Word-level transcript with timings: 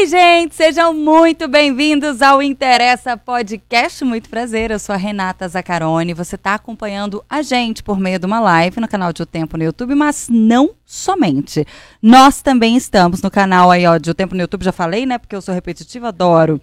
Ei, 0.00 0.06
gente, 0.06 0.54
sejam 0.54 0.94
muito 0.94 1.46
bem-vindos 1.46 2.22
ao 2.22 2.42
Interessa 2.42 3.18
Podcast. 3.18 4.02
Muito 4.02 4.30
prazer, 4.30 4.70
eu 4.70 4.78
sou 4.78 4.94
a 4.94 4.96
Renata 4.96 5.46
Zaccaroni. 5.46 6.14
Você 6.14 6.36
está 6.36 6.54
acompanhando 6.54 7.22
a 7.28 7.42
gente 7.42 7.82
por 7.82 8.00
meio 8.00 8.18
de 8.18 8.24
uma 8.24 8.40
live 8.40 8.80
no 8.80 8.88
canal 8.88 9.12
de 9.12 9.20
O 9.22 9.26
Tempo 9.26 9.58
no 9.58 9.64
YouTube, 9.64 9.94
mas 9.94 10.26
não 10.30 10.70
somente. 10.86 11.66
Nós 12.00 12.40
também 12.40 12.78
estamos 12.78 13.20
no 13.20 13.30
canal 13.30 13.70
aí, 13.70 13.86
ó, 13.86 13.98
de 13.98 14.10
O 14.10 14.14
Tempo 14.14 14.34
no 14.34 14.40
YouTube, 14.40 14.64
já 14.64 14.72
falei, 14.72 15.04
né? 15.04 15.18
Porque 15.18 15.36
eu 15.36 15.42
sou 15.42 15.54
repetitiva, 15.54 16.08
adoro. 16.08 16.58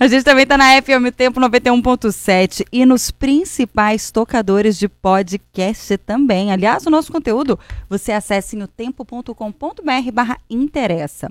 A 0.00 0.08
gente 0.08 0.24
também 0.24 0.42
está 0.42 0.58
na 0.58 0.82
FM 0.82 1.14
Tempo 1.16 1.38
91.7 1.38 2.66
e 2.72 2.84
nos 2.84 3.12
principais 3.12 4.10
tocadores 4.10 4.76
de 4.76 4.88
podcast 4.88 5.96
também. 5.98 6.50
Aliás, 6.50 6.84
o 6.84 6.90
nosso 6.90 7.12
conteúdo 7.12 7.56
você 7.88 8.10
acessa 8.10 8.56
em 8.56 8.62
otempo.com.br 8.64 10.12
barra 10.12 10.36
interessa. 10.50 11.30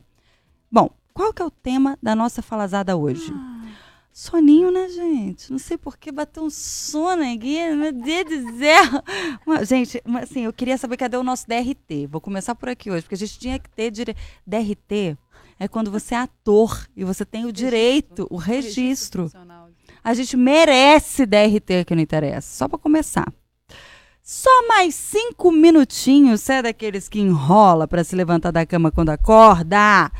Bom, 0.72 0.90
qual 1.14 1.34
que 1.34 1.42
é 1.42 1.46
o 1.46 1.52
tema 1.52 1.98
da 2.02 2.16
nossa 2.16 2.42
falazada 2.42 2.96
hoje? 2.96 3.32
Ah. 3.34 3.62
Soninho, 4.14 4.70
né, 4.72 4.90
gente? 4.90 5.50
Não 5.50 5.58
sei 5.58 5.78
por 5.78 5.98
que 5.98 6.12
bateu 6.12 6.44
um 6.44 6.50
sono 6.50 7.24
aqui, 7.24 7.58
meu 7.74 7.94
Deus 7.94 8.26
do 8.26 8.58
céu. 8.60 8.84
Uma, 9.48 9.64
gente, 9.64 10.02
uma, 10.06 10.20
assim, 10.20 10.42
eu 10.42 10.52
queria 10.52 10.78
saber 10.78 10.98
cadê 10.98 11.16
o 11.16 11.24
nosso 11.24 11.48
DRT. 11.48 12.08
Vou 12.08 12.20
começar 12.20 12.54
por 12.54 12.68
aqui 12.68 12.92
hoje, 12.92 13.04
porque 13.04 13.16
a 13.16 13.18
gente 13.18 13.40
tinha 13.40 13.58
que 13.58 13.70
ter 13.70 13.90
dire... 13.90 14.16
DRT. 14.46 15.18
É 15.58 15.68
quando 15.68 15.90
você 15.90 16.16
é 16.16 16.18
ator 16.18 16.88
e 16.96 17.06
você 17.06 17.24
tem 17.24 17.46
o 17.46 17.54
direito, 17.54 18.28
o 18.30 18.36
registro. 18.36 19.32
A 20.04 20.14
gente 20.14 20.36
merece 20.36 21.26
DRT 21.26 21.86
que 21.86 21.96
não 21.96 22.02
interessa. 22.02 22.58
Só 22.58 22.68
para 22.68 22.80
começar. 22.80 23.32
Só 24.24 24.68
mais 24.68 24.94
cinco 24.96 25.52
minutinhos. 25.52 26.42
Você 26.42 26.54
é 26.54 26.62
daqueles 26.64 27.08
que 27.08 27.20
enrola 27.20 27.88
para 27.88 28.04
se 28.04 28.16
levantar 28.16 28.52
da 28.52 28.66
cama 28.66 28.92
quando 28.92 29.10
acorda? 29.10 30.12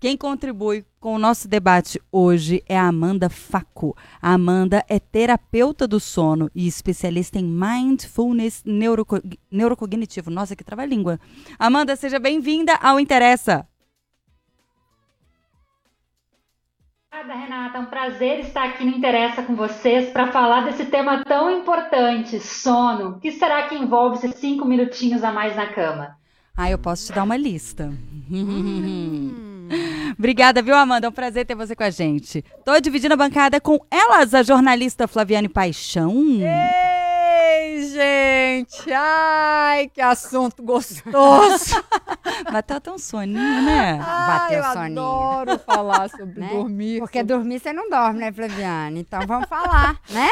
Quem 0.00 0.16
contribui 0.16 0.86
com 0.98 1.14
o 1.14 1.18
nosso 1.18 1.46
debate 1.46 2.00
hoje 2.10 2.64
é 2.66 2.78
a 2.78 2.88
Amanda 2.88 3.28
Faco. 3.28 3.94
A 4.20 4.32
Amanda 4.32 4.82
é 4.88 4.98
terapeuta 4.98 5.86
do 5.86 6.00
sono 6.00 6.50
e 6.54 6.66
especialista 6.66 7.38
em 7.38 7.44
mindfulness 7.44 8.64
neuroco 8.64 9.20
neurocognitivo. 9.50 10.30
Nossa, 10.30 10.56
que 10.56 10.64
trava-língua. 10.64 11.20
Amanda, 11.58 11.94
seja 11.96 12.18
bem-vinda 12.18 12.76
ao 12.76 12.98
Interessa. 12.98 13.68
Obrigada, 17.12 17.38
Renata. 17.38 17.76
É 17.76 17.80
um 17.82 17.86
prazer 17.86 18.40
estar 18.40 18.70
aqui 18.70 18.86
no 18.86 18.96
Interessa 18.96 19.42
com 19.42 19.54
vocês 19.54 20.08
para 20.08 20.32
falar 20.32 20.64
desse 20.64 20.86
tema 20.86 21.22
tão 21.24 21.50
importante, 21.50 22.40
sono. 22.40 23.10
O 23.10 23.20
que 23.20 23.32
será 23.32 23.68
que 23.68 23.74
envolve 23.74 24.16
esses 24.16 24.40
cinco 24.40 24.64
minutinhos 24.64 25.22
a 25.22 25.30
mais 25.30 25.54
na 25.54 25.66
cama? 25.74 26.16
Ah, 26.56 26.70
eu 26.70 26.78
posso 26.78 27.08
te 27.08 27.12
dar 27.12 27.24
uma 27.24 27.36
lista. 27.36 27.92
Obrigada, 30.18 30.62
viu, 30.62 30.74
Amanda? 30.76 31.06
É 31.06 31.10
um 31.10 31.12
prazer 31.12 31.46
ter 31.46 31.54
você 31.54 31.74
com 31.74 31.82
a 31.84 31.90
gente. 31.90 32.42
Tô 32.64 32.78
dividindo 32.80 33.14
a 33.14 33.16
bancada 33.16 33.60
com 33.60 33.78
elas, 33.90 34.34
a 34.34 34.42
jornalista 34.42 35.06
Flaviane 35.08 35.48
Paixão. 35.48 36.12
Ei, 36.40 37.88
gente! 37.88 38.92
Ai, 38.92 39.88
que 39.88 40.00
assunto 40.00 40.62
gostoso! 40.62 41.82
Bateu 42.52 42.76
até 42.76 42.90
um 42.90 42.98
soninho, 42.98 43.62
né? 43.62 44.00
Ai, 44.02 44.26
Bateu 44.38 44.58
eu 44.58 44.64
soninho. 44.64 45.00
adoro 45.02 45.58
falar 45.60 46.08
sobre 46.10 46.40
né? 46.40 46.48
dormir. 46.48 47.00
Porque 47.00 47.22
dormir 47.22 47.60
você 47.60 47.72
não 47.72 47.88
dorme, 47.90 48.20
né, 48.20 48.32
Flaviane? 48.32 49.00
Então 49.00 49.26
vamos 49.26 49.48
falar, 49.48 49.98
né? 50.10 50.28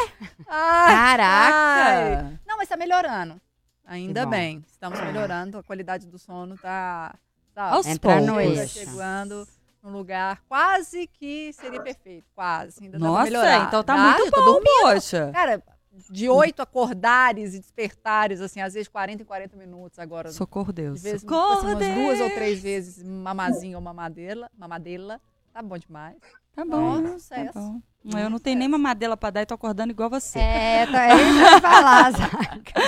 Ai, 0.49 0.95
Caraca! 0.95 2.27
Ai. 2.27 2.39
Não, 2.47 2.57
mas 2.57 2.69
tá 2.69 2.77
melhorando. 2.77 3.41
Ainda 3.87 4.27
bem. 4.27 4.63
Estamos 4.71 5.01
melhorando. 5.01 5.59
A 5.59 5.63
qualidade 5.63 6.07
do 6.07 6.19
sono 6.19 6.57
tá 6.59 7.15
Tá, 7.55 7.71
Aos 7.73 7.87
no 8.25 8.41
eixo. 8.41 8.79
chegando 8.79 9.45
num 9.83 9.91
lugar 9.91 10.43
quase 10.49 11.07
que 11.07 11.53
seria 11.53 11.83
perfeito, 11.83 12.27
quase. 12.35 12.85
Ainda 12.85 12.99
Nossa, 12.99 13.57
então 13.67 13.83
tá 13.83 13.97
muito 13.97 14.31
bom, 14.31 14.61
poxa. 14.83 15.31
Cara, 15.33 15.63
de 16.11 16.29
oito 16.29 16.63
acordares 16.63 17.55
e 17.55 17.59
despertares, 17.59 18.41
assim, 18.41 18.61
às 18.61 18.75
vezes 18.75 18.89
40 18.89 19.23
e 19.23 19.25
40 19.25 19.57
minutos 19.57 19.99
agora. 19.99 20.31
Socorro 20.31 20.73
Deus. 20.73 21.03
De 21.03 21.11
vez, 21.11 21.21
Socorro 21.23 21.69
assim, 21.69 21.79
Deus. 21.79 21.95
duas 21.95 22.21
ou 22.21 22.31
três 22.31 22.61
vezes 22.61 23.03
mamazinho 23.03 23.77
ou 23.79 23.83
mamadela, 23.83 24.51
mamadela. 24.57 25.21
Tá 25.53 25.63
bom 25.63 25.79
demais. 25.79 26.17
Tá 26.55 26.65
bom. 26.65 27.01
Nossa, 27.01 27.35
tá 27.35 27.53
bom. 27.53 27.81
Eu 28.05 28.31
não 28.31 28.39
tenho 28.39 28.59
nem 28.59 28.69
mamadela 28.69 29.17
pra 29.17 29.31
dar 29.31 29.43
e 29.43 29.47
tô 29.47 29.55
acordando 29.55 29.91
igual 29.91 30.09
você. 30.09 30.39
É, 30.39 30.87
tá 30.87 31.01
aí 31.03 31.61
pra 31.61 31.61
falar, 31.61 32.11
Zaca. 32.17 32.81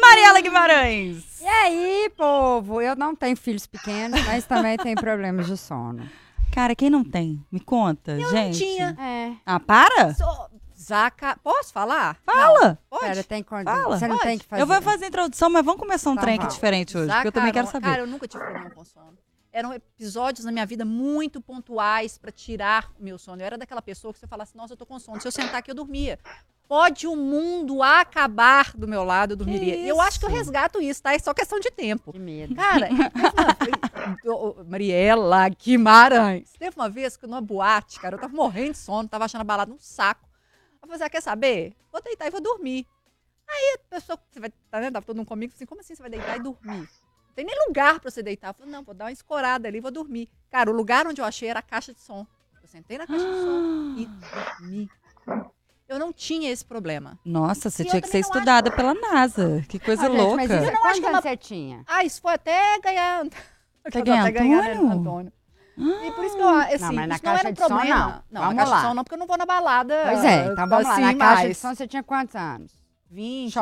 Mariela 0.00 0.40
Guimarães. 0.40 1.40
E 1.40 1.46
aí, 1.46 2.10
povo? 2.16 2.80
Eu 2.80 2.94
não 2.96 3.14
tenho 3.14 3.36
filhos 3.36 3.66
pequenos, 3.66 4.24
mas 4.26 4.44
também 4.44 4.76
tenho 4.76 4.96
problemas 4.96 5.46
de 5.46 5.56
sono. 5.56 6.08
Cara, 6.52 6.74
quem 6.74 6.90
não 6.90 7.02
tem? 7.02 7.42
Me 7.50 7.60
conta, 7.60 8.12
eu 8.12 8.28
gente. 8.28 8.60
Não 8.60 8.68
tinha. 8.68 8.96
É. 9.00 9.32
Ah, 9.46 9.58
para? 9.58 10.14
Sou... 10.14 10.50
Zaca, 10.82 11.38
posso 11.42 11.72
falar? 11.72 12.16
Fala. 12.26 12.68
Não, 12.68 12.78
pode? 12.90 13.04
Pera, 13.04 13.24
tem 13.24 13.44
Fala. 13.44 13.96
Você 13.96 14.08
não 14.08 14.16
pode. 14.16 14.28
tem 14.28 14.38
que 14.38 14.44
fazer. 14.44 14.62
Eu 14.62 14.66
vou 14.66 14.82
fazer 14.82 15.04
a 15.04 15.08
introdução, 15.08 15.48
mas 15.48 15.64
vamos 15.64 15.80
começar 15.80 16.10
um 16.10 16.16
tá, 16.16 16.22
trem 16.22 16.38
aqui 16.38 16.48
diferente 16.48 16.98
hoje, 16.98 17.06
Zaca, 17.06 17.18
porque 17.18 17.28
eu 17.28 17.32
também 17.32 17.52
quero 17.52 17.68
saber. 17.68 17.86
Cara, 17.86 18.02
eu 18.02 18.06
nunca 18.06 18.26
tive 18.26 18.42
problema 18.42 18.70
com 18.70 18.84
sono 18.84 19.21
eram 19.52 19.72
episódios 19.72 20.44
na 20.44 20.50
minha 20.50 20.64
vida 20.64 20.84
muito 20.84 21.40
pontuais 21.40 22.16
para 22.16 22.32
tirar 22.32 22.90
o 22.98 23.04
meu 23.04 23.18
sono. 23.18 23.42
Eu 23.42 23.46
era 23.46 23.58
daquela 23.58 23.82
pessoa 23.82 24.12
que 24.12 24.18
você 24.18 24.26
falasse, 24.26 24.56
nossa, 24.56 24.72
eu 24.72 24.76
tô 24.76 24.86
com 24.86 24.98
sono. 24.98 25.20
Se 25.20 25.28
eu 25.28 25.32
sentar 25.32 25.56
aqui, 25.56 25.70
eu 25.70 25.74
dormia. 25.74 26.18
Pode 26.66 27.06
o 27.06 27.14
mundo 27.14 27.82
acabar 27.82 28.72
do 28.74 28.88
meu 28.88 29.04
lado, 29.04 29.32
eu 29.32 29.36
dormiria. 29.36 29.78
Eu 29.86 30.00
acho 30.00 30.18
que 30.18 30.24
eu 30.24 30.30
resgato 30.30 30.80
isso, 30.80 31.02
tá? 31.02 31.12
É 31.12 31.18
só 31.18 31.34
questão 31.34 31.60
de 31.60 31.70
tempo. 31.70 32.12
Que 32.12 32.18
medo. 32.18 32.54
Cara, 32.54 32.88
uma... 34.24 34.64
Mariela 34.64 35.48
Guimarães. 35.50 36.50
Teve 36.58 36.74
uma 36.74 36.88
vez 36.88 37.14
que 37.14 37.26
numa 37.26 37.42
boate, 37.42 38.00
cara, 38.00 38.16
eu 38.16 38.20
tava 38.20 38.34
morrendo 38.34 38.72
de 38.72 38.78
sono, 38.78 39.06
tava 39.06 39.26
achando 39.26 39.42
a 39.42 39.44
balada 39.44 39.70
um 39.70 39.78
saco. 39.78 40.26
Eu 40.80 40.88
falei, 40.88 40.94
assim, 40.94 41.04
ah, 41.04 41.10
quer 41.10 41.20
saber? 41.20 41.76
Vou 41.92 42.00
deitar 42.00 42.26
e 42.26 42.30
vou 42.30 42.40
dormir. 42.40 42.86
Aí 43.46 43.76
a 43.76 43.94
pessoa, 43.94 44.18
você 44.30 44.40
vai, 44.40 44.50
tá 44.70 44.80
vendo? 44.80 44.94
Tava 44.94 45.04
todo 45.04 45.16
mundo 45.16 45.26
comigo, 45.26 45.52
assim, 45.54 45.66
como 45.66 45.82
assim 45.82 45.94
você 45.94 46.00
vai 46.00 46.10
deitar 46.10 46.38
e 46.38 46.42
dormir? 46.42 46.88
Tem 47.34 47.44
nem 47.44 47.54
lugar 47.66 48.00
para 48.00 48.10
você 48.10 48.22
deitar. 48.22 48.48
Eu 48.48 48.54
falei, 48.54 48.72
não, 48.72 48.82
vou 48.82 48.94
dar 48.94 49.06
uma 49.06 49.12
escorada 49.12 49.68
ali, 49.68 49.80
vou 49.80 49.90
dormir. 49.90 50.28
Cara, 50.50 50.70
o 50.70 50.74
lugar 50.74 51.06
onde 51.06 51.20
eu 51.20 51.24
achei 51.24 51.48
era 51.48 51.60
a 51.60 51.62
caixa 51.62 51.92
de 51.92 52.00
som. 52.00 52.26
Eu 52.62 52.68
sentei 52.68 52.98
na 52.98 53.06
caixa 53.06 53.24
de 53.24 53.40
som 53.40 53.94
e 53.98 54.06
dormi. 54.06 54.90
Eu 55.88 55.98
não 55.98 56.12
tinha 56.12 56.50
esse 56.50 56.64
problema. 56.64 57.18
Nossa, 57.24 57.68
você 57.68 57.82
e 57.82 57.86
tinha 57.86 58.00
que 58.00 58.08
ser 58.08 58.20
estudada 58.20 58.68
acho... 58.68 58.76
pela 58.76 58.94
NASA. 58.94 59.64
Que 59.68 59.78
coisa 59.78 60.06
ah, 60.06 60.08
louca. 60.08 60.36
mas 60.36 60.50
isso 60.50 60.64
eu 60.64 60.72
não 60.72 60.84
acho 60.86 61.00
que 61.00 61.06
é 61.06 61.10
uma... 61.10 61.22
você 61.22 61.36
tinha? 61.36 61.84
Ah, 61.86 62.04
isso 62.04 62.20
foi 62.20 62.34
até 62.34 62.78
ganhar... 62.80 63.26
Até 63.84 64.00
ganhar 64.00 64.28
Antônio? 64.28 64.92
Antônio. 64.92 65.32
Ah. 65.76 66.06
E 66.06 66.12
por 66.12 66.24
isso 66.24 66.36
que 66.36 66.42
eu, 66.42 66.48
assim, 66.48 66.78
não, 66.78 66.92
mas 66.92 67.08
na 67.08 67.14
isso 67.14 67.24
caixa 67.24 67.24
não 67.24 67.38
era 67.40 67.48
um 67.48 67.54
problema. 67.54 67.96
Som, 67.96 68.22
não, 68.30 68.40
não 68.40 68.40
vamos 68.42 68.54
na 68.54 68.62
caixa 68.62 68.70
lá. 68.70 68.76
de 68.76 68.86
som 68.86 68.94
não, 68.94 69.04
porque 69.04 69.14
eu 69.14 69.18
não 69.18 69.26
vou 69.26 69.38
na 69.38 69.46
balada. 69.46 70.02
Pois 70.04 70.24
é, 70.24 70.46
então 70.46 70.68
vamos 70.68 70.86
assim, 70.86 71.00
lá. 71.00 71.12
Na 71.12 71.18
caixa 71.18 71.48
de 71.48 71.54
som 71.54 71.74
você 71.74 71.88
tinha 71.88 72.02
quantos 72.02 72.36
anos? 72.36 72.72
20. 73.10 73.52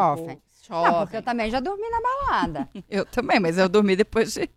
Chofem. 0.70 0.92
Não, 0.92 1.00
porque 1.00 1.16
eu 1.16 1.22
também 1.22 1.50
já 1.50 1.58
dormi 1.58 1.90
na 1.90 2.00
balada. 2.00 2.68
eu 2.88 3.04
também, 3.04 3.40
mas 3.40 3.58
eu 3.58 3.68
dormi 3.68 3.96
depois 3.96 4.32
de 4.32 4.48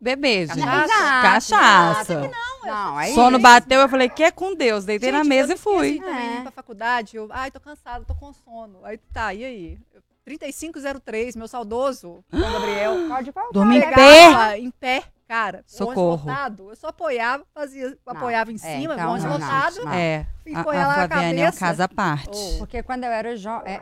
beber, 0.00 0.46
gente. 0.46 0.64
Cachaça. 0.64 1.22
Cachaça. 1.22 2.20
Não, 2.20 2.66
não, 2.66 3.00
é 3.00 3.08
Sono 3.12 3.38
isso. 3.38 3.42
bateu, 3.42 3.80
eu 3.80 3.88
falei, 3.88 4.08
que 4.08 4.22
é 4.22 4.30
com 4.30 4.54
Deus. 4.54 4.84
Deitei 4.84 5.10
gente, 5.10 5.18
na 5.18 5.24
mesa 5.24 5.54
e 5.54 5.56
fui. 5.56 5.90
Assim, 5.90 6.00
também, 6.00 6.38
é. 6.38 6.42
pra 6.42 6.50
faculdade, 6.52 7.16
eu, 7.16 7.28
ai, 7.30 7.50
tô 7.50 7.58
cansada, 7.58 8.04
tô 8.04 8.14
com 8.14 8.32
sono. 8.32 8.78
Aí 8.84 8.98
tá, 9.12 9.34
e 9.34 9.44
aí? 9.44 9.78
3503, 10.24 11.34
meu 11.34 11.48
saudoso, 11.48 12.24
Gabriel. 12.30 12.94
Dormi 13.52 13.78
em 13.78 13.80
pé? 13.80 14.58
Em 14.58 14.70
pé, 14.70 15.02
cara. 15.32 15.64
Socorro. 15.66 16.28
Lotado, 16.28 16.68
eu 16.68 16.76
só 16.76 16.88
apoiava, 16.88 17.42
fazia, 17.54 17.96
não, 18.06 18.14
apoiava 18.14 18.52
em 18.52 18.56
é, 18.56 18.58
cima, 18.58 18.94
então, 18.94 19.12
ônibus 19.12 19.32
lotado. 19.32 19.88
É. 19.88 20.26
E 20.44 20.54
a, 20.54 20.60
a 20.60 20.62
Flaviane 20.62 21.40
é 21.40 21.48
um 21.48 21.52
caso 21.52 21.82
à 21.82 21.88
parte. 21.88 22.30
Oh. 22.36 22.58
Porque 22.58 22.82
quando 22.82 23.04
eu 23.04 23.10
era 23.10 23.34
jovem... 23.34 23.72
É, 23.72 23.80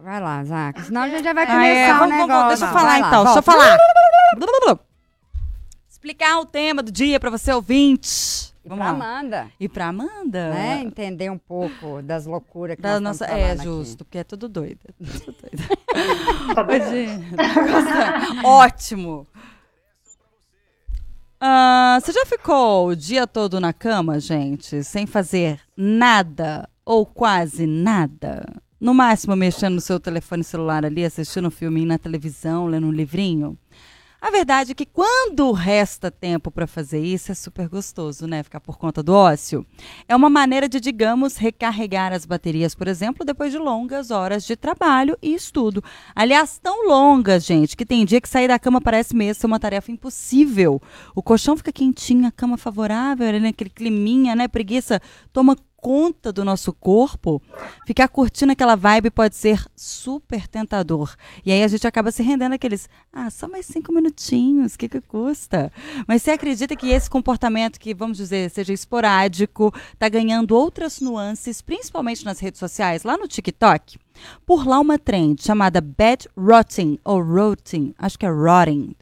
vai 0.00 0.20
lá, 0.20 0.44
Zaca. 0.44 0.84
Senão 0.84 1.02
a 1.02 1.08
gente 1.08 1.24
já 1.24 1.32
vai 1.32 1.44
começar 1.44 1.62
ah, 1.62 1.66
é, 1.66 1.92
vamos, 1.92 2.16
negócio. 2.16 2.28
Vamos, 2.28 2.48
deixa 2.48 2.64
eu 2.64 2.78
falar 2.78 2.98
então, 3.00 3.24
deixa 3.24 3.38
eu 3.38 3.42
falar. 3.42 3.78
Explicar 5.90 6.38
o 6.38 6.46
tema 6.46 6.82
do 6.84 6.92
dia 6.92 7.18
para 7.18 7.30
você 7.30 7.52
ouvinte. 7.52 8.52
E 8.64 8.68
Vamos 8.68 8.84
pra 8.84 8.92
lá. 8.92 8.98
Amanda. 8.98 9.50
E 9.58 9.68
pra 9.68 9.86
Amanda. 9.88 10.50
Né? 10.50 10.82
Entender 10.82 11.30
um 11.30 11.38
pouco 11.38 12.00
das 12.00 12.26
loucuras 12.26 12.76
que 12.76 12.82
da 12.82 13.00
nós 13.00 13.18
nossa 13.18 13.24
É 13.26 13.56
justo, 13.56 13.94
aqui. 13.94 14.04
porque 14.04 14.18
é 14.18 14.24
tudo 14.24 14.48
doido. 14.48 14.78
É 14.88 14.92
tudo 14.92 15.36
doido. 15.40 15.82
Hoje, 18.42 18.44
ótimo. 18.44 19.26
Uh, 21.42 22.00
você 22.00 22.12
já 22.12 22.24
ficou 22.24 22.86
o 22.86 22.94
dia 22.94 23.26
todo 23.26 23.58
na 23.58 23.72
cama, 23.72 24.20
gente, 24.20 24.84
sem 24.84 25.06
fazer 25.06 25.58
nada 25.76 26.68
ou 26.84 27.04
quase 27.04 27.66
nada? 27.66 28.46
No 28.80 28.94
máximo 28.94 29.34
mexendo 29.34 29.74
no 29.74 29.80
seu 29.80 29.98
telefone 29.98 30.44
celular 30.44 30.86
ali, 30.86 31.04
assistindo 31.04 31.48
um 31.48 31.50
filminho 31.50 31.88
na 31.88 31.98
televisão, 31.98 32.66
lendo 32.66 32.86
um 32.86 32.92
livrinho? 32.92 33.58
A 34.22 34.30
verdade 34.30 34.70
é 34.70 34.74
que 34.76 34.86
quando 34.86 35.50
resta 35.50 36.08
tempo 36.08 36.48
para 36.48 36.68
fazer 36.68 37.04
isso, 37.04 37.32
é 37.32 37.34
super 37.34 37.68
gostoso, 37.68 38.24
né? 38.24 38.40
Ficar 38.44 38.60
por 38.60 38.78
conta 38.78 39.02
do 39.02 39.12
ócio. 39.12 39.66
É 40.06 40.14
uma 40.14 40.30
maneira 40.30 40.68
de, 40.68 40.78
digamos, 40.78 41.36
recarregar 41.36 42.12
as 42.12 42.24
baterias, 42.24 42.72
por 42.72 42.86
exemplo, 42.86 43.26
depois 43.26 43.50
de 43.50 43.58
longas 43.58 44.12
horas 44.12 44.46
de 44.46 44.54
trabalho 44.54 45.18
e 45.20 45.34
estudo. 45.34 45.82
Aliás, 46.14 46.56
tão 46.62 46.86
longas, 46.86 47.44
gente, 47.44 47.76
que 47.76 47.84
tem 47.84 48.04
dia 48.04 48.20
que 48.20 48.28
sair 48.28 48.46
da 48.46 48.60
cama 48.60 48.80
parece 48.80 49.16
mesmo 49.16 49.40
ser 49.40 49.46
uma 49.48 49.58
tarefa 49.58 49.90
impossível. 49.90 50.80
O 51.16 51.22
colchão 51.22 51.56
fica 51.56 51.72
quentinho, 51.72 52.28
a 52.28 52.30
cama 52.30 52.56
favorável, 52.56 53.28
ali 53.28 53.40
naquele 53.40 53.70
climinha, 53.70 54.36
né? 54.36 54.46
Preguiça 54.46 55.02
toma 55.32 55.56
conta 55.82 56.32
do 56.32 56.44
nosso 56.44 56.72
corpo, 56.72 57.42
ficar 57.84 58.06
curtindo 58.06 58.52
aquela 58.52 58.76
vibe 58.76 59.10
pode 59.10 59.34
ser 59.34 59.66
super 59.74 60.46
tentador. 60.46 61.16
E 61.44 61.50
aí 61.50 61.64
a 61.64 61.66
gente 61.66 61.84
acaba 61.84 62.12
se 62.12 62.22
rendendo 62.22 62.52
aqueles, 62.52 62.88
ah, 63.12 63.28
só 63.28 63.48
mais 63.48 63.66
cinco 63.66 63.92
minutinhos, 63.92 64.74
o 64.74 64.78
que, 64.78 64.88
que 64.88 65.00
custa? 65.00 65.72
Mas 66.06 66.22
você 66.22 66.30
acredita 66.30 66.76
que 66.76 66.88
esse 66.88 67.10
comportamento, 67.10 67.80
que 67.80 67.92
vamos 67.92 68.16
dizer, 68.16 68.48
seja 68.50 68.72
esporádico, 68.72 69.74
está 69.92 70.08
ganhando 70.08 70.56
outras 70.56 71.00
nuances, 71.00 71.60
principalmente 71.60 72.24
nas 72.24 72.38
redes 72.38 72.60
sociais, 72.60 73.02
lá 73.02 73.18
no 73.18 73.26
TikTok? 73.26 73.98
Por 74.46 74.66
lá, 74.66 74.80
uma 74.80 74.98
trend 74.98 75.42
chamada 75.42 75.80
bed 75.80 76.28
rotting 76.36 76.98
ou 77.04 77.22
rotting, 77.22 77.94
acho 77.98 78.18
que 78.18 78.26
é 78.26 78.30
rotting, 78.30 78.94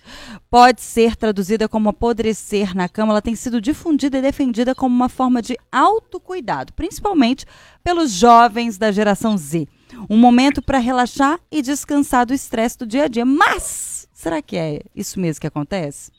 pode 0.51 0.81
ser 0.81 1.17
traduzida 1.17 1.69
como 1.69 1.89
apodrecer 1.89 2.75
na 2.75 2.89
cama. 2.89 3.13
Ela 3.13 3.23
tem 3.23 3.35
sido 3.35 3.61
difundida 3.61 4.19
e 4.19 4.23
defendida 4.23 4.75
como 4.75 4.95
uma 4.95 5.09
forma 5.09 5.43
de 5.43 5.57
autocuidado, 5.71 6.73
principalmente 6.73 7.45
pelos 7.83 8.13
jovens 8.13 8.79
da 8.79 8.93
geração 8.93 9.37
Z. 9.37 9.67
Um 10.09 10.17
momento 10.17 10.63
para 10.63 10.79
relaxar 10.79 11.41
e 11.51 11.63
descansar 11.63 12.25
do 12.27 12.35
estresse 12.35 12.79
do 12.79 12.87
dia 12.87 13.05
a 13.05 13.09
dia. 13.09 13.25
Mas, 13.25 14.09
será 14.13 14.41
que 14.41 14.57
é 14.57 14.81
isso 14.95 15.19
mesmo 15.19 15.41
que 15.41 15.47
acontece? 15.47 16.13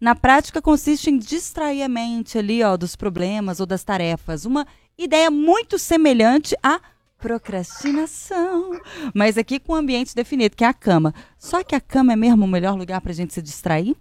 Na 0.00 0.14
prática, 0.14 0.62
consiste 0.62 1.10
em 1.10 1.18
distrair 1.18 1.82
a 1.82 1.88
mente 1.88 2.38
ali, 2.38 2.62
ó, 2.62 2.76
dos 2.76 2.94
problemas 2.94 3.58
ou 3.58 3.66
das 3.66 3.82
tarefas. 3.82 4.44
Uma 4.44 4.64
ideia 4.96 5.30
muito 5.30 5.78
semelhante 5.78 6.56
a 6.62 6.80
procrastinação. 7.18 8.80
Mas 9.14 9.36
aqui 9.36 9.58
com 9.58 9.72
o 9.72 9.76
ambiente 9.76 10.14
definido, 10.14 10.56
que 10.56 10.64
é 10.64 10.68
a 10.68 10.74
cama. 10.74 11.12
Só 11.36 11.62
que 11.62 11.74
a 11.74 11.80
cama 11.80 12.12
é 12.12 12.16
mesmo 12.16 12.44
o 12.44 12.48
melhor 12.48 12.76
lugar 12.76 13.00
para 13.00 13.10
a 13.10 13.14
gente 13.14 13.34
se 13.34 13.42
distrair? 13.42 13.96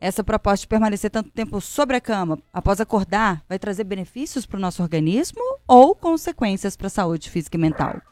Essa 0.00 0.24
proposta 0.24 0.62
de 0.62 0.68
permanecer 0.68 1.10
tanto 1.10 1.30
tempo 1.30 1.60
sobre 1.60 1.96
a 1.96 2.00
cama 2.00 2.36
após 2.52 2.80
acordar 2.80 3.44
vai 3.48 3.56
trazer 3.56 3.84
benefícios 3.84 4.44
para 4.44 4.56
o 4.56 4.60
nosso 4.60 4.82
organismo 4.82 5.40
ou 5.68 5.94
consequências 5.94 6.76
para 6.76 6.88
a 6.88 6.90
saúde 6.90 7.30
física 7.30 7.56
e 7.56 7.60
mental? 7.60 8.02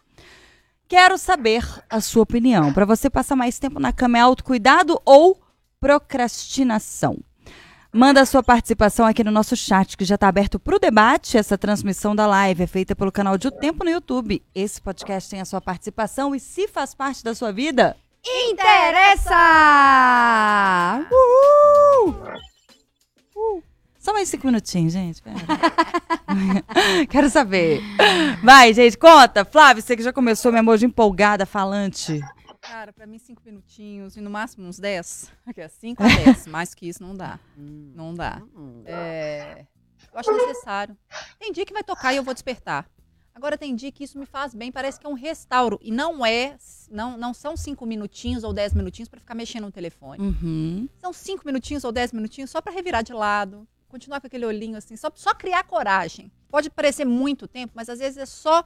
Quero 0.86 1.18
saber 1.18 1.64
a 1.88 2.00
sua 2.00 2.22
opinião. 2.22 2.72
Para 2.72 2.84
você 2.84 3.10
passar 3.10 3.34
mais 3.34 3.58
tempo 3.58 3.80
na 3.80 3.92
cama 3.92 4.18
é 4.18 4.20
autocuidado 4.20 5.00
ou 5.04 5.40
procrastinação? 5.80 7.18
Manda 7.92 8.20
a 8.20 8.26
sua 8.26 8.42
participação 8.42 9.04
aqui 9.04 9.24
no 9.24 9.30
nosso 9.30 9.56
chat, 9.56 9.96
que 9.96 10.04
já 10.04 10.14
está 10.14 10.28
aberto 10.28 10.58
para 10.58 10.76
o 10.76 10.78
debate. 10.78 11.36
Essa 11.36 11.58
transmissão 11.58 12.14
da 12.14 12.26
live 12.26 12.62
é 12.62 12.66
feita 12.66 12.94
pelo 12.94 13.10
canal 13.10 13.36
de 13.36 13.48
O 13.48 13.50
Tempo 13.50 13.84
no 13.84 13.90
YouTube. 13.90 14.42
Esse 14.54 14.80
podcast 14.80 15.28
tem 15.28 15.40
a 15.40 15.44
sua 15.44 15.60
participação 15.60 16.34
e 16.34 16.40
se 16.40 16.68
faz 16.68 16.94
parte 16.94 17.24
da 17.24 17.34
sua 17.34 17.52
vida, 17.52 17.96
Interessa! 18.26 19.34
Uhul! 21.10 22.14
Uh! 23.34 23.62
Só 23.98 24.12
mais 24.12 24.28
cinco 24.28 24.46
minutinhos, 24.46 24.92
gente. 24.92 25.22
Quero 27.08 27.30
saber. 27.30 27.82
Vai, 28.42 28.72
gente, 28.74 28.96
conta. 28.96 29.44
Flávio, 29.44 29.82
você 29.82 29.96
que 29.96 30.02
já 30.02 30.12
começou, 30.12 30.52
minha 30.52 30.60
emoji 30.60 30.86
empolgada, 30.86 31.46
falante. 31.46 32.20
Cara, 32.70 32.92
pra 32.92 33.04
mim, 33.04 33.18
cinco 33.18 33.42
minutinhos 33.44 34.16
e 34.16 34.20
no 34.20 34.30
máximo 34.30 34.64
uns 34.68 34.78
dez. 34.78 35.28
Aqui, 35.44 35.60
é 35.60 35.66
cinco 35.66 36.04
a 36.04 36.06
dez. 36.06 36.46
Mais 36.46 36.72
que 36.72 36.88
isso 36.88 37.02
não 37.02 37.16
dá. 37.16 37.40
Não 37.56 38.14
dá. 38.14 38.40
É, 38.84 39.66
eu 40.12 40.18
acho 40.18 40.30
necessário. 40.32 40.96
Tem 41.36 41.50
dia 41.52 41.66
que 41.66 41.72
vai 41.72 41.82
tocar 41.82 42.12
e 42.12 42.16
eu 42.16 42.22
vou 42.22 42.32
despertar. 42.32 42.88
Agora 43.34 43.58
tem 43.58 43.74
dia 43.74 43.90
que 43.90 44.04
isso 44.04 44.18
me 44.18 44.26
faz 44.26 44.54
bem, 44.54 44.70
parece 44.70 45.00
que 45.00 45.06
é 45.06 45.08
um 45.08 45.14
restauro. 45.14 45.80
E 45.82 45.90
não 45.90 46.24
é, 46.24 46.56
não, 46.88 47.16
não 47.16 47.34
são 47.34 47.56
cinco 47.56 47.84
minutinhos 47.84 48.44
ou 48.44 48.52
dez 48.52 48.72
minutinhos 48.72 49.08
pra 49.08 49.18
ficar 49.18 49.34
mexendo 49.34 49.64
no 49.64 49.72
telefone. 49.72 50.22
Uhum. 50.22 50.88
São 51.00 51.12
cinco 51.12 51.42
minutinhos 51.44 51.82
ou 51.82 51.90
dez 51.90 52.12
minutinhos 52.12 52.50
só 52.50 52.60
pra 52.60 52.72
revirar 52.72 53.02
de 53.02 53.12
lado, 53.12 53.66
continuar 53.88 54.20
com 54.20 54.28
aquele 54.28 54.46
olhinho 54.46 54.76
assim, 54.76 54.96
só, 54.96 55.10
só 55.14 55.34
criar 55.34 55.64
coragem. 55.64 56.30
Pode 56.48 56.70
parecer 56.70 57.04
muito 57.04 57.48
tempo, 57.48 57.72
mas 57.74 57.88
às 57.88 57.98
vezes 57.98 58.18
é 58.18 58.26
só 58.26 58.64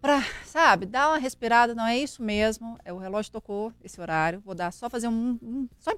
pra, 0.00 0.22
sabe, 0.44 0.86
dar 0.86 1.08
uma 1.08 1.18
respirada. 1.18 1.74
Não 1.74 1.86
é 1.86 1.96
isso 1.98 2.22
mesmo. 2.22 2.78
É, 2.84 2.92
o 2.92 2.98
relógio 2.98 3.32
tocou 3.32 3.72
esse 3.82 4.00
horário. 4.00 4.40
Vou 4.44 4.54
dar 4.54 4.72
só 4.72 4.88
fazer 4.88 5.08
um, 5.08 5.38
um- 5.42 5.68
só, 5.78 5.92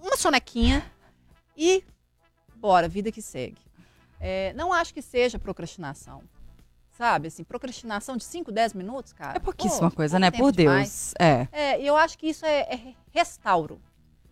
uma 0.00 0.16
sonequinha 0.16 0.84
e 1.56 1.84
bora, 2.56 2.88
vida 2.88 3.10
que 3.12 3.22
segue. 3.22 3.60
É, 4.20 4.52
não 4.54 4.72
acho 4.72 4.94
que 4.94 5.02
seja 5.02 5.38
procrastinação. 5.38 6.22
Sabe, 6.96 7.28
assim, 7.28 7.42
procrastinação 7.42 8.16
de 8.16 8.22
5, 8.24 8.52
10 8.52 8.74
minutos, 8.74 9.12
cara. 9.12 9.36
É 9.36 9.40
pouquíssima 9.40 9.90
pô, 9.90 9.96
coisa, 9.96 10.18
né? 10.18 10.30
Por 10.30 10.52
demais. 10.52 11.14
Deus. 11.18 11.28
É. 11.28 11.48
É, 11.50 11.80
e 11.80 11.86
eu 11.86 11.96
acho 11.96 12.18
que 12.18 12.28
isso 12.28 12.44
é, 12.44 12.60
é 12.60 12.94
restauro. 13.10 13.80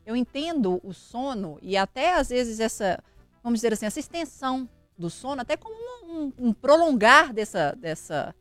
Eu 0.04 0.14
entendo 0.14 0.78
o 0.84 0.92
sono 0.92 1.58
e 1.62 1.76
até 1.76 2.14
às 2.14 2.28
vezes 2.28 2.60
essa, 2.60 3.02
vamos 3.42 3.58
dizer 3.60 3.72
assim, 3.72 3.86
essa 3.86 3.98
extensão 3.98 4.68
do 4.96 5.08
sono, 5.08 5.40
até 5.40 5.56
como 5.56 5.74
um, 5.74 6.12
um- 6.22 6.32
um 6.48 6.52
prolongar 6.52 7.32
dessa, 7.32 7.74
dessa, 7.78 8.34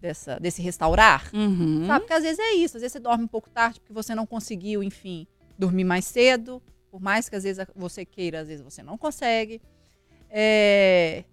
dessa, 0.00 0.38
desse 0.40 0.62
restaurar. 0.62 1.30
Uhum. 1.34 1.86
Sabe? 1.86 2.00
Porque 2.00 2.14
às 2.14 2.22
vezes 2.22 2.38
é 2.38 2.52
isso, 2.54 2.76
às 2.76 2.82
vezes 2.82 2.92
você 2.92 3.00
dorme 3.00 3.24
um 3.24 3.28
pouco 3.28 3.48
tarde 3.50 3.80
porque 3.80 3.92
você 3.92 4.14
não 4.14 4.26
conseguiu, 4.26 4.82
enfim, 4.82 5.26
dormir 5.58 5.84
mais 5.84 6.04
cedo. 6.04 6.62
Por 6.90 7.00
mais 7.00 7.28
que 7.28 7.36
às 7.36 7.44
vezes 7.44 7.64
você 7.76 8.04
queira, 8.04 8.40
às 8.40 8.48
vezes 8.48 8.64
você 8.64 8.82
não 8.82 8.96
consegue. 8.96 9.60
É, 10.30 11.24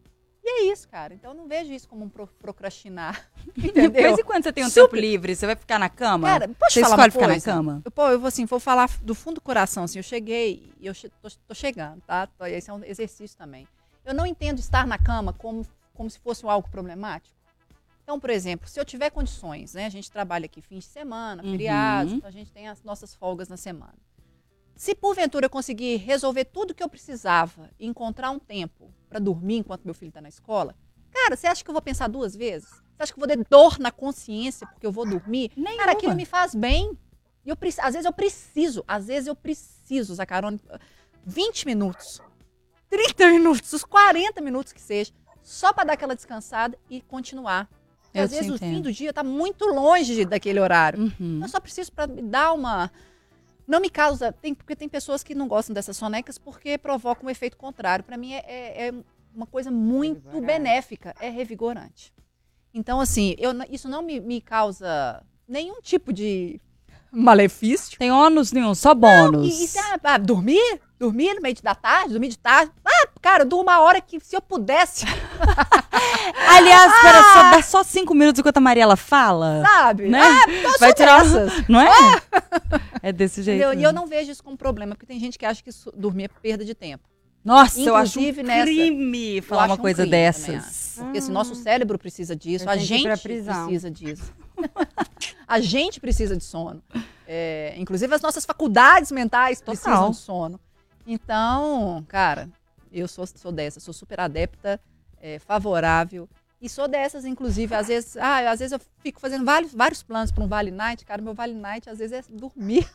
E 0.43 0.47
é 0.47 0.71
isso, 0.71 0.87
cara. 0.87 1.13
Então 1.13 1.31
eu 1.31 1.37
não 1.37 1.47
vejo 1.47 1.71
isso 1.73 1.87
como 1.87 2.05
um 2.05 2.09
pro- 2.09 2.27
procrastinar. 2.27 3.29
De 3.57 3.67
Entendeu? 3.69 3.91
vez 4.03 4.19
em 4.19 4.23
quando 4.23 4.43
você 4.43 4.53
tem 4.53 4.63
um 4.63 4.69
Super. 4.69 4.83
tempo 4.83 4.95
livre, 4.97 5.35
você 5.35 5.45
vai 5.45 5.55
ficar 5.55 5.79
na 5.79 5.89
cama? 5.89 6.27
Cara, 6.27 6.47
posso 6.49 6.73
você 6.73 6.81
falar 6.81 7.07
escolhe 7.07 7.11
ficar 7.11 7.27
na 7.27 7.41
cama? 7.41 7.81
Eu, 7.83 7.91
pô, 7.91 8.07
eu 8.09 8.19
vou 8.19 8.27
assim, 8.27 8.45
vou 8.45 8.59
falar 8.59 8.89
do 9.01 9.15
fundo 9.15 9.35
do 9.35 9.41
coração, 9.41 9.83
assim, 9.85 9.97
eu 9.99 10.03
cheguei, 10.03 10.71
e 10.79 10.85
eu 10.85 10.93
che- 10.93 11.09
tô, 11.21 11.29
tô 11.47 11.53
chegando, 11.55 12.01
tá? 12.01 12.27
Esse 12.47 12.69
é 12.69 12.73
um 12.73 12.83
exercício 12.83 13.35
também. 13.37 13.67
Eu 14.05 14.13
não 14.13 14.25
entendo 14.25 14.59
estar 14.59 14.85
na 14.85 14.97
cama 14.99 15.33
como, 15.33 15.65
como 15.93 16.09
se 16.09 16.19
fosse 16.19 16.45
algo 16.45 16.69
problemático. 16.69 17.35
Então, 18.05 18.19
por 18.19 18.29
exemplo, 18.29 18.69
se 18.69 18.79
eu 18.79 18.85
tiver 18.85 19.09
condições, 19.09 19.73
né? 19.73 19.87
A 19.87 19.89
gente 19.89 20.11
trabalha 20.11 20.45
aqui 20.45 20.61
fins 20.61 20.83
de 20.83 20.91
semana, 20.91 21.41
Uhum. 21.43 21.49
feriados, 21.49 22.13
então 22.13 22.29
a 22.29 22.31
gente 22.31 22.51
tem 22.51 22.67
as 22.67 22.83
nossas 22.83 23.15
folgas 23.15 23.49
na 23.49 23.57
semana. 23.57 23.95
Se 24.75 24.93
porventura 24.93 25.47
eu 25.47 25.49
conseguir 25.49 25.95
resolver 25.97 26.45
tudo 26.45 26.75
que 26.75 26.83
eu 26.83 26.89
precisava 26.89 27.67
e 27.79 27.87
encontrar 27.87 28.29
um 28.29 28.37
tempo 28.37 28.93
para 29.09 29.17
dormir 29.17 29.57
enquanto 29.57 29.85
meu 29.85 29.95
filho 29.95 30.09
está 30.09 30.21
na 30.21 30.29
escola, 30.29 30.75
cara, 31.11 31.35
você 31.35 31.47
acha 31.47 31.63
que 31.63 31.69
eu 31.69 31.73
vou 31.73 31.81
pensar 31.81 32.07
duas 32.07 32.35
vezes? 32.35 32.69
Você 32.69 33.03
acha 33.03 33.11
que 33.13 33.19
eu 33.19 33.25
vou 33.25 33.35
ter 33.35 33.43
dor 33.49 33.79
na 33.79 33.89
consciência 33.91 34.67
porque 34.67 34.85
eu 34.85 34.91
vou 34.91 35.05
dormir? 35.09 35.51
Nenhuma. 35.57 35.77
Cara, 35.79 35.93
aquilo 35.93 36.13
me 36.13 36.25
faz 36.27 36.53
bem. 36.53 36.95
E 37.43 37.49
eu, 37.49 37.57
às 37.81 37.93
vezes 37.93 38.05
eu 38.05 38.13
preciso, 38.13 38.83
às 38.87 39.07
vezes 39.07 39.25
eu 39.27 39.35
preciso, 39.35 40.13
Zacarone, 40.13 40.59
20 41.25 41.65
minutos, 41.65 42.21
30 42.87 43.31
minutos, 43.31 43.73
os 43.73 43.83
40 43.83 44.41
minutos 44.41 44.71
que 44.71 44.81
seja, 44.81 45.11
só 45.41 45.73
para 45.73 45.85
dar 45.85 45.93
aquela 45.93 46.15
descansada 46.15 46.77
e 46.87 47.01
continuar. 47.01 47.67
Porque 48.15 48.19
Eu 48.19 48.23
às 48.23 48.31
vezes 48.31 48.49
o 48.49 48.57
fim 48.57 48.65
entendo. 48.67 48.83
do 48.83 48.91
dia 48.93 49.11
tá 49.11 49.23
muito 49.25 49.65
longe 49.65 50.23
daquele 50.23 50.57
horário. 50.59 51.11
Uhum. 51.19 51.39
Eu 51.41 51.49
só 51.49 51.59
preciso 51.59 51.91
para 51.91 52.07
me 52.07 52.21
dar 52.21 52.53
uma. 52.53 52.89
Não 53.67 53.81
me 53.81 53.89
causa. 53.89 54.31
Tem, 54.31 54.53
porque 54.53 54.73
tem 54.75 54.87
pessoas 54.87 55.21
que 55.21 55.35
não 55.35 55.47
gostam 55.49 55.73
dessas 55.73 55.97
sonecas 55.97 56.37
porque 56.37 56.77
provocam 56.77 57.27
um 57.27 57.29
efeito 57.29 57.57
contrário. 57.57 58.05
Para 58.05 58.15
mim 58.15 58.31
é, 58.33 58.37
é- 58.47 58.87
é 58.87 58.93
uma 59.35 59.45
coisa 59.45 59.69
muito 59.69 60.19
Revigorante. 60.29 60.45
benéfica, 60.47 61.15
é 61.19 61.29
revigorante. 61.29 62.13
Então, 62.73 63.01
assim, 63.01 63.35
eu, 63.37 63.51
isso 63.69 63.89
não 63.89 64.01
me, 64.01 64.19
me 64.21 64.39
causa 64.39 65.21
nenhum 65.47 65.81
tipo 65.81 66.13
de 66.13 66.59
malefício. 67.15 67.97
Tem 67.97 68.11
ônus 68.11 68.51
nenhum, 68.51 68.75
só 68.75 68.93
bônus. 68.93 69.45
E, 69.47 69.63
e 69.63 69.67
se, 69.67 69.79
ah, 69.79 69.99
ah, 70.03 70.17
dormir? 70.17 70.79
Dormir 70.99 71.33
no 71.35 71.41
meio 71.41 71.55
da 71.61 71.75
tarde? 71.75 72.11
Dormir 72.11 72.29
de 72.29 72.37
tarde? 72.37 72.71
Ah, 72.85 73.07
cara, 73.21 73.43
eu 73.43 73.47
durmo 73.47 73.63
uma 73.63 73.79
hora 73.81 73.99
que 73.99 74.19
se 74.21 74.35
eu 74.35 74.41
pudesse, 74.41 75.05
Aliás, 76.47 76.91
Ah! 76.95 77.33
só, 77.33 77.51
dá 77.57 77.61
só 77.61 77.83
cinco 77.83 78.13
minutos 78.13 78.39
enquanto 78.39 78.57
a 78.57 78.61
Mariela 78.61 78.95
fala. 78.95 79.63
sabe? 79.65 80.07
Né? 80.07 80.21
Ah, 80.21 80.77
Vai 80.79 80.93
tirar 80.93 81.23
dessas. 81.23 81.67
Não 81.67 81.79
é? 81.81 81.89
É 83.01 83.11
desse 83.11 83.41
jeito. 83.43 83.57
Entendeu? 83.61 83.73
E 83.79 83.83
eu 83.83 83.89
mesmo. 83.91 83.99
não 84.01 84.07
vejo 84.07 84.31
isso 84.31 84.43
como 84.43 84.57
problema, 84.57 84.95
porque 84.95 85.05
tem 85.05 85.19
gente 85.19 85.37
que 85.37 85.45
acha 85.45 85.61
que 85.61 85.69
isso- 85.69 85.91
dormir 85.95 86.25
é 86.25 86.27
perda 86.27 86.63
de 86.65 86.73
tempo. 86.73 87.03
Nossa, 87.43 87.79
eu 87.79 87.95
acho 87.95 88.17
um 88.19 88.23
Inclusive 88.23 88.43
nessa- 88.43 88.63
crime 88.65 89.37
Eu 89.37 89.43
falar 89.43 89.65
uma 89.67 89.75
um 89.75 89.77
coisa 89.77 90.01
crime 90.03 90.09
também, 90.11 90.25
dessas. 90.25 90.97
acho. 90.97 91.03
Porque 91.05 91.21
se 91.21 91.29
nosso 91.31 91.53
cérebro 91.55 91.99
precisa 91.99 92.35
disso, 92.35 92.65
Eu 92.65 92.69
a 92.69 92.77
gente 92.77 93.07
precisa 93.21 93.91
disso. 93.91 94.33
a 95.47 95.59
gente 95.59 95.99
precisa 95.99 96.35
de 96.35 96.43
sono. 96.43 96.81
É, 97.27 97.73
inclusive 97.77 98.13
as 98.13 98.21
nossas 98.21 98.45
faculdades 98.45 99.11
mentais 99.11 99.61
precisam 99.61 99.93
Total. 99.93 100.09
de 100.11 100.17
sono. 100.17 100.59
Então, 101.07 102.03
cara, 102.07 102.49
eu 102.91 103.07
sou, 103.07 103.25
sou 103.27 103.51
dessa, 103.51 103.79
sou 103.79 103.93
super 103.93 104.19
adepta, 104.19 104.79
é, 105.21 105.39
favorável 105.39 106.27
E 106.61 106.69
sou 106.69 106.87
dessas, 106.87 107.25
inclusive, 107.25 107.75
às 107.75 107.87
vezes, 107.87 108.17
ah, 108.17 108.49
às 108.51 108.59
vezes 108.59 108.71
eu 108.71 108.79
fico 108.99 109.19
fazendo 109.19 109.45
vários, 109.45 109.73
vários 109.73 110.01
planos 110.01 110.31
para 110.31 110.43
um 110.43 110.47
Vale 110.47 110.71
Night, 110.71 111.05
cara, 111.05 111.21
meu 111.21 111.33
Vale 111.33 111.53
Night 111.53 111.89
às 111.89 111.99
vezes 111.99 112.19
é 112.19 112.23
dormir. 112.29 112.89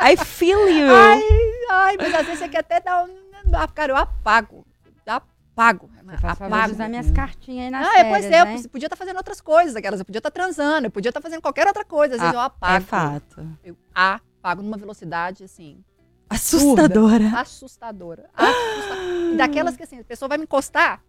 I 0.00 0.16
feel 0.16 0.68
you. 0.68 0.92
Ai, 0.92 1.22
ai, 1.70 1.96
mas 1.96 2.14
às 2.14 2.26
vezes 2.26 2.40
você 2.40 2.48
quer 2.48 2.58
até 2.58 2.80
dar 2.80 3.04
um, 3.04 3.28
cara, 3.74 3.92
eu 3.92 3.96
apago, 3.96 4.66
apago. 5.58 5.90
Apago. 6.22 6.72
usar 6.72 6.88
minhas 6.88 7.10
cartinhas 7.10 7.64
aí 7.66 7.70
nas 7.70 7.86
Ah, 7.86 7.98
é, 7.98 8.04
pois 8.10 8.24
é, 8.26 8.44
né? 8.44 8.56
eu 8.64 8.68
podia 8.70 8.86
estar 8.86 8.96
fazendo 8.96 9.16
outras 9.16 9.40
coisas, 9.40 9.74
aquelas, 9.76 9.98
eu 10.00 10.06
podia 10.06 10.18
estar 10.20 10.30
transando, 10.30 10.86
eu 10.86 10.90
podia 10.90 11.10
estar 11.10 11.20
fazendo 11.20 11.42
qualquer 11.42 11.66
outra 11.66 11.84
coisa, 11.84 12.14
às 12.14 12.20
vezes 12.20 12.34
eu 12.34 12.40
É 12.40 12.44
apago. 12.44 12.84
fato. 12.86 13.46
Eu 13.64 13.76
apago 13.94 14.62
numa 14.62 14.76
velocidade, 14.76 15.44
assim, 15.44 15.82
Assustadora. 16.30 17.28
assustadora. 17.40 18.30
Assusta- 18.34 18.96
E 19.32 19.36
daquelas 19.36 19.76
que, 19.76 19.82
assim, 19.82 19.98
a 20.00 20.04
pessoa 20.04 20.28
vai 20.28 20.38
me 20.38 20.44
encostar, 20.44 21.02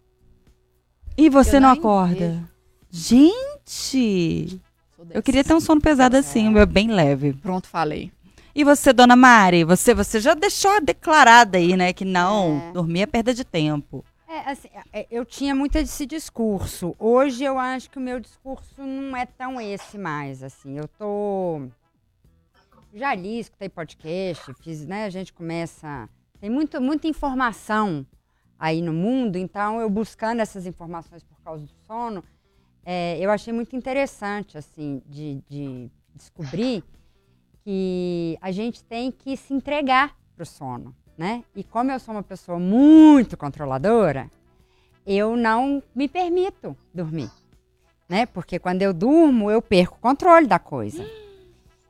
E 1.16 1.28
você 1.28 1.56
Eu 1.56 1.60
não 1.60 1.70
acorda? 1.70 2.42
Gente! 2.90 4.60
sou 4.96 5.06
Eu 5.12 5.22
queria 5.22 5.44
ter 5.44 5.54
um 5.54 5.60
sono 5.60 5.80
pesado 5.80 6.16
assim, 6.16 6.48
o 6.48 6.50
meu 6.50 6.62
é 6.62 6.66
bem 6.66 6.88
leve. 6.90 7.32
Pronto, 7.34 7.68
falei. 7.68 8.10
E 8.54 8.64
você, 8.64 8.92
dona 8.92 9.14
Mari, 9.16 9.62
você, 9.64 9.94
você 9.94 10.18
já 10.20 10.34
deixou 10.34 10.80
declarada 10.80 11.58
aí, 11.58 11.76
né, 11.76 11.92
que 11.92 12.04
não, 12.04 12.62
É. 12.68 12.72
dormir 12.72 13.02
é 13.02 13.06
perda 13.06 13.32
de 13.34 13.44
tempo. 13.44 14.04
É, 14.30 14.48
assim, 14.48 14.68
é, 14.92 15.08
eu 15.10 15.24
tinha 15.24 15.56
muito 15.56 15.74
esse 15.74 16.06
discurso. 16.06 16.94
Hoje 17.00 17.42
eu 17.42 17.58
acho 17.58 17.90
que 17.90 17.98
o 17.98 18.00
meu 18.00 18.20
discurso 18.20 18.80
não 18.80 19.16
é 19.16 19.26
tão 19.26 19.60
esse 19.60 19.98
mais, 19.98 20.40
assim. 20.44 20.78
Eu 20.78 20.86
tô... 20.86 21.62
Já 22.94 23.12
li, 23.12 23.40
escutei 23.40 23.68
podcast, 23.68 24.54
fiz, 24.62 24.86
né? 24.86 25.04
A 25.04 25.10
gente 25.10 25.32
começa... 25.32 26.08
Tem 26.40 26.48
muito, 26.48 26.80
muita 26.80 27.08
informação 27.08 28.06
aí 28.56 28.80
no 28.80 28.92
mundo, 28.92 29.36
então 29.36 29.80
eu 29.80 29.90
buscando 29.90 30.38
essas 30.38 30.64
informações 30.64 31.24
por 31.24 31.40
causa 31.42 31.66
do 31.66 31.72
sono, 31.84 32.22
é, 32.84 33.18
eu 33.18 33.32
achei 33.32 33.52
muito 33.52 33.74
interessante, 33.74 34.56
assim, 34.56 35.02
de, 35.06 35.42
de 35.48 35.90
descobrir 36.14 36.84
que 37.64 38.38
a 38.40 38.52
gente 38.52 38.84
tem 38.84 39.10
que 39.10 39.36
se 39.36 39.52
entregar 39.52 40.16
para 40.36 40.44
o 40.44 40.46
sono, 40.46 40.94
né? 41.20 41.44
E 41.54 41.62
como 41.62 41.92
eu 41.92 42.00
sou 42.00 42.14
uma 42.14 42.22
pessoa 42.22 42.58
muito 42.58 43.36
controladora, 43.36 44.30
eu 45.06 45.36
não 45.36 45.82
me 45.94 46.08
permito 46.08 46.74
dormir, 46.94 47.30
né? 48.08 48.24
Porque 48.24 48.58
quando 48.58 48.80
eu 48.80 48.94
durmo, 48.94 49.50
eu 49.50 49.60
perco 49.60 49.96
o 49.98 50.00
controle 50.00 50.46
da 50.46 50.58
coisa. 50.58 51.04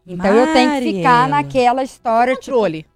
Então 0.07 0.35
eu 0.35 0.53
tenho 0.53 0.71
que 0.73 0.93
ficar 0.97 1.29
Mariela. 1.29 1.43
naquela 1.43 1.83
história, 1.85 2.35
tipo, 2.35 2.47
Controle. 2.57 2.87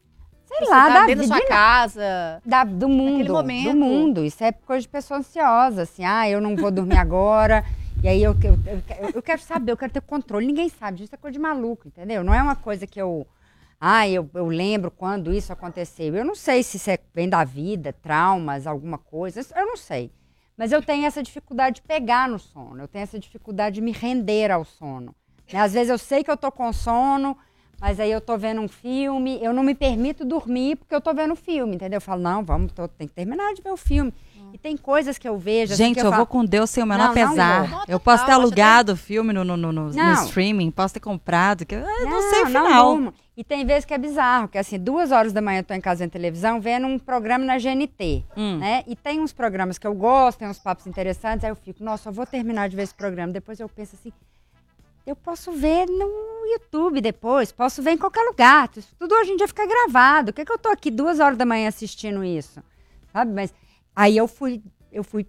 sei 0.49 0.59
Você 0.67 0.71
lá, 0.71 0.87
tá 0.89 1.01
da 1.01 1.07
dentro 1.07 1.29
da 1.29 1.37
sua 1.37 1.47
casa. 1.47 2.41
da- 2.45 2.65
do 2.65 2.89
mundo, 2.89 3.25
do 3.25 3.77
mundo. 3.77 4.25
Isso 4.25 4.43
é 4.43 4.51
coisa 4.51 4.81
de 4.83 4.89
pessoa 4.89 5.21
ansiosa, 5.21 5.83
assim, 5.83 6.05
ah, 6.05 6.29
eu 6.29 6.41
não 6.41 6.57
vou 6.57 6.73
dormir 6.73 6.97
agora. 6.97 7.63
E 8.03 8.09
aí 8.09 8.21
eu, 8.21 8.33
eu, 8.43 8.59
eu, 8.99 9.11
eu 9.17 9.23
quero 9.23 9.41
saber, 9.43 9.71
eu 9.73 9.77
quero 9.77 9.93
ter 9.93 10.01
controle. 10.01 10.45
Ninguém 10.47 10.69
sabe, 10.71 11.05
isso 11.05 11.15
é 11.15 11.19
coisa 11.19 11.35
de 11.35 11.39
maluco, 11.39 11.87
entendeu? 11.87 12.25
Não 12.25 12.35
é 12.35 12.43
uma 12.43 12.57
coisa 12.57 12.85
que 12.85 13.01
eu, 13.01 13.25
ah, 13.81 14.09
eu, 14.09 14.29
eu 14.35 14.47
lembro 14.47 14.91
quando 14.91 15.33
isso 15.33 15.53
aconteceu. 15.53 16.15
Eu 16.15 16.25
não 16.25 16.35
sei 16.35 16.63
se 16.63 16.77
isso 16.77 16.91
é, 16.91 16.99
vem 17.13 17.29
da 17.29 17.45
vida, 17.45 17.93
traumas, 17.93 18.67
alguma 18.67 18.99
coisa, 18.99 19.41
eu 19.57 19.67
não 19.67 19.77
sei. 19.77 20.11
Mas 20.57 20.73
eu 20.73 20.81
tenho 20.83 21.05
essa 21.05 21.23
dificuldade 21.23 21.77
de 21.77 21.83
pegar 21.83 22.29
no 22.29 22.39
sono, 22.39 22.81
eu 22.83 22.89
tenho 22.89 23.03
essa 23.03 23.19
dificuldade 23.19 23.77
de 23.77 23.81
me 23.81 23.91
render 23.93 24.51
ao 24.51 24.65
sono. 24.65 25.15
né? 25.53 25.61
Às 25.61 25.73
vezes 25.73 25.91
eu 25.91 25.99
sei 25.99 26.23
que 26.23 26.31
eu 26.31 26.37
tô 26.37 26.51
com 26.53 26.73
sono, 26.73 27.37
mas 27.81 27.99
aí 28.01 28.11
eu 28.11 28.21
tô 28.21 28.37
vendo 28.39 28.61
um 28.61 28.69
filme, 28.69 29.39
eu 29.43 29.53
não 29.53 29.63
me 29.63 29.75
permito 29.75 30.25
dormir 30.25 30.77
porque 30.77 30.95
eu 30.95 31.01
tô 31.01 31.13
vendo 31.15 31.33
o 31.33 31.37
filme, 31.37 31.75
entendeu? 31.77 31.99
Eu 31.99 32.01
falo, 32.01 32.21
não, 32.23 32.43
vamos, 32.45 32.73
tô, 32.73 32.87
tem 32.89 33.07
que 33.09 33.15
terminar 33.15 33.53
de 33.55 33.63
ver 33.63 33.71
o 33.71 33.77
filme. 33.77 34.13
E 34.53 34.59
tem 34.59 34.77
coisas 34.77 35.19
que 35.19 35.29
eu 35.29 35.37
vejo. 35.37 35.73
assim, 35.75 35.83
Gente, 35.83 35.95
que 35.97 36.01
eu, 36.01 36.05
eu, 36.05 36.11
vou 36.11 36.19
falo, 36.19 36.27
com 36.29 36.45
Deus 36.45 36.71
sem 36.71 36.83
o 36.83 36.87
menor 36.87 37.09
Não, 37.09 37.15
não 37.15 37.15
pesar. 37.31 37.67
vou. 37.67 37.81
eu 37.89 37.99
posso 37.99 38.25
ter 38.25 38.31
alugado 38.33 38.93
o 38.93 38.97
filme 38.97 39.33
no, 39.33 39.43
no, 39.43 39.57
no, 39.57 39.73
no- 39.73 39.89
no 39.89 39.93
Não. 39.93 40.13
streaming, 40.25 40.71
posso 40.71 40.95
ter 40.95 41.01
comprado, 41.01 41.67
que 41.67 41.75
eu 41.75 41.81
não, 41.81 42.05
Não, 42.11 42.23
sei 42.31 42.39
o 42.43 42.49
não 42.49 42.67
final. 42.67 42.91
durmo. 42.93 43.15
E 43.37 43.43
tem 43.43 43.67
vezes 43.67 43.85
que 43.85 43.93
é 43.93 43.99
bizarro, 43.99 44.47
que 44.47 44.57
assim, 44.57 44.79
duas 44.79 45.11
horas 45.11 45.33
da 45.33 45.43
manhã 45.43 45.59
eu 45.59 45.65
tô 45.65 45.75
em 45.75 45.81
casa 45.81 46.05
vendo 46.05 46.13
televisão, 46.13 46.61
vendo 46.61 46.87
um 46.87 47.01
programa 47.01 47.45
na 47.45 47.59
GNT, 47.59 48.23
Hum. 48.37 48.59
né? 48.59 48.85
E 48.87 48.95
tem 48.95 49.19
uns 49.19 49.33
programas 49.33 49.77
que 49.77 49.87
eu 49.89 49.93
gosto, 49.95 50.39
tem 50.39 50.47
uns 50.49 50.59
papos 50.61 50.87
interessantes, 50.87 51.43
aí 51.45 51.51
eu 51.51 51.57
fico, 51.57 51.83
nossa, 51.83 52.09
eu 52.11 52.13
vou 52.13 52.25
terminar 52.25 52.69
de 52.69 52.77
ver 52.77 52.83
esse 52.83 52.95
programa. 52.95 53.33
Depois 53.33 53.59
eu 53.59 53.69
penso 53.69 53.97
assim, 53.97 54.13
eu 55.07 55.15
posso 55.17 55.53
ver 55.53 55.87
no 55.87 56.07
YouTube 56.53 57.01
depois, 57.01 57.53
posso 57.53 57.83
ver 57.83 57.93
em 57.93 57.99
qualquer 57.99 58.23
lugar. 58.23 58.71
Isso 58.77 58.95
Tudo 58.99 59.15
hoje 59.15 59.33
em 59.33 59.37
dia 59.37 59.49
fica 59.49 59.67
gravado. 59.67 60.33
Por 60.33 60.37
que, 60.37 60.45
que 60.45 60.53
eu 60.53 60.59
tô 60.59 60.69
aqui 60.71 60.91
duas 60.91 61.21
horas 61.21 61.37
da 61.37 61.45
manhã 61.45 61.69
assistindo 61.69 62.25
isso? 62.25 62.63
Sabe? 63.13 63.33
Mas 63.33 63.53
aí 63.95 64.17
eu 64.17 64.27
fui, 64.27 64.63
eu 64.91 65.05
fui. 65.05 65.27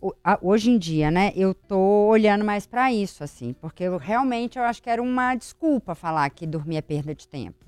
o- 0.00 0.12
Hoje 0.42 0.70
em 0.70 0.78
dia, 0.78 1.10
né, 1.10 1.32
eu 1.36 1.54
tô 1.54 1.78
olhando 2.08 2.44
mais 2.44 2.66
pra 2.66 2.92
isso, 2.92 3.22
assim, 3.24 3.54
porque 3.60 3.84
eu 3.84 3.96
realmente 3.96 4.58
eu 4.58 4.64
acho 4.64 4.82
que 4.82 4.90
era 4.90 5.02
uma 5.02 5.34
desculpa 5.34 5.94
falar 5.94 6.28
que 6.30 6.46
dormir 6.46 6.76
é 6.76 6.82
perda 6.82 7.14
de 7.14 7.26
tempo. 7.28 7.64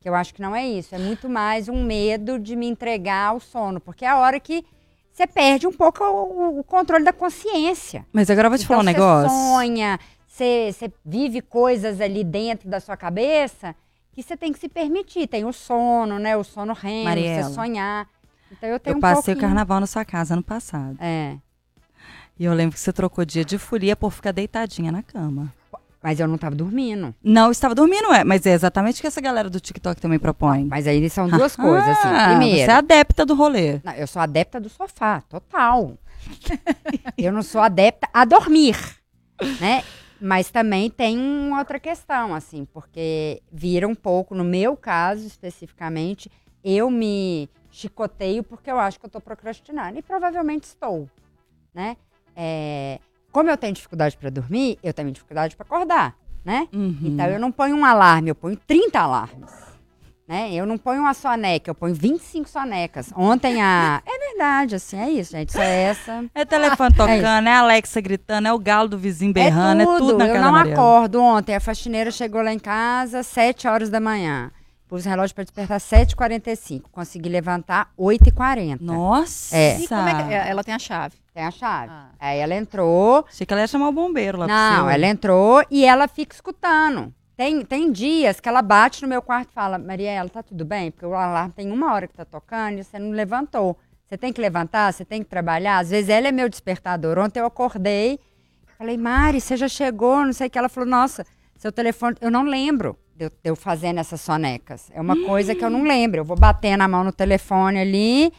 Que 0.00 0.08
eu 0.08 0.14
acho 0.14 0.34
que 0.34 0.42
não 0.42 0.54
é 0.54 0.66
isso, 0.68 0.94
é 0.94 0.98
muito 0.98 1.28
mais 1.30 1.68
um 1.68 1.82
medo 1.82 2.38
de 2.38 2.54
me 2.56 2.66
entregar 2.66 3.30
ao 3.30 3.40
sono, 3.40 3.80
porque 3.80 4.04
é 4.04 4.08
a 4.08 4.18
hora 4.18 4.38
que 4.38 4.64
você 5.10 5.26
perde 5.26 5.66
um 5.66 5.72
pouco 5.72 6.02
o, 6.04 6.58
o 6.60 6.64
controle 6.64 7.04
da 7.04 7.12
consciência. 7.12 8.04
Mas 8.12 8.28
agora 8.28 8.46
eu 8.46 8.50
vou 8.50 8.58
te 8.58 8.66
falar 8.66 8.80
um 8.80 8.82
Então, 8.82 8.92
negócio. 8.92 9.30
sonha, 9.30 9.98
você, 10.36 10.92
vive 11.04 11.40
coisas 11.40 12.00
ali 12.00 12.24
dentro 12.24 12.68
da 12.68 12.80
sua 12.80 12.96
cabeça 12.96 13.74
que 14.12 14.22
você 14.22 14.36
tem 14.36 14.52
que 14.52 14.58
se 14.58 14.68
permitir. 14.68 15.26
Tem 15.26 15.44
o 15.44 15.52
sono, 15.52 16.18
né? 16.18 16.36
O 16.36 16.44
sono 16.44 16.72
REM, 16.72 17.04
Mariela. 17.04 17.42
você 17.48 17.54
sonhar. 17.54 18.08
Então 18.50 18.68
eu 18.68 18.78
tenho 18.80 18.94
Eu 18.94 18.98
um 18.98 19.00
passei 19.00 19.18
o 19.20 19.24
pouquinho- 19.36 19.40
carnaval 19.40 19.80
na 19.80 19.86
sua 19.86 20.04
casa 20.04 20.34
ano 20.34 20.42
passado. 20.42 20.96
É, 21.00 21.36
E 22.38 22.44
eu 22.44 22.52
lembro 22.52 22.74
que 22.74 22.80
você 22.80 22.92
trocou 22.92 23.24
dia 23.24 23.44
de 23.44 23.58
folia 23.58 23.94
por 23.96 24.12
ficar 24.12 24.32
deitadinha 24.32 24.90
na 24.92 25.02
cama. 25.02 25.52
mas 26.02 26.20
eu 26.20 26.28
não 26.28 26.36
tava 26.36 26.54
dormindo. 26.54 27.14
Não, 27.22 27.46
eu 27.46 27.50
estava 27.52 27.74
dormindo, 27.74 28.12
é. 28.12 28.22
Mas 28.24 28.44
é 28.44 28.50
exatamente 28.52 28.98
o 28.98 29.00
que 29.00 29.06
essa 29.06 29.20
galera 29.20 29.48
do 29.48 29.58
TikTok 29.58 30.00
também 30.00 30.18
propõe. 30.18 30.64
Mas 30.66 30.86
aí 30.86 31.08
são 31.08 31.26
duas 31.28 31.56
coisas, 31.56 31.88
assim. 31.88 32.08
Ah, 32.08 32.28
Primeiro, 32.30 32.56
Você 32.66 32.70
é 32.70 32.74
adepta 32.74 33.24
do 33.24 33.34
rolê. 33.34 33.80
não, 33.82 33.92
eu 33.94 34.06
sou 34.06 34.20
adepta 34.20 34.60
do 34.60 34.68
sofá, 34.68 35.22
total. 35.22 35.96
eu 37.16 37.32
não 37.32 37.42
sou 37.42 37.60
adepta 37.60 38.08
a 38.12 38.24
dormir, 38.24 38.76
né? 39.60 39.82
Mas 40.24 40.50
também 40.50 40.88
tem 40.88 41.18
uma 41.18 41.58
outra 41.58 41.78
questão, 41.78 42.34
assim, 42.34 42.64
porque 42.72 43.42
vira 43.52 43.86
um 43.86 43.94
pouco, 43.94 44.34
no 44.34 44.42
meu 44.42 44.74
caso 44.74 45.26
especificamente, 45.26 46.32
eu 46.64 46.90
me 46.90 47.46
chicoteio 47.70 48.42
porque 48.42 48.70
eu 48.70 48.78
acho 48.78 48.98
que 48.98 49.04
eu 49.04 49.10
tô 49.10 49.20
procrastinando. 49.20 49.98
E 49.98 50.02
provavelmente 50.02 50.64
estou, 50.64 51.10
né? 51.74 51.98
É, 52.34 53.00
como 53.30 53.50
eu 53.50 53.56
tenho 53.58 53.74
dificuldade 53.74 54.16
para 54.16 54.30
dormir, 54.30 54.78
eu 54.82 54.94
tenho 54.94 55.12
dificuldade 55.12 55.56
para 55.56 55.66
acordar, 55.66 56.16
né? 56.42 56.68
Uhum. 56.72 57.00
Então 57.02 57.26
eu 57.26 57.38
não 57.38 57.52
ponho 57.52 57.76
um 57.76 57.84
alarme, 57.84 58.30
eu 58.30 58.34
ponho 58.34 58.56
30 58.56 58.98
alarmes. 58.98 59.52
Né? 60.26 60.52
Eu 60.54 60.64
não 60.64 60.78
ponho 60.78 61.02
uma 61.02 61.12
soneca, 61.12 61.70
eu 61.70 61.74
ponho 61.74 61.94
25 61.94 62.48
sonecas. 62.48 63.10
Ontem 63.14 63.60
a. 63.60 64.02
É 64.08 64.18
verdade, 64.36 64.74
assim, 64.74 64.98
é 64.98 65.10
isso, 65.10 65.32
gente. 65.32 65.50
Isso 65.50 65.60
é 65.60 65.82
essa. 65.82 66.24
É 66.34 66.44
telefone 66.44 66.90
É 66.94 66.96
tocando, 66.96 67.46
é, 67.48 67.52
a 67.52 67.58
Alexa 67.60 68.00
gritando, 68.00 68.48
é 68.48 68.52
o 68.52 68.58
galo 68.58 68.88
do 68.88 68.98
vizinho 68.98 69.32
berrando, 69.32 69.82
é 69.82 69.84
tudo, 69.84 70.18
na 70.18 70.26
eu 70.26 70.32
casa 70.32 70.44
não 70.44 70.52
Mariana. 70.52 70.80
acordo. 70.80 71.22
Ontem 71.22 71.54
a 71.54 71.60
faxineira 71.60 72.10
chegou 72.10 72.42
lá 72.42 72.52
em 72.52 72.58
casa 72.58 73.20
às 73.20 73.26
7 73.28 73.68
horas 73.68 73.90
da 73.90 74.00
manhã. 74.00 74.50
Pus 74.88 75.06
o 75.06 75.08
relógio 75.08 75.34
para 75.34 75.44
despertar 75.44 75.76
às 75.76 75.82
7h45. 75.84 76.82
Consegui 76.92 77.28
levantar 77.28 77.90
8h40. 77.98 78.78
Nossa! 78.80 79.56
É. 79.56 79.78
E 79.80 79.88
como 79.88 80.08
é 80.08 80.14
que 80.14 80.34
é? 80.34 80.48
ela 80.48 80.62
tem 80.64 80.74
a 80.74 80.78
chave? 80.78 81.16
Tem 81.32 81.42
a 81.44 81.50
chave. 81.50 81.90
Ah. 81.90 82.08
Aí 82.20 82.38
ela 82.38 82.54
entrou. 82.54 83.24
Achei 83.28 83.46
que 83.46 83.52
ela 83.52 83.62
ia 83.62 83.66
chamar 83.66 83.88
o 83.88 83.92
bombeiro 83.92 84.38
lá 84.38 84.46
pro 84.46 84.54
Não, 84.54 84.84
seu. 84.84 84.90
ela 84.90 85.06
entrou 85.06 85.64
e 85.70 85.84
ela 85.84 86.06
fica 86.06 86.34
escutando. 86.34 87.12
Tem, 87.36 87.64
tem 87.64 87.90
dias 87.90 88.38
que 88.38 88.48
ela 88.48 88.62
bate 88.62 89.02
no 89.02 89.08
meu 89.08 89.20
quarto 89.20 89.50
e 89.50 89.54
fala, 89.54 89.76
Mariela, 89.76 90.28
tá 90.28 90.42
tudo 90.42 90.64
bem? 90.64 90.92
Porque 90.92 91.04
o 91.04 91.14
alarme 91.14 91.52
tem 91.52 91.70
uma 91.72 91.92
hora 91.92 92.06
que 92.06 92.14
tá 92.14 92.24
tocando 92.24 92.78
e 92.78 92.84
você 92.84 92.98
não 92.98 93.10
levantou. 93.10 93.76
Você 94.06 94.16
tem 94.16 94.32
que 94.32 94.40
levantar, 94.40 94.92
você 94.92 95.04
tem 95.04 95.22
que 95.22 95.28
trabalhar. 95.28 95.78
Às 95.78 95.90
vezes 95.90 96.08
ela 96.08 96.28
é 96.28 96.32
meu 96.32 96.48
despertador. 96.48 97.18
Ontem 97.18 97.40
eu 97.40 97.46
acordei, 97.46 98.20
falei, 98.78 98.96
Mari, 98.96 99.40
você 99.40 99.56
já 99.56 99.66
chegou? 99.66 100.24
Não 100.24 100.32
sei 100.32 100.46
o 100.46 100.50
que. 100.50 100.58
Ela 100.58 100.68
falou, 100.68 100.88
nossa, 100.88 101.26
seu 101.56 101.72
telefone. 101.72 102.16
Eu 102.20 102.30
não 102.30 102.44
lembro 102.44 102.96
de 103.16 103.24
eu, 103.24 103.30
de 103.30 103.36
eu 103.42 103.56
fazendo 103.56 103.98
essas 103.98 104.20
sonecas. 104.20 104.88
É 104.94 105.00
uma 105.00 105.16
coisa 105.26 105.56
que 105.56 105.64
eu 105.64 105.70
não 105.70 105.82
lembro. 105.82 106.20
Eu 106.20 106.24
vou 106.24 106.36
bater 106.36 106.76
na 106.76 106.86
mão 106.86 107.02
no 107.02 107.12
telefone 107.12 107.80
ali. 107.80 108.32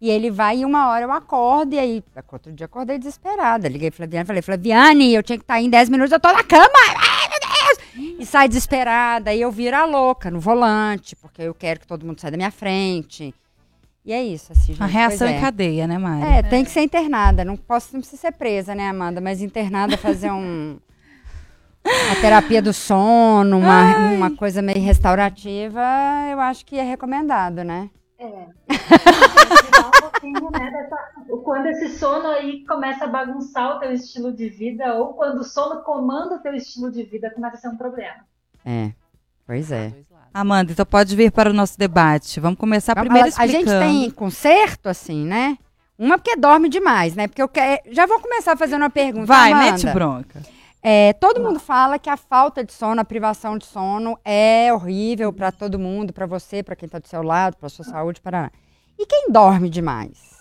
E 0.00 0.10
ele 0.10 0.30
vai 0.30 0.58
e 0.58 0.64
uma 0.66 0.90
hora 0.90 1.06
eu 1.06 1.12
acordo, 1.12 1.74
e 1.74 1.78
aí, 1.78 2.04
outro 2.30 2.52
dia 2.52 2.64
eu 2.64 2.66
acordei 2.66 2.98
desesperada. 2.98 3.68
Liguei 3.68 3.90
pra 3.90 3.96
Flaviane, 3.96 4.26
falei, 4.26 4.42
Flaviane, 4.42 5.14
eu 5.14 5.22
tinha 5.22 5.38
que 5.38 5.44
estar 5.44 5.54
aí 5.54 5.64
em 5.64 5.70
10 5.70 5.88
minutos, 5.88 6.12
eu 6.12 6.20
tô 6.20 6.30
na 6.30 6.42
cama! 6.42 7.43
E 8.24 8.26
sai 8.26 8.48
desesperada, 8.48 9.34
e 9.34 9.42
eu 9.42 9.52
viro 9.52 9.76
a 9.76 9.84
louca 9.84 10.30
no 10.30 10.40
volante, 10.40 11.14
porque 11.14 11.42
eu 11.42 11.52
quero 11.52 11.78
que 11.80 11.86
todo 11.86 12.06
mundo 12.06 12.18
saia 12.18 12.30
da 12.30 12.38
minha 12.38 12.50
frente. 12.50 13.34
E 14.02 14.14
é 14.14 14.22
isso, 14.22 14.50
assim, 14.50 14.72
gente. 14.72 14.82
A 14.82 14.86
reação 14.86 15.28
em 15.28 15.34
é. 15.34 15.40
cadeia, 15.42 15.86
né, 15.86 15.98
Mari? 15.98 16.38
É, 16.38 16.42
tem 16.42 16.64
que 16.64 16.70
ser 16.70 16.80
internada. 16.80 17.44
Não 17.44 17.54
posso 17.54 17.92
não 17.92 18.00
precisa 18.00 18.22
ser 18.22 18.32
presa, 18.32 18.74
né, 18.74 18.88
Amanda? 18.88 19.20
Mas 19.20 19.42
internada 19.42 19.98
fazer 19.98 20.30
um. 20.30 20.78
Uma 21.84 22.16
terapia 22.18 22.62
do 22.62 22.72
sono, 22.72 23.58
uma, 23.58 24.08
uma 24.08 24.30
coisa 24.34 24.62
meio 24.62 24.80
restaurativa, 24.80 25.82
eu 26.32 26.40
acho 26.40 26.64
que 26.64 26.78
é 26.78 26.82
recomendado, 26.82 27.62
né? 27.62 27.90
É. 28.18 28.46
falar 29.70 30.10
um 30.24 30.50
né, 30.50 30.70
dessa, 30.70 30.96
quando 31.42 31.66
esse 31.66 31.98
sono 31.98 32.28
aí 32.28 32.64
começa 32.66 33.04
a 33.04 33.08
bagunçar 33.08 33.76
o 33.76 33.80
teu 33.80 33.92
estilo 33.92 34.32
de 34.32 34.48
vida, 34.48 34.94
ou 34.94 35.14
quando 35.14 35.40
o 35.40 35.44
sono 35.44 35.82
comanda 35.82 36.36
o 36.36 36.38
teu 36.38 36.54
estilo 36.54 36.90
de 36.90 37.02
vida, 37.02 37.30
começa 37.30 37.56
a 37.56 37.60
ser 37.60 37.68
um 37.68 37.76
problema. 37.76 38.24
É, 38.64 38.92
pois 39.46 39.70
é. 39.70 39.92
Amanda, 40.32 40.72
então 40.72 40.84
pode 40.86 41.14
vir 41.14 41.30
para 41.30 41.50
o 41.50 41.52
nosso 41.52 41.78
debate. 41.78 42.40
Vamos 42.40 42.58
começar 42.58 42.94
Vamos- 42.94 43.08
primeiro 43.08 43.36
a, 43.36 43.42
a 43.42 43.46
explicando. 43.46 43.70
gente 43.84 44.02
tem 44.02 44.10
conserto, 44.10 44.88
assim, 44.88 45.24
né? 45.24 45.56
Uma 45.96 46.18
porque 46.18 46.34
dorme 46.34 46.68
demais, 46.68 47.14
né? 47.14 47.28
Porque 47.28 47.40
eu 47.40 47.48
quero. 47.48 47.82
Já 47.92 48.04
vou 48.04 48.18
começar 48.18 48.56
fazendo 48.56 48.82
uma 48.82 48.90
pergunta. 48.90 49.26
Vai, 49.26 49.52
Amanda. 49.52 49.72
mete 49.72 49.86
bronca. 49.94 50.42
É, 50.86 51.14
todo 51.14 51.40
mundo 51.40 51.58
fala 51.58 51.98
que 51.98 52.10
a 52.10 52.16
falta 52.16 52.62
de 52.62 52.70
sono, 52.70 53.00
a 53.00 53.04
privação 53.06 53.56
de 53.56 53.64
sono 53.64 54.18
é 54.22 54.70
horrível 54.70 55.32
para 55.32 55.50
todo 55.50 55.78
mundo, 55.78 56.12
para 56.12 56.26
você, 56.26 56.62
para 56.62 56.76
quem 56.76 56.86
tá 56.86 56.98
do 56.98 57.08
seu 57.08 57.22
lado, 57.22 57.56
para 57.56 57.70
sua 57.70 57.86
saúde, 57.86 58.20
para 58.20 58.52
E 58.98 59.06
quem 59.06 59.30
dorme 59.30 59.70
demais? 59.70 60.33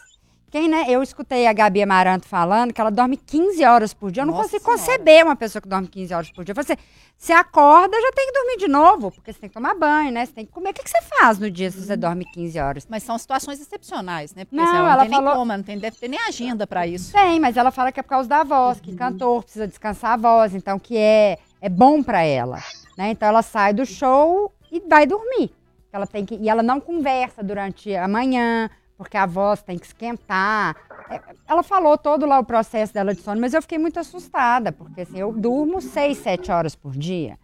Quem, 0.53 0.69
né? 0.69 0.85
Eu 0.87 1.01
escutei 1.01 1.47
a 1.47 1.51
Gabi 1.51 1.81
Amaranto 1.81 2.27
falando 2.27 2.71
que 2.71 2.79
ela 2.79 2.91
dorme 2.91 3.17
15 3.17 3.65
horas 3.65 3.91
por 3.91 4.11
dia. 4.11 4.21
Eu 4.21 4.27
não 4.27 4.35
Nossa 4.35 4.51
consigo 4.51 4.63
Senhora. 4.65 4.79
conceber 4.83 5.25
uma 5.25 5.35
pessoa 5.35 5.59
que 5.59 5.67
dorme 5.67 5.87
15 5.87 6.13
horas 6.13 6.29
por 6.29 6.45
dia. 6.45 6.53
Você, 6.53 6.77
você 7.17 7.33
acorda, 7.33 7.99
já 7.99 8.11
tem 8.11 8.27
que 8.27 8.33
dormir 8.33 8.57
de 8.57 8.67
novo, 8.67 9.09
porque 9.11 9.33
você 9.33 9.39
tem 9.39 9.49
que 9.49 9.53
tomar 9.55 9.73
banho, 9.73 10.11
né? 10.11 10.23
Você 10.23 10.31
tem 10.31 10.45
que 10.45 10.51
comer. 10.51 10.69
O 10.69 10.73
que, 10.75 10.83
que 10.83 10.91
você 10.91 11.01
faz 11.01 11.39
no 11.39 11.49
dia 11.49 11.71
se 11.71 11.83
você 11.83 11.97
dorme 11.97 12.23
15 12.31 12.59
horas? 12.59 12.85
Mas 12.87 13.01
são 13.01 13.17
situações 13.17 13.59
excepcionais, 13.59 14.35
né? 14.35 14.45
Porque 14.45 14.57
Não, 14.57 14.63
assim, 14.63 14.75
ela 14.77 14.89
não 14.91 14.99
tem 14.99 15.09
nem 15.09 15.19
falou- 15.19 15.33
como, 15.39 15.57
não 15.57 15.63
tem, 15.63 15.79
deve 15.79 15.97
ter 15.97 16.07
nem 16.07 16.19
agenda 16.19 16.67
pra 16.67 16.85
isso. 16.85 17.11
Tem, 17.11 17.39
mas 17.39 17.57
ela 17.57 17.71
fala 17.71 17.91
que 17.91 17.99
é 17.99 18.03
por 18.03 18.09
causa 18.09 18.29
da 18.29 18.43
voz, 18.43 18.79
que 18.79 18.95
cantor 18.95 19.41
precisa 19.41 19.67
descansar 19.67 20.11
a 20.11 20.17
voz, 20.17 20.53
então 20.53 20.77
que 20.77 20.95
é, 20.95 21.39
é 21.61 21.67
bom 21.67 22.03
pra 22.03 22.21
ela, 22.21 22.59
né? 22.95 23.09
Então 23.09 23.27
ela 23.27 23.41
sai 23.41 23.73
do 23.73 23.87
show 23.87 24.53
e 24.71 24.79
vai 24.81 25.07
dormir. 25.07 25.51
Ela 25.91 26.05
tem 26.05 26.23
que, 26.23 26.35
e 26.35 26.47
ela 26.47 26.61
não 26.61 26.79
conversa 26.79 27.41
durante 27.43 27.95
a 27.95 28.07
manhã, 28.07 28.69
porque 29.03 29.17
a 29.17 29.25
voz 29.25 29.61
tem 29.61 29.77
que 29.77 29.85
esquentar. 29.85 30.75
É, 31.09 31.21
Ela 31.47 31.63
falou 31.63 31.97
todo 31.97 32.25
lá 32.25 32.39
o 32.39 32.45
processo 32.45 32.93
dela 32.93 33.13
de 33.13 33.21
sono, 33.21 33.39
mas 33.41 33.53
eu 33.53 33.61
fiquei 33.61 33.77
muito 33.77 33.99
assustada, 33.99 34.71
porque 34.71 35.01
assim, 35.01 35.19
eu 35.19 35.31
durmo 35.33 35.81
seis, 35.81 36.17
sete 36.19 36.51
horas 36.51 36.75
por 36.75 36.93
dia, 36.97 37.37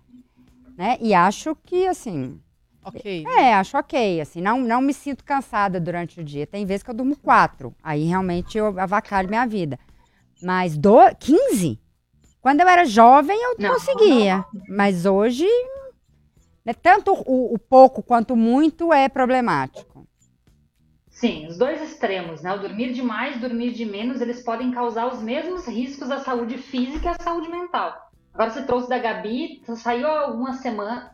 né? 0.77 0.97
E 1.01 1.13
acho 1.13 1.55
que, 1.55 1.87
assim, 1.87 2.39
Ok. 2.83 3.23
é, 3.25 3.53
acho 3.53 3.77
ok, 3.77 4.21
assim, 4.21 4.41
não, 4.41 4.59
não 4.61 4.81
me 4.81 4.93
sinto 4.93 5.23
cansada 5.23 5.79
durante 5.79 6.21
o 6.21 6.23
dia. 6.23 6.47
Tem 6.47 6.65
vezes 6.65 6.83
que 6.83 6.89
eu 6.89 6.95
durmo 6.95 7.17
quatro, 7.17 7.75
aí 7.83 8.05
realmente 8.05 8.57
eu 8.57 8.79
avacalho 8.79 9.29
minha 9.29 9.45
vida. 9.45 9.77
Mas 10.41 10.77
do, 10.77 10.97
15? 11.19 11.79
Quando 12.41 12.61
eu 12.61 12.67
era 12.69 12.85
jovem 12.85 13.37
eu 13.37 13.57
Não, 13.57 13.69
conseguia, 13.73 14.45
mas 14.69 15.05
hoje, 15.05 15.45
né, 16.65 16.73
tanto 16.73 17.13
o, 17.13 17.53
o 17.53 17.59
pouco 17.59 18.01
quanto 18.03 18.33
o 18.33 18.37
muito 18.37 18.93
é 18.93 19.09
problemático. 19.09 20.07
Sim, 21.19 21.47
os 21.47 21.57
dois 21.57 21.81
extremos, 21.81 22.41
né? 22.41 22.53
O 22.53 22.59
dormir 22.59 22.93
demais, 22.93 23.38
dormir 23.41 23.73
de 23.73 23.83
menos, 23.83 24.21
eles 24.21 24.41
podem 24.41 24.71
causar 24.71 25.05
os 25.05 25.21
mesmos 25.21 25.67
riscos 25.67 26.09
à 26.09 26.19
saúde 26.19 26.57
física 26.57 27.09
e 27.09 27.09
à 27.09 27.21
saúde 27.21 27.49
mental. 27.49 28.09
Agora 28.33 28.51
você 28.51 28.63
trouxe 28.63 28.88
da 28.88 28.97
Gabi, 28.97 29.61
saiu 29.75 30.07
há 30.07 30.21
algumas 30.21 30.61
semanas. 30.61 31.09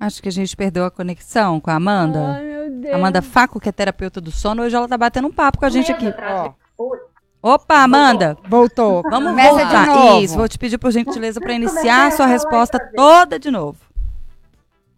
Acho 0.00 0.22
que 0.22 0.28
a 0.30 0.32
gente 0.32 0.56
perdeu 0.56 0.86
a 0.86 0.90
conexão 0.90 1.60
com 1.60 1.70
a 1.70 1.74
Amanda. 1.74 2.40
meu 2.40 2.70
Deus. 2.70 2.94
Amanda 2.94 3.20
Faco, 3.20 3.60
que 3.60 3.68
é 3.68 3.72
terapeuta 3.72 4.22
do 4.22 4.30
sono, 4.30 4.62
hoje 4.62 4.74
ela 4.74 4.88
tá 4.88 4.96
batendo 4.96 5.28
um 5.28 5.32
papo 5.32 5.58
com 5.58 5.66
a 5.66 5.70
gente 5.70 5.92
aqui. 5.92 6.06
Opa, 7.42 7.82
Amanda! 7.82 8.38
Voltou. 8.48 9.02
Vamos 9.02 9.32
Começa 9.32 9.50
voltar. 9.50 9.82
de 9.82 9.88
novo. 9.90 10.20
Isso, 10.22 10.34
vou 10.34 10.48
te 10.48 10.58
pedir 10.58 10.78
por 10.78 10.90
gentileza 10.90 11.38
para 11.38 11.52
iniciar 11.52 12.06
a 12.06 12.10
sua 12.10 12.24
resposta 12.24 12.78
toda 12.96 13.38
de 13.38 13.50
novo. 13.50 13.76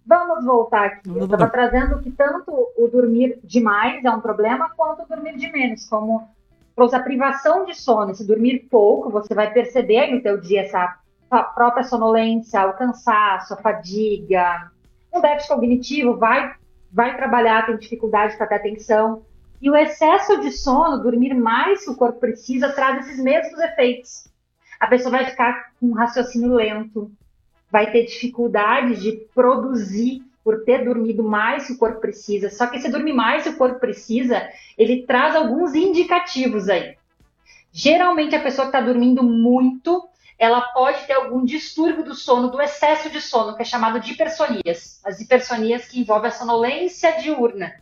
Vamos 0.06 0.44
voltar 0.44 0.84
aqui. 0.84 1.08
Eu 1.08 1.24
estava 1.24 1.48
trazendo 1.48 1.98
que 1.98 2.12
tanto 2.12 2.52
o 2.76 2.88
dormir 2.88 3.40
demais 3.42 4.04
é 4.04 4.10
um 4.10 4.20
problema, 4.20 4.70
quanto 4.76 5.02
o 5.02 5.06
dormir 5.08 5.36
de 5.36 5.50
menos, 5.50 5.88
como 5.88 6.28
trouxe 6.76 6.94
a 6.94 7.02
privação 7.02 7.64
de 7.64 7.74
sono. 7.74 8.14
Se 8.14 8.24
dormir 8.24 8.68
pouco, 8.70 9.10
você 9.10 9.34
vai 9.34 9.52
perceber 9.52 10.14
no 10.14 10.22
teu 10.22 10.40
dia 10.40 10.60
essa 10.60 10.96
própria 11.54 11.82
sonolência, 11.82 12.66
o 12.68 12.74
cansaço, 12.74 13.54
a 13.54 13.56
fadiga, 13.56 14.70
um 15.12 15.20
déficit 15.20 15.52
cognitivo, 15.52 16.16
vai, 16.16 16.54
vai 16.92 17.16
trabalhar, 17.16 17.66
tem 17.66 17.76
dificuldade 17.76 18.36
para 18.36 18.46
ter 18.46 18.54
atenção. 18.56 19.24
E 19.60 19.68
o 19.68 19.74
excesso 19.74 20.40
de 20.40 20.52
sono, 20.52 21.02
dormir 21.02 21.34
mais 21.34 21.84
que 21.84 21.90
o 21.90 21.96
corpo 21.96 22.20
precisa, 22.20 22.72
traz 22.72 23.06
esses 23.06 23.20
mesmos 23.20 23.58
efeitos. 23.58 24.28
A 24.78 24.86
pessoa 24.86 25.10
vai 25.10 25.24
ficar 25.24 25.72
com 25.80 25.86
um 25.86 25.94
raciocínio 25.94 26.54
lento, 26.54 27.10
vai 27.70 27.90
ter 27.90 28.04
dificuldade 28.04 29.00
de 29.00 29.12
produzir 29.34 30.22
por 30.44 30.64
ter 30.64 30.84
dormido 30.84 31.24
mais 31.24 31.66
que 31.66 31.72
o 31.72 31.78
corpo 31.78 32.00
precisa. 32.00 32.50
Só 32.50 32.68
que 32.68 32.76
esse 32.76 32.88
dormir 32.88 33.12
mais 33.12 33.42
que 33.42 33.48
o 33.48 33.56
corpo 33.56 33.80
precisa, 33.80 34.48
ele 34.78 35.02
traz 35.02 35.34
alguns 35.34 35.74
indicativos 35.74 36.68
aí. 36.68 36.96
Geralmente 37.72 38.36
a 38.36 38.40
pessoa 38.40 38.70
que 38.70 38.76
está 38.76 38.80
dormindo 38.80 39.22
muito, 39.24 40.08
ela 40.38 40.60
pode 40.60 41.04
ter 41.06 41.14
algum 41.14 41.44
distúrbio 41.44 42.04
do 42.04 42.14
sono, 42.14 42.48
do 42.48 42.62
excesso 42.62 43.10
de 43.10 43.20
sono, 43.20 43.56
que 43.56 43.62
é 43.62 43.64
chamado 43.64 43.98
de 43.98 44.12
hipersonias. 44.12 45.00
As 45.04 45.20
hipersonias 45.20 45.86
que 45.86 46.00
envolvem 46.00 46.28
a 46.28 46.32
sonolência 46.32 47.18
diurna. 47.20 47.74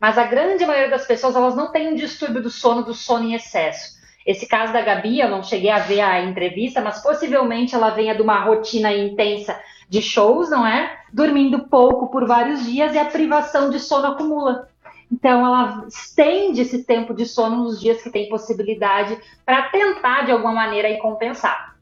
Mas 0.00 0.16
a 0.16 0.24
grande 0.24 0.64
maioria 0.64 0.90
das 0.90 1.06
pessoas, 1.06 1.36
elas 1.36 1.54
não 1.54 1.70
têm 1.70 1.92
um 1.92 1.94
distúrbio 1.94 2.42
do 2.42 2.50
sono, 2.50 2.82
do 2.82 2.94
sono 2.94 3.26
em 3.26 3.34
excesso. 3.34 3.99
Esse 4.30 4.46
caso 4.46 4.72
da 4.72 4.80
Gabi, 4.80 5.18
eu 5.18 5.28
não 5.28 5.42
cheguei 5.42 5.70
a 5.70 5.80
ver 5.80 6.00
a 6.00 6.22
entrevista, 6.22 6.80
mas 6.80 7.02
possivelmente 7.02 7.74
ela 7.74 7.90
venha 7.90 8.14
de 8.14 8.22
uma 8.22 8.38
rotina 8.44 8.92
intensa 8.92 9.60
de 9.88 10.00
shows, 10.00 10.48
não 10.48 10.64
é? 10.64 11.00
Dormindo 11.12 11.66
pouco 11.66 12.06
por 12.12 12.28
vários 12.28 12.64
dias 12.64 12.94
e 12.94 12.98
a 12.98 13.06
privação 13.06 13.70
de 13.70 13.80
sono 13.80 14.06
acumula. 14.06 14.68
Então 15.10 15.44
ela 15.44 15.84
estende 15.88 16.60
esse 16.60 16.84
tempo 16.84 17.12
de 17.12 17.26
sono 17.26 17.64
nos 17.64 17.80
dias 17.80 18.00
que 18.00 18.08
tem 18.08 18.28
possibilidade 18.28 19.18
para 19.44 19.62
tentar 19.62 20.26
de 20.26 20.30
alguma 20.30 20.52
maneira 20.52 20.86
aí 20.86 20.98
compensar. 20.98 21.74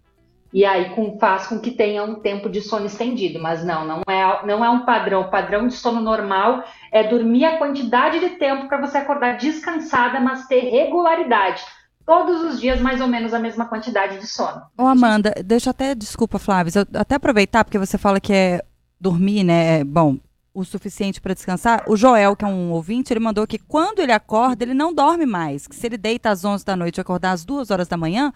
E 0.50 0.64
aí 0.64 0.94
com, 0.94 1.18
faz 1.18 1.48
com 1.48 1.60
que 1.60 1.72
tenha 1.72 2.02
um 2.02 2.14
tempo 2.14 2.48
de 2.48 2.62
sono 2.62 2.86
estendido, 2.86 3.38
mas 3.38 3.62
não, 3.62 3.84
não 3.84 4.00
é, 4.08 4.46
não 4.46 4.64
é 4.64 4.70
um 4.70 4.86
padrão. 4.86 5.20
O 5.20 5.30
padrão 5.30 5.66
de 5.66 5.74
sono 5.74 6.00
normal 6.00 6.64
é 6.90 7.02
dormir 7.02 7.44
a 7.44 7.58
quantidade 7.58 8.18
de 8.18 8.30
tempo 8.30 8.68
para 8.68 8.80
você 8.80 8.96
acordar 8.96 9.36
descansada, 9.36 10.18
mas 10.18 10.46
ter 10.46 10.60
regularidade. 10.60 11.62
Todos 12.08 12.42
os 12.42 12.58
dias, 12.58 12.80
mais 12.80 13.02
ou 13.02 13.06
menos, 13.06 13.34
a 13.34 13.38
mesma 13.38 13.66
quantidade 13.66 14.18
de 14.18 14.26
sono. 14.26 14.62
Ô, 14.78 14.86
Amanda, 14.86 15.30
deixa 15.44 15.68
até, 15.68 15.94
desculpa, 15.94 16.38
Flávia, 16.38 16.72
eu 16.74 17.00
até 17.00 17.16
aproveitar, 17.16 17.62
porque 17.64 17.78
você 17.78 17.98
fala 17.98 18.18
que 18.18 18.32
é 18.32 18.62
dormir, 18.98 19.44
né? 19.44 19.80
é, 19.80 19.84
Bom, 19.84 20.16
o 20.54 20.64
suficiente 20.64 21.20
para 21.20 21.34
descansar. 21.34 21.84
O 21.86 21.98
Joel, 21.98 22.34
que 22.34 22.46
é 22.46 22.48
um 22.48 22.70
ouvinte, 22.70 23.12
ele 23.12 23.20
mandou 23.20 23.46
que 23.46 23.58
quando 23.58 23.98
ele 23.98 24.10
acorda, 24.10 24.64
ele 24.64 24.72
não 24.72 24.94
dorme 24.94 25.26
mais. 25.26 25.66
Que 25.66 25.76
se 25.76 25.86
ele 25.86 25.98
deita 25.98 26.30
às 26.30 26.46
11 26.46 26.64
da 26.64 26.74
noite 26.74 26.96
e 26.96 27.00
acordar 27.02 27.32
às 27.32 27.44
2 27.44 27.70
horas 27.70 27.86
da 27.86 27.98
manhã, 27.98 28.32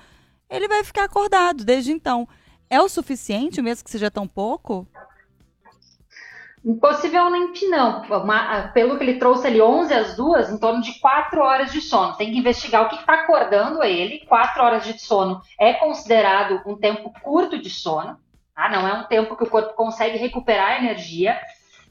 ele 0.50 0.68
vai 0.68 0.85
ficar 0.85 1.04
acordado 1.04 1.64
desde 1.64 1.92
então. 1.92 2.28
É 2.68 2.78
o 2.78 2.90
suficiente, 2.90 3.62
mesmo 3.62 3.85
que 3.85 3.90
seja 3.90 4.11
tão 4.11 4.28
pouco? 4.28 4.87
Possivelmente 6.81 7.66
não. 7.66 8.03
Pelo 8.72 8.96
que 8.96 9.05
ele 9.05 9.18
trouxe 9.18 9.48
ali, 9.48 9.61
11 9.61 9.92
às 9.92 10.16
2, 10.16 10.51
em 10.51 10.59
torno 10.59 10.81
de 10.81 10.98
4 11.01 11.40
horas 11.40 11.72
de 11.72 11.81
sono. 11.81 12.16
Tem 12.16 12.31
que 12.31 12.38
investigar 12.38 12.87
o 12.87 12.88
que 12.88 12.94
está 12.96 13.14
acordando 13.14 13.83
ele. 13.83 14.25
4 14.27 14.62
horas 14.62 14.85
de 14.85 14.98
sono 14.98 15.40
é 15.59 15.72
considerado 15.75 16.62
um 16.64 16.77
tempo 16.77 17.12
curto 17.20 17.59
de 17.59 17.68
sono. 17.68 18.16
tá? 18.55 18.68
Não 18.68 18.87
é 18.87 18.94
um 18.94 19.05
tempo 19.05 19.37
que 19.37 19.42
o 19.42 19.51
corpo 19.51 19.75
consegue 19.75 20.16
recuperar 20.18 20.83
energia. 20.83 21.37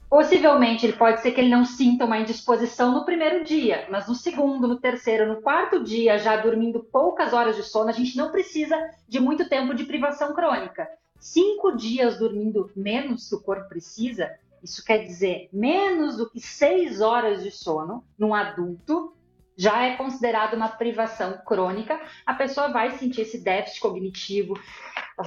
Possivelmente 0.08 0.84
ele 0.84 0.92
pode 0.94 1.20
ser 1.20 1.32
que 1.32 1.40
ele 1.40 1.48
não 1.48 1.64
sinta 1.64 2.04
uma 2.04 2.18
indisposição 2.18 2.92
no 2.92 3.04
primeiro 3.04 3.44
dia, 3.44 3.86
mas 3.90 4.06
no 4.06 4.14
segundo, 4.14 4.68
no 4.68 4.76
terceiro, 4.76 5.26
no 5.26 5.40
quarto 5.40 5.82
dia, 5.82 6.18
já 6.18 6.36
dormindo 6.36 6.80
poucas 6.80 7.32
horas 7.32 7.56
de 7.56 7.62
sono, 7.62 7.88
a 7.88 7.94
gente 7.94 8.14
não 8.14 8.30
precisa 8.30 8.76
de 9.08 9.18
muito 9.18 9.48
tempo 9.48 9.72
de 9.74 9.84
privação 9.84 10.34
crônica. 10.34 10.86
Cinco 11.18 11.74
dias 11.74 12.18
dormindo 12.18 12.70
menos 12.76 13.26
que 13.26 13.36
o 13.36 13.40
corpo 13.40 13.68
precisa, 13.70 14.30
isso 14.62 14.84
quer 14.84 14.98
dizer 15.04 15.48
menos 15.52 16.16
do 16.16 16.30
que 16.30 16.40
seis 16.40 17.00
horas 17.00 17.42
de 17.42 17.50
sono 17.50 18.04
num 18.18 18.34
adulto, 18.34 19.14
já 19.56 19.82
é 19.82 19.96
considerado 19.96 20.54
uma 20.54 20.68
privação 20.68 21.38
crônica. 21.44 22.00
A 22.24 22.34
pessoa 22.34 22.68
vai 22.68 22.90
sentir 22.98 23.22
esse 23.22 23.38
déficit 23.42 23.80
cognitivo, 23.80 24.54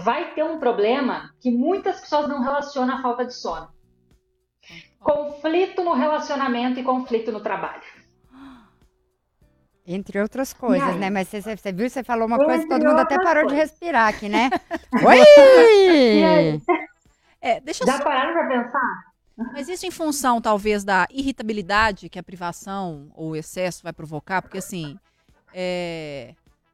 vai 0.03 0.33
ter 0.33 0.43
um 0.43 0.57
problema 0.59 1.31
que 1.39 1.51
muitas 1.51 1.99
pessoas 2.01 2.27
não 2.27 2.41
relacionam 2.41 2.97
à 2.97 3.01
falta 3.01 3.25
de 3.25 3.33
sono. 3.35 3.69
Conflito 4.99 5.83
no 5.83 5.93
relacionamento 5.93 6.79
e 6.79 6.83
conflito 6.83 7.31
no 7.31 7.39
trabalho. 7.39 7.83
Entre 9.87 10.19
outras 10.19 10.51
coisas, 10.51 10.95
né? 10.95 11.11
Mas 11.11 11.27
você, 11.27 11.41
você- 11.41 11.71
viu, 11.71 11.87
você 11.87 12.03
falou 12.03 12.25
uma 12.25 12.37
Entre 12.37 12.45
coisa 12.47 12.63
que 12.63 12.69
todo 12.69 12.83
mundo 12.87 12.99
até 13.01 13.17
parou 13.21 13.43
de 13.43 13.49
coisas. 13.53 13.69
respirar 13.69 14.07
aqui, 14.07 14.27
né? 14.27 14.49
Oi! 15.05 16.59
É, 17.39 17.59
deixa 17.61 17.85
Já 17.85 17.97
só- 17.97 18.03
pararam 18.03 18.33
para 18.33 18.47
pensar? 18.47 19.14
Mas 19.37 19.67
isso 19.67 19.85
em 19.85 19.91
função, 19.91 20.41
talvez, 20.41 20.83
da 20.83 21.07
irritabilidade 21.11 22.09
que 22.09 22.17
a 22.19 22.23
privação 22.23 23.11
ou 23.13 23.31
o 23.31 23.35
excesso 23.35 23.83
vai 23.83 23.91
provocar, 23.91 24.41
porque 24.41 24.59
assim, 24.59 24.97
é, 25.53 26.33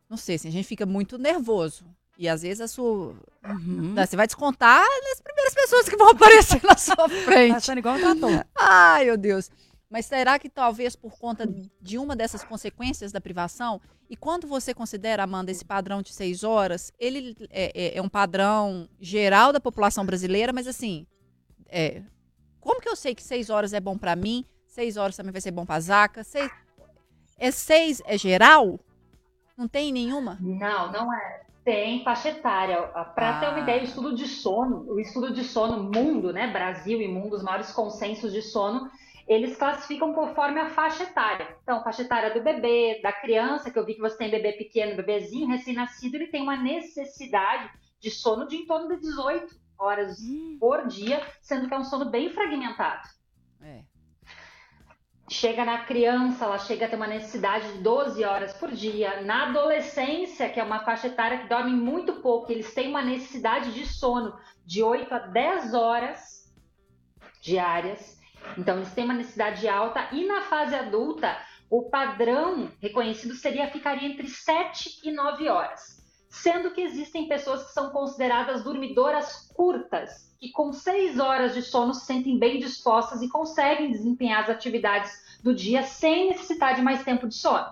não 0.09 0.17
sei, 0.17 0.35
assim, 0.35 0.47
a 0.47 0.51
gente 0.51 0.67
fica 0.67 0.85
muito 0.85 1.17
nervoso. 1.17 1.85
E 2.17 2.27
às 2.29 2.43
vezes 2.43 2.61
a 2.61 2.67
sua. 2.67 3.15
Uhum. 3.43 3.95
Você 3.95 4.15
vai 4.15 4.27
descontar 4.27 4.85
nas 5.09 5.21
primeiras 5.21 5.55
pessoas 5.55 5.89
que 5.89 5.97
vão 5.97 6.09
aparecer 6.11 6.61
na 6.63 6.77
sua 6.77 7.09
frente. 7.09 7.53
Passando 7.53 7.79
igual 7.79 7.95
um 7.95 7.99
trator. 7.99 8.45
Ai, 8.55 9.05
meu 9.05 9.17
Deus. 9.17 9.49
Mas 9.89 10.05
será 10.05 10.37
que 10.37 10.47
talvez 10.47 10.95
por 10.95 11.17
conta 11.17 11.47
de 11.81 11.97
uma 11.97 12.15
dessas 12.15 12.43
consequências 12.43 13.11
da 13.11 13.19
privação, 13.19 13.81
e 14.09 14.15
quando 14.15 14.47
você 14.47 14.73
considera, 14.73 15.23
Amanda, 15.23 15.51
esse 15.51 15.65
padrão 15.65 16.01
de 16.01 16.13
seis 16.13 16.43
horas, 16.43 16.93
ele 16.99 17.35
é, 17.49 17.71
é- 17.73 17.97
é 17.97 18.01
um 18.01 18.07
padrão 18.07 18.87
geral 18.99 19.51
da 19.51 19.59
população 19.59 20.05
brasileira, 20.05 20.53
mas 20.53 20.67
assim, 20.67 21.05
é, 21.67 22.03
como 22.61 22.79
que 22.79 22.87
eu 22.87 22.95
sei 22.95 23.13
que 23.13 23.23
seis 23.23 23.49
horas 23.49 23.73
é 23.73 23.79
bom 23.79 23.97
pra 23.97 24.15
mim, 24.15 24.45
seis 24.67 24.95
horas 24.95 25.17
também 25.17 25.31
vai 25.33 25.41
ser 25.41 25.51
bom 25.51 25.65
pra 25.65 25.79
Zaca? 25.79 26.23
Seis, 26.23 26.49
é 27.37 27.51
seis, 27.51 28.01
é 28.05 28.17
geral? 28.17 28.79
Não 29.57 29.67
tem 29.67 29.91
nenhuma? 29.91 30.37
Não, 30.39 30.91
não 30.91 31.13
é. 31.13 31.41
Tem 31.63 32.03
faixa 32.03 32.29
etária. 32.29 32.81
Para 33.13 33.39
ter 33.39 33.47
uma 33.47 33.57
Ah. 33.57 33.59
ideia, 33.59 33.81
o 33.81 33.85
estudo 33.85 34.15
de 34.15 34.27
sono, 34.27 34.85
o 34.91 34.99
estudo 34.99 35.31
de 35.33 35.43
sono 35.43 35.83
mundo, 35.83 36.33
né, 36.33 36.47
Brasil 36.47 36.99
e 37.01 37.07
mundo, 37.07 37.35
os 37.35 37.43
maiores 37.43 37.71
consensos 37.71 38.31
de 38.33 38.41
sono, 38.41 38.89
eles 39.27 39.55
classificam 39.55 40.11
conforme 40.13 40.59
a 40.59 40.69
faixa 40.71 41.03
etária. 41.03 41.55
Então, 41.61 41.83
faixa 41.83 42.01
etária 42.01 42.33
do 42.33 42.41
bebê, 42.41 42.99
da 43.03 43.13
criança, 43.13 43.69
que 43.69 43.77
eu 43.77 43.85
vi 43.85 43.93
que 43.93 44.01
você 44.01 44.17
tem 44.17 44.31
bebê 44.31 44.53
pequeno, 44.53 44.95
bebezinho, 44.95 45.47
recém-nascido, 45.47 46.15
ele 46.15 46.27
tem 46.27 46.41
uma 46.41 46.57
necessidade 46.57 47.69
de 47.99 48.09
sono 48.09 48.47
de 48.47 48.55
em 48.55 48.65
torno 48.65 48.87
de 48.89 48.99
18 49.01 49.55
horas 49.81 50.17
por 50.59 50.87
dia, 50.87 51.21
sendo 51.41 51.67
que 51.67 51.73
é 51.73 51.77
um 51.77 51.83
sono 51.83 52.05
bem 52.05 52.29
fragmentado. 52.29 53.07
É. 53.61 53.83
Chega 55.29 55.63
na 55.63 55.85
criança, 55.85 56.45
ela 56.45 56.59
chega 56.59 56.85
a 56.85 56.89
ter 56.89 56.97
uma 56.97 57.07
necessidade 57.07 57.71
de 57.73 57.79
12 57.79 58.23
horas 58.23 58.53
por 58.53 58.71
dia. 58.71 59.21
Na 59.21 59.47
adolescência, 59.47 60.49
que 60.49 60.59
é 60.59 60.63
uma 60.63 60.83
faixa 60.83 61.07
etária 61.07 61.39
que 61.39 61.47
dorme 61.47 61.71
muito 61.71 62.21
pouco, 62.21 62.51
eles 62.51 62.73
têm 62.73 62.89
uma 62.89 63.01
necessidade 63.01 63.73
de 63.73 63.85
sono 63.85 64.37
de 64.65 64.83
8 64.83 65.13
a 65.13 65.19
10 65.19 65.73
horas 65.73 66.53
diárias. 67.41 68.19
Então, 68.57 68.77
eles 68.77 68.93
têm 68.93 69.05
uma 69.05 69.13
necessidade 69.13 69.67
alta. 69.67 70.09
E 70.11 70.27
na 70.27 70.41
fase 70.41 70.75
adulta, 70.75 71.37
o 71.69 71.89
padrão 71.89 72.69
reconhecido 72.81 73.33
seria 73.33 73.71
ficaria 73.71 74.09
entre 74.09 74.27
7 74.27 74.99
e 75.07 75.11
9 75.11 75.47
horas. 75.47 76.00
Sendo 76.31 76.71
que 76.71 76.79
existem 76.79 77.27
pessoas 77.27 77.63
que 77.65 77.73
são 77.73 77.89
consideradas 77.89 78.63
dormidoras 78.63 79.51
curtas, 79.53 80.33
que 80.39 80.49
com 80.49 80.71
6 80.71 81.19
horas 81.19 81.53
de 81.53 81.61
sono 81.61 81.93
se 81.93 82.05
sentem 82.05 82.39
bem 82.39 82.57
dispostas 82.57 83.21
e 83.21 83.27
conseguem 83.27 83.91
desempenhar 83.91 84.43
as 84.43 84.49
atividades 84.49 85.39
do 85.43 85.53
dia 85.53 85.83
sem 85.83 86.29
necessitar 86.29 86.73
de 86.73 86.81
mais 86.81 87.03
tempo 87.03 87.27
de 87.27 87.35
sono. 87.35 87.67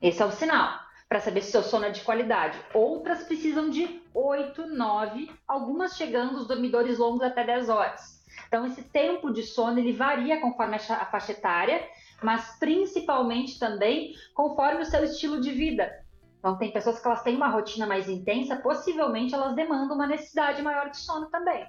Esse 0.00 0.22
é 0.22 0.24
o 0.24 0.32
sinal 0.32 0.80
para 1.10 1.20
saber 1.20 1.42
se 1.42 1.50
seu 1.50 1.62
sono 1.62 1.84
é 1.84 1.90
de 1.90 2.00
qualidade. 2.00 2.58
Outras 2.72 3.22
precisam 3.24 3.68
de 3.68 4.00
8, 4.14 4.66
9, 4.66 5.30
algumas 5.46 5.94
chegando 5.94 6.38
os 6.38 6.46
dormidores 6.46 6.98
longos 6.98 7.22
até 7.22 7.44
10 7.44 7.68
horas. 7.68 8.24
Então, 8.48 8.64
esse 8.64 8.82
tempo 8.82 9.30
de 9.30 9.42
sono 9.42 9.78
ele 9.78 9.92
varia 9.92 10.40
conforme 10.40 10.76
a 10.76 11.06
faixa 11.06 11.32
etária, 11.32 11.86
mas 12.22 12.56
principalmente 12.58 13.58
também 13.58 14.14
conforme 14.34 14.80
o 14.80 14.86
seu 14.86 15.04
estilo 15.04 15.38
de 15.40 15.50
vida. 15.50 15.99
Então, 16.40 16.56
tem 16.56 16.72
pessoas 16.72 16.98
que 16.98 17.06
elas 17.06 17.22
têm 17.22 17.36
uma 17.36 17.48
rotina 17.48 17.86
mais 17.86 18.08
intensa, 18.08 18.56
possivelmente 18.56 19.34
elas 19.34 19.54
demandam 19.54 19.94
uma 19.94 20.06
necessidade 20.06 20.62
maior 20.62 20.90
de 20.90 20.96
sono 20.96 21.26
também. 21.26 21.66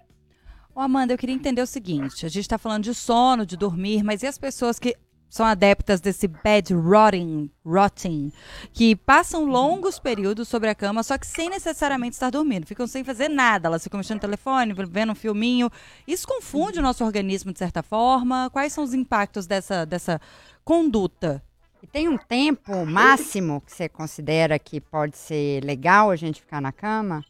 Ô, 0.74 0.80
Amanda, 0.80 1.14
eu 1.14 1.18
queria 1.18 1.36
entender 1.36 1.62
o 1.62 1.68
seguinte: 1.68 2.26
a 2.26 2.30
gente 2.30 2.46
está 2.46 2.58
falando 2.58 2.86
de 2.86 2.96
sono, 2.96 3.46
de 3.46 3.58
dormir, 3.58 4.02
mas 4.02 4.24
e 4.24 4.28
as 4.28 4.38
pessoas 4.38 4.80
que 4.80 4.96
são 5.30 5.46
adeptas 5.46 6.02
desse 6.02 6.28
bed 6.28 6.74
rotting, 6.74 7.50
rotting, 7.66 8.32
que 8.74 8.96
passam 8.96 9.46
longos 9.46 10.00
períodos 10.00 10.48
sobre 10.48 10.70
a 10.70 10.76
cama, 10.76 11.04
só 11.04 11.18
que 11.18 11.28
sem 11.28 11.50
necessariamente 11.50 12.16
estar 12.16 12.30
dormindo, 12.30 12.66
ficam 12.66 12.86
sem 12.86 13.04
fazer 13.04 13.30
nada, 13.30 13.68
elas 13.68 13.84
ficam 13.84 13.98
mexendo 13.98 14.18
no 14.18 14.22
telefone, 14.22 14.74
vendo 14.90 15.12
um 15.12 15.16
filminho. 15.16 15.70
Isso 16.06 16.28
confunde 16.28 16.80
o 16.80 16.82
nosso 16.82 17.04
organismo 17.04 17.52
de 17.54 17.60
certa 17.60 17.82
forma? 17.84 18.50
Quais 18.52 18.74
são 18.74 18.84
os 18.84 18.94
impactos 18.94 19.48
dessa, 19.48 19.86
dessa 19.86 20.20
conduta? 20.64 21.42
E 21.82 21.88
tem 21.88 22.08
um 22.08 22.17
tempo 22.17 22.86
máximo 22.86 23.60
que 23.62 23.72
você 23.72 23.89
considera 23.89 24.60
que 24.60 24.80
pode 24.80 25.17
ser 25.17 25.63
legal 25.63 26.12
a 26.12 26.15
gente 26.15 26.41
ficar 26.41 26.62
na 26.62 26.72
cama? 26.72 27.26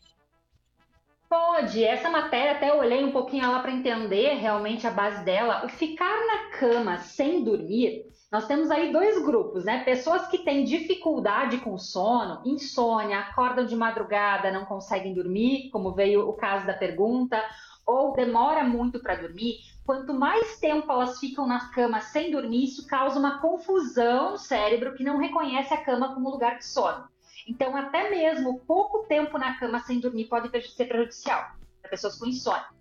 Pode, 1.30 1.82
essa 1.82 2.10
matéria 2.10 2.52
até 2.52 2.74
olhei 2.74 3.06
um 3.06 3.14
pouquinho 3.14 3.50
lá 3.50 3.62
para 3.62 3.72
entender 3.72 4.34
realmente 4.34 4.86
a 4.86 4.92
base 4.92 5.24
dela. 5.24 5.66
O 5.66 5.70
ficar 5.70 6.14
na 6.28 6.58
cama 6.60 6.98
sem 6.98 7.46
dormir, 7.46 8.06
nós 8.30 8.46
temos 8.48 8.70
aí 8.70 8.92
dois 8.92 9.24
grupos, 9.24 9.64
né? 9.64 9.86
Pessoas 9.86 10.28
que 10.28 10.40
têm 10.40 10.66
dificuldade 10.66 11.60
com 11.60 11.78
sono, 11.78 12.42
insônia, 12.46 13.20
acordam 13.20 13.66
de 13.66 13.76
madrugada, 13.78 14.52
não 14.52 14.66
conseguem 14.66 15.14
dormir, 15.14 15.70
como 15.72 15.94
veio 15.94 16.28
o 16.28 16.34
caso 16.34 16.68
da 16.68 16.74
pergunta, 16.74 17.42
ou 17.86 18.14
demora 18.14 18.66
muito 18.66 19.00
para 19.02 19.16
dormir. 19.16 19.60
Quanto 19.86 20.14
mais 20.14 20.60
tempo 20.60 20.92
elas 20.92 21.20
ficam 21.20 21.48
na 21.48 21.70
cama 21.72 22.00
sem 22.02 22.32
dormir, 22.32 22.66
isso 22.66 22.88
causa 22.88 23.20
uma 23.20 23.40
confusão 23.40 24.32
no 24.32 24.38
cérebro 24.38 24.94
que 24.94 25.04
não 25.04 25.18
reconhece 25.18 25.74
a 25.74 25.84
cama 25.84 26.14
como 26.14 26.30
lugar 26.30 26.58
de 26.58 26.66
sono. 26.66 27.10
Então, 27.48 27.76
até 27.76 28.10
mesmo 28.10 28.60
pouco 28.60 29.06
tempo 29.08 29.38
na 29.38 29.58
cama 29.58 29.80
sem 29.80 30.00
dormir 30.00 30.26
pode 30.26 30.50
ser 30.70 30.86
prejudicial 30.86 31.44
para 31.82 31.90
pessoas 31.90 32.18
com 32.18 32.28
insônia. 32.28 32.81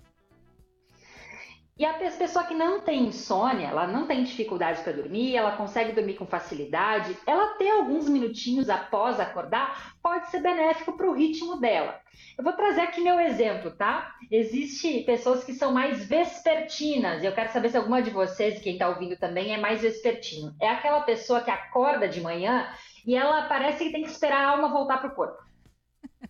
E 1.81 1.85
a 1.87 1.95
pe- 1.95 2.11
pessoa 2.11 2.45
que 2.45 2.53
não 2.53 2.83
tem 2.83 3.07
insônia, 3.07 3.69
ela 3.69 3.87
não 3.87 4.07
tem 4.07 4.23
dificuldade 4.23 4.83
para 4.83 4.93
dormir, 4.93 5.35
ela 5.35 5.57
consegue 5.57 5.93
dormir 5.93 6.13
com 6.13 6.27
facilidade, 6.27 7.17
ela 7.27 7.55
ter 7.55 7.71
alguns 7.71 8.07
minutinhos 8.07 8.69
após 8.69 9.19
acordar 9.19 9.95
pode 10.03 10.29
ser 10.31 10.41
benéfico 10.41 10.93
para 10.95 11.09
o 11.09 11.15
ritmo 11.15 11.59
dela. 11.59 11.99
Eu 12.37 12.45
vou 12.45 12.53
trazer 12.53 12.83
aqui 12.83 13.01
meu 13.01 13.19
exemplo, 13.19 13.71
tá? 13.71 14.15
Existem 14.31 15.07
pessoas 15.07 15.43
que 15.43 15.55
são 15.55 15.73
mais 15.73 16.05
vespertinas, 16.05 17.23
e 17.23 17.27
eu 17.27 17.33
quero 17.33 17.51
saber 17.51 17.71
se 17.71 17.79
alguma 17.79 18.03
de 18.03 18.11
vocês, 18.11 18.61
quem 18.61 18.75
está 18.75 18.87
ouvindo 18.87 19.17
também, 19.17 19.55
é 19.55 19.57
mais 19.57 19.81
vespertino. 19.81 20.55
É 20.61 20.69
aquela 20.69 21.01
pessoa 21.01 21.41
que 21.41 21.51
acorda 21.51 22.07
de 22.07 22.21
manhã 22.21 22.69
e 23.07 23.15
ela 23.17 23.49
parece 23.49 23.85
que 23.85 23.91
tem 23.91 24.03
que 24.03 24.11
esperar 24.11 24.43
a 24.45 24.51
alma 24.51 24.69
voltar 24.69 24.99
pro 24.99 25.15
corpo. 25.15 25.43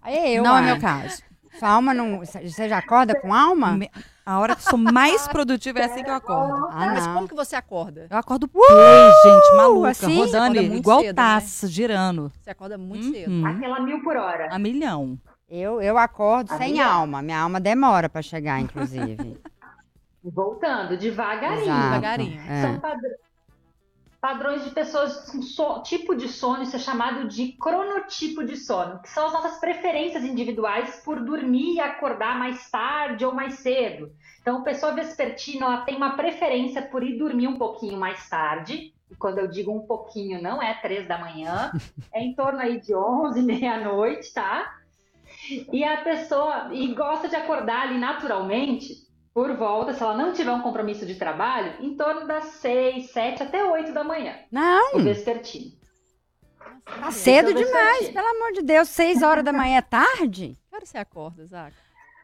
É 0.04 0.30
eu, 0.30 0.44
não 0.44 0.56
é 0.56 0.62
meu 0.62 0.78
caso. 0.80 1.24
Sua 1.58 1.68
alma 1.70 1.92
não. 1.92 2.20
Você 2.20 2.68
já 2.68 2.78
acorda 2.78 3.14
com 3.20 3.34
alma? 3.34 3.78
A 4.24 4.38
hora 4.38 4.54
que 4.54 4.62
eu 4.66 4.70
sou 4.70 4.78
mais 4.78 5.26
produtiva 5.28 5.80
é 5.80 5.84
assim 5.84 6.04
que 6.04 6.10
eu 6.10 6.14
acordo. 6.14 6.68
Ah, 6.70 6.86
Mas 6.94 7.06
como 7.06 7.28
que 7.28 7.34
você 7.34 7.56
acorda? 7.56 8.06
Eu 8.08 8.16
acordo 8.16 8.46
play, 8.46 8.64
gente, 9.24 9.56
maluca, 9.56 9.88
assim? 9.90 10.16
rodando 10.18 10.60
igual 10.60 11.00
cedo, 11.00 11.16
taça, 11.16 11.66
girando. 11.66 12.30
Você 12.40 12.50
acorda 12.50 12.78
muito 12.78 13.06
Uhum. 13.06 13.12
cedo. 13.12 13.46
Aquela 13.46 13.80
mil 13.80 14.02
por 14.02 14.16
hora. 14.16 14.48
A 14.50 14.58
milhão. 14.58 15.18
Eu, 15.48 15.82
eu 15.82 15.98
acordo 15.98 16.52
A 16.52 16.58
sem 16.58 16.72
minha? 16.72 16.86
alma. 16.86 17.20
Minha 17.22 17.40
alma 17.40 17.58
demora 17.58 18.08
pra 18.08 18.22
chegar, 18.22 18.60
inclusive. 18.60 19.36
Voltando, 20.22 20.96
devagarinho. 20.96 21.62
Exato. 21.62 21.82
devagarinho. 21.82 22.40
É. 22.48 22.62
São 22.62 22.78
padr- 22.78 23.16
padrões 24.20 24.64
de 24.64 24.70
pessoas 24.70 25.30
com 25.30 25.40
so- 25.42 25.82
tipo 25.82 26.14
de 26.14 26.28
sono, 26.28 26.62
isso 26.62 26.76
é 26.76 26.78
chamado 26.78 27.26
de 27.26 27.52
cronotipo 27.52 28.44
de 28.44 28.56
sono, 28.56 29.00
que 29.00 29.08
são 29.08 29.26
as 29.26 29.32
nossas 29.32 29.58
preferências 29.58 30.22
individuais 30.24 31.00
por 31.04 31.20
dormir 31.24 31.74
e 31.74 31.80
acordar 31.80 32.38
mais 32.38 32.70
tarde 32.70 33.24
ou 33.24 33.32
mais 33.32 33.54
cedo. 33.54 34.12
Então, 34.40 34.58
a 34.58 34.62
pessoa 34.62 34.92
vespertina 34.92 35.66
ela 35.66 35.80
tem 35.82 35.96
uma 35.96 36.16
preferência 36.16 36.82
por 36.82 37.02
ir 37.02 37.18
dormir 37.18 37.48
um 37.48 37.58
pouquinho 37.58 37.98
mais 37.98 38.28
tarde. 38.28 38.92
E 39.10 39.14
quando 39.16 39.38
eu 39.38 39.48
digo 39.48 39.72
um 39.72 39.86
pouquinho, 39.86 40.40
não 40.40 40.62
é 40.62 40.74
três 40.74 41.08
da 41.08 41.18
manhã, 41.18 41.72
é 42.12 42.22
em 42.22 42.34
torno 42.34 42.60
aí 42.60 42.80
de 42.80 42.94
11, 42.94 43.42
meia-noite, 43.42 44.32
tá? 44.32 44.76
E 45.72 45.82
a 45.82 45.98
pessoa 46.02 46.68
e 46.72 46.94
gosta 46.94 47.28
de 47.28 47.36
acordar 47.36 47.88
ali 47.88 47.98
naturalmente 47.98 49.09
por 49.40 49.56
volta, 49.56 49.94
se 49.94 50.02
ela 50.02 50.14
não 50.14 50.34
tiver 50.34 50.52
um 50.52 50.60
compromisso 50.60 51.06
de 51.06 51.14
trabalho, 51.14 51.72
em 51.80 51.96
torno 51.96 52.26
das 52.26 52.44
6, 52.60 53.10
7 53.10 53.42
até 53.42 53.64
8 53.64 53.90
da 53.90 54.04
manhã, 54.04 54.34
Não, 54.52 54.96
o 54.96 55.00
vespertino. 55.02 55.72
tá 56.84 57.10
cedo 57.10 57.54
demais, 57.54 58.10
pelo 58.10 58.26
amor 58.28 58.52
de 58.52 58.60
Deus. 58.62 58.86
Seis 58.90 59.22
horas 59.22 59.42
da 59.42 59.50
manhã 59.52 59.78
é 59.78 59.82
tarde? 59.82 60.58
Que 60.68 60.76
hora 60.76 60.84
você 60.84 60.98
acorda, 60.98 61.46
Zaca? 61.46 61.74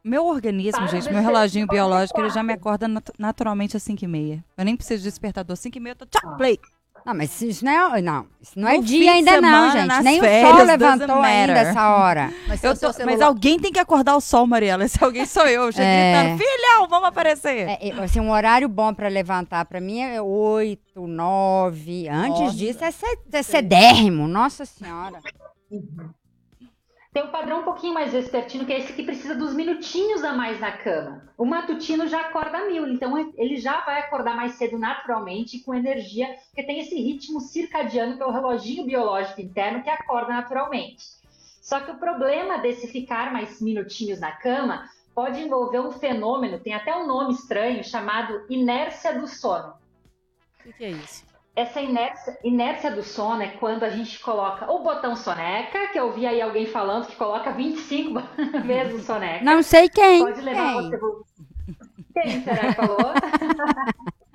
Meu 0.05 0.27
organismo, 0.27 0.79
Para 0.83 0.87
gente, 0.89 1.11
meu 1.11 1.23
reloginho 1.23 1.67
biológico, 1.67 2.21
ele 2.21 2.29
já 2.29 2.43
me 2.43 2.53
acorda 2.53 2.87
nat- 2.87 3.11
naturalmente 3.19 3.79
às 3.79 3.83
5 3.83 4.05
e 4.05 4.07
meia. 4.07 4.45
Eu 4.57 4.65
nem 4.67 4.77
preciso 4.77 5.03
de 5.03 5.09
despertador. 5.09 5.57
5 5.57 5.79
e 5.79 5.81
meia, 5.81 5.93
eu 5.93 5.97
tô 5.97 6.05
tchau, 6.07 6.37
play. 6.37 6.61
Não, 7.07 7.15
mas 7.15 7.41
isso 7.41 7.65
não 7.65 7.95
é, 7.95 8.03
não, 8.03 8.27
isso 8.43 8.59
não 8.59 8.69
é 8.69 8.77
No 8.79 8.83
dia 8.83 9.13
ainda 9.13 9.41
não, 9.41 9.71
gente. 9.71 10.03
Nem 10.03 10.19
o 10.19 10.23
férias, 10.23 10.49
sol 10.49 10.57
doesn't 10.67 10.79
levantou 10.83 11.21
ainda 11.23 11.53
essa 11.53 11.89
hora. 11.97 12.33
Mas, 12.49 12.65
Eu 12.65 12.73
tô- 12.77 12.93
celular- 12.93 13.13
mas 13.13 13.21
alguém 13.23 13.61
tem 13.61 13.71
que 13.71 13.79
acordar 13.79 14.17
o 14.17 14.21
sol, 14.21 14.45
Mariela. 14.45 14.85
Esse 14.85 15.03
alguém 15.05 15.25
sou 15.25 15.47
eu. 15.47 15.71
Chego 15.71 15.85
É. 15.85 16.23
gritando, 16.35 16.39
filhão, 16.43 16.89
vamos 16.89 17.09
aparecer. 17.09 17.69
É, 17.69 17.89
é, 17.91 18.03
assim, 18.03 18.19
um 18.19 18.31
horário 18.33 18.69
bom 18.69 18.93
pra 18.93 19.07
levantar 19.07 19.65
pra 19.67 19.81
mim 19.81 20.01
é 20.01 20.21
oito, 20.21 21.07
nove. 21.07 22.09
Antes 22.09 22.41
Nossa. 22.41 22.57
disso 22.57 22.85
é, 22.85 22.91
ser, 22.91 23.19
é 23.33 23.43
sedérrimo, 23.43 24.27
nossa 24.27 24.65
senhora. 24.65 25.21
Tem 27.17 27.25
um 27.25 27.31
padrão 27.31 27.61
um 27.61 27.65
pouquinho 27.65 27.95
mais 27.95 28.13
vespertino, 28.13 28.67
que 28.67 28.75
é 28.75 28.79
esse 28.79 28.93
que 28.93 29.03
precisa 29.03 29.35
dos 29.35 29.55
minutinhos 29.55 30.23
a 30.23 30.35
mais 30.35 30.61
na 30.61 30.71
cama. 30.71 31.27
O 31.39 31.47
matutino 31.47 32.07
já 32.07 32.21
acorda 32.21 32.67
mil, 32.67 32.87
então 32.87 33.33
ele 33.39 33.57
já 33.57 33.81
vai 33.87 34.01
acordar 34.01 34.37
mais 34.37 34.57
cedo 34.57 34.79
naturalmente, 34.79 35.61
com 35.61 35.75
energia, 35.75 36.29
porque 36.49 36.63
tem 36.63 36.79
esse 36.79 36.95
ritmo 36.95 37.41
circadiano, 37.41 38.19
que 38.19 38.23
é 38.23 38.27
o 38.27 38.31
reloginho 38.31 38.85
biológico 38.85 39.41
interno, 39.41 39.83
que 39.83 39.89
acorda 39.89 40.35
naturalmente. 40.35 41.07
Só 41.63 41.81
que 41.81 41.91
o 41.91 41.99
problema 41.99 42.59
desse 42.59 42.87
ficar 42.87 43.33
mais 43.33 43.63
minutinhos 43.63 44.21
na 44.21 44.33
cama 44.33 44.87
pode 45.15 45.41
envolver 45.41 45.81
um 45.81 45.93
fenômeno, 45.93 46.61
tem 46.61 46.75
até 46.75 46.95
um 46.95 47.07
nome 47.07 47.33
estranho, 47.33 47.83
chamado 47.83 48.45
inércia 48.51 49.19
do 49.19 49.27
sono. 49.27 49.73
O 50.61 50.65
que, 50.65 50.73
que 50.75 50.85
é 50.85 50.91
isso? 50.91 51.26
Essa 51.57 51.81
inércia, 51.81 52.39
inércia 52.45 52.91
do 52.91 53.03
sono 53.03 53.41
é 53.41 53.49
quando 53.49 53.83
a 53.83 53.89
gente 53.89 54.21
coloca 54.21 54.71
o 54.71 54.83
botão 54.83 55.17
soneca, 55.17 55.89
que 55.89 55.99
eu 55.99 56.13
vi 56.13 56.27
aí 56.27 56.43
alguém 56.43 56.67
falando 56.67 57.07
que 57.07 57.17
coloca 57.17 57.51
25 57.51 58.21
vezes 58.67 59.01
o 59.01 59.05
soneca. 59.07 59.43
Não 59.43 59.63
sei 59.63 59.89
quem. 59.89 60.23
Pode 60.23 60.43
levar 60.43 60.75
quem? 60.75 60.91
você. 60.91 60.99
Quem 62.13 62.43
será 62.43 62.69
que 62.69 62.75
falou? 62.75 62.99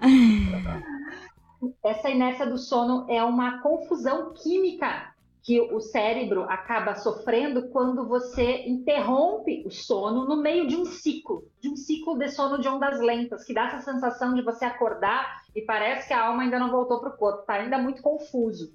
Essa 1.86 2.10
inércia 2.10 2.48
do 2.48 2.58
sono 2.58 3.06
é 3.08 3.24
uma 3.24 3.62
confusão 3.62 4.34
química 4.34 5.11
que 5.43 5.60
o 5.60 5.80
cérebro 5.80 6.43
acaba 6.43 6.95
sofrendo 6.95 7.69
quando 7.69 8.08
você 8.08 8.63
interrompe 8.67 9.63
o 9.65 9.71
sono 9.71 10.25
no 10.25 10.41
meio 10.41 10.67
de 10.67 10.75
um 10.75 10.86
ciclo, 10.86 11.43
de 11.60 11.67
um 11.67 11.75
ciclo 11.75 12.17
de 12.17 12.30
sono 12.30 12.60
de 12.60 12.67
ondas 12.67 12.99
lentas, 12.99 13.43
que 13.43 13.54
dá 13.54 13.65
essa 13.65 13.91
sensação 13.91 14.36
de 14.36 14.43
você 14.43 14.65
acordar 14.65 15.41
e 15.56 15.62
parece 15.62 16.08
que 16.08 16.13
a 16.13 16.27
alma 16.27 16.43
ainda 16.43 16.60
não 16.60 16.69
voltou 16.69 16.99
para 16.99 17.10
o 17.10 17.17
corpo, 17.17 17.41
está 17.41 17.56
ainda 17.56 17.80
muito 17.80 18.04
confuso. 18.04 18.71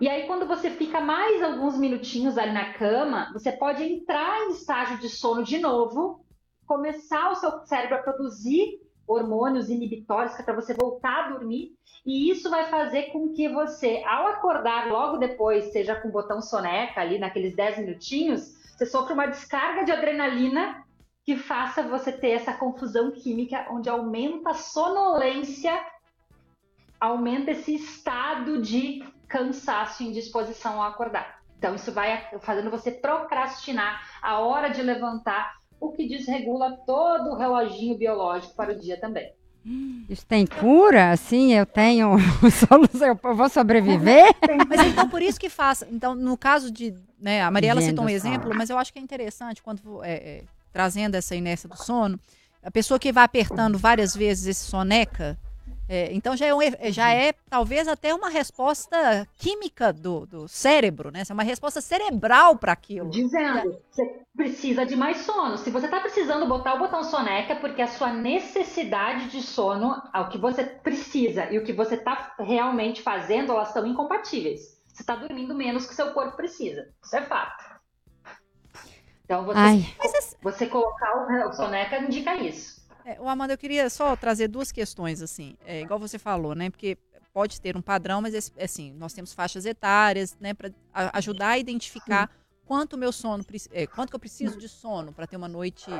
E 0.00 0.08
aí, 0.08 0.26
quando 0.26 0.46
você 0.46 0.70
fica 0.70 1.00
mais 1.00 1.42
alguns 1.42 1.78
minutinhos 1.78 2.36
ali 2.36 2.52
na 2.52 2.74
cama, 2.74 3.30
você 3.32 3.52
pode 3.52 3.82
entrar 3.82 4.42
em 4.42 4.50
estágio 4.50 4.98
de 4.98 5.08
sono 5.08 5.44
de 5.44 5.58
novo, 5.58 6.26
começar 6.66 7.30
o 7.30 7.36
seu 7.36 7.64
cérebro 7.64 7.96
a 7.96 8.02
produzir 8.02 8.83
hormônios 9.06 9.68
inibitórios 9.68 10.38
é 10.38 10.42
para 10.42 10.54
você 10.54 10.74
voltar 10.74 11.26
a 11.26 11.28
dormir, 11.30 11.74
e 12.04 12.30
isso 12.30 12.50
vai 12.50 12.66
fazer 12.66 13.04
com 13.12 13.32
que 13.32 13.48
você, 13.48 14.02
ao 14.06 14.26
acordar 14.26 14.88
logo 14.88 15.16
depois, 15.16 15.72
seja 15.72 15.94
com 15.96 16.08
o 16.08 16.12
botão 16.12 16.40
soneca 16.42 17.00
ali 17.00 17.18
naqueles 17.18 17.56
10 17.56 17.78
minutinhos, 17.78 18.54
você 18.76 18.86
sofre 18.86 19.14
uma 19.14 19.26
descarga 19.26 19.84
de 19.84 19.92
adrenalina 19.92 20.84
que 21.24 21.36
faça 21.36 21.82
você 21.82 22.12
ter 22.12 22.30
essa 22.30 22.52
confusão 22.52 23.10
química 23.10 23.66
onde 23.70 23.88
aumenta 23.88 24.50
a 24.50 24.54
sonolência, 24.54 25.72
aumenta 27.00 27.52
esse 27.52 27.74
estado 27.74 28.60
de 28.60 29.02
cansaço 29.26 30.02
e 30.02 30.08
indisposição 30.08 30.82
ao 30.82 30.90
acordar. 30.90 31.42
Então 31.56 31.74
isso 31.74 31.90
vai 31.92 32.28
fazendo 32.40 32.70
você 32.70 32.90
procrastinar 32.90 34.02
a 34.20 34.38
hora 34.40 34.68
de 34.68 34.82
levantar 34.82 35.54
o 35.86 35.92
que 35.92 36.06
desregula 36.08 36.72
todo 36.86 37.30
o 37.30 37.36
reloginho 37.36 37.96
biológico 37.96 38.54
para 38.54 38.72
o 38.72 38.78
dia 38.78 38.98
também. 38.98 39.32
Isso 40.10 40.26
tem 40.26 40.46
cura? 40.46 41.10
Assim, 41.10 41.54
eu 41.54 41.64
tenho 41.64 42.18
solução, 42.68 43.18
eu 43.22 43.34
vou 43.34 43.48
sobreviver? 43.48 44.26
Mas 44.68 44.86
então 44.86 45.08
por 45.08 45.22
isso 45.22 45.40
que 45.40 45.48
faz. 45.48 45.82
Então, 45.90 46.14
no 46.14 46.36
caso 46.36 46.70
de. 46.70 46.94
Né, 47.18 47.42
a 47.42 47.50
Mariela 47.50 47.80
Vendo 47.80 47.90
citou 47.90 48.04
um 48.04 48.08
só. 48.08 48.14
exemplo, 48.14 48.50
mas 48.54 48.68
eu 48.68 48.76
acho 48.76 48.92
que 48.92 48.98
é 48.98 49.02
interessante 49.02 49.62
quando 49.62 50.04
é, 50.04 50.12
é, 50.12 50.44
trazendo 50.70 51.14
essa 51.14 51.34
inércia 51.34 51.66
do 51.66 51.74
sono, 51.74 52.20
a 52.62 52.70
pessoa 52.70 52.98
que 52.98 53.10
vai 53.10 53.24
apertando 53.24 53.78
várias 53.78 54.14
vezes 54.14 54.46
esse 54.46 54.68
soneca. 54.68 55.38
É, 55.88 56.12
então 56.12 56.36
já 56.36 56.46
é, 56.46 56.54
um 56.54 56.60
já 56.90 57.12
é 57.12 57.32
talvez 57.48 57.86
até 57.86 58.14
uma 58.14 58.30
resposta 58.30 59.28
química 59.36 59.92
do, 59.92 60.24
do 60.26 60.48
cérebro, 60.48 61.10
né? 61.10 61.22
É 61.28 61.32
uma 61.32 61.42
resposta 61.42 61.80
cerebral 61.80 62.56
para 62.56 62.72
aquilo. 62.72 63.10
Dizendo, 63.10 63.78
você 63.90 64.20
precisa 64.34 64.86
de 64.86 64.96
mais 64.96 65.18
sono. 65.18 65.58
Se 65.58 65.70
você 65.70 65.86
está 65.86 66.00
precisando 66.00 66.46
botar 66.46 66.74
o 66.74 66.78
botão 66.78 67.04
soneca, 67.04 67.56
porque 67.56 67.82
a 67.82 67.86
sua 67.86 68.12
necessidade 68.12 69.28
de 69.28 69.42
sono, 69.42 70.00
o 70.14 70.28
que 70.28 70.38
você 70.38 70.64
precisa 70.64 71.50
e 71.52 71.58
o 71.58 71.64
que 71.64 71.72
você 71.72 71.96
está 71.96 72.34
realmente 72.38 73.02
fazendo, 73.02 73.52
elas 73.52 73.68
são 73.68 73.86
incompatíveis. 73.86 74.82
Você 74.88 75.02
está 75.02 75.16
dormindo 75.16 75.54
menos 75.54 75.86
que 75.86 75.94
seu 75.94 76.12
corpo 76.12 76.36
precisa. 76.36 76.88
Isso 77.02 77.16
é 77.16 77.22
fato. 77.22 77.74
Então, 79.24 79.44
você, 79.44 79.58
Ai. 79.58 79.94
você 80.42 80.66
colocar 80.66 81.48
o 81.48 81.52
soneca 81.52 81.98
indica 81.98 82.36
isso. 82.36 82.83
É, 83.04 83.20
o 83.20 83.28
Amanda, 83.28 83.52
eu 83.52 83.58
queria 83.58 83.90
só 83.90 84.16
trazer 84.16 84.48
duas 84.48 84.72
questões, 84.72 85.20
assim, 85.20 85.56
é, 85.66 85.82
igual 85.82 85.98
você 85.98 86.18
falou, 86.18 86.54
né? 86.54 86.70
Porque 86.70 86.96
pode 87.34 87.60
ter 87.60 87.76
um 87.76 87.82
padrão, 87.82 88.22
mas 88.22 88.52
assim, 88.58 88.92
nós 88.92 89.12
temos 89.12 89.32
faixas 89.32 89.66
etárias, 89.66 90.36
né, 90.38 90.54
para 90.54 90.70
ajudar 91.12 91.48
a 91.48 91.58
identificar 91.58 92.30
quanto 92.64 92.96
meu 92.96 93.10
sono, 93.10 93.44
é, 93.72 93.88
quanto 93.88 94.10
que 94.10 94.16
eu 94.16 94.20
preciso 94.20 94.56
de 94.56 94.68
sono 94.68 95.12
para 95.12 95.26
ter 95.26 95.36
uma 95.36 95.48
noite 95.48 95.90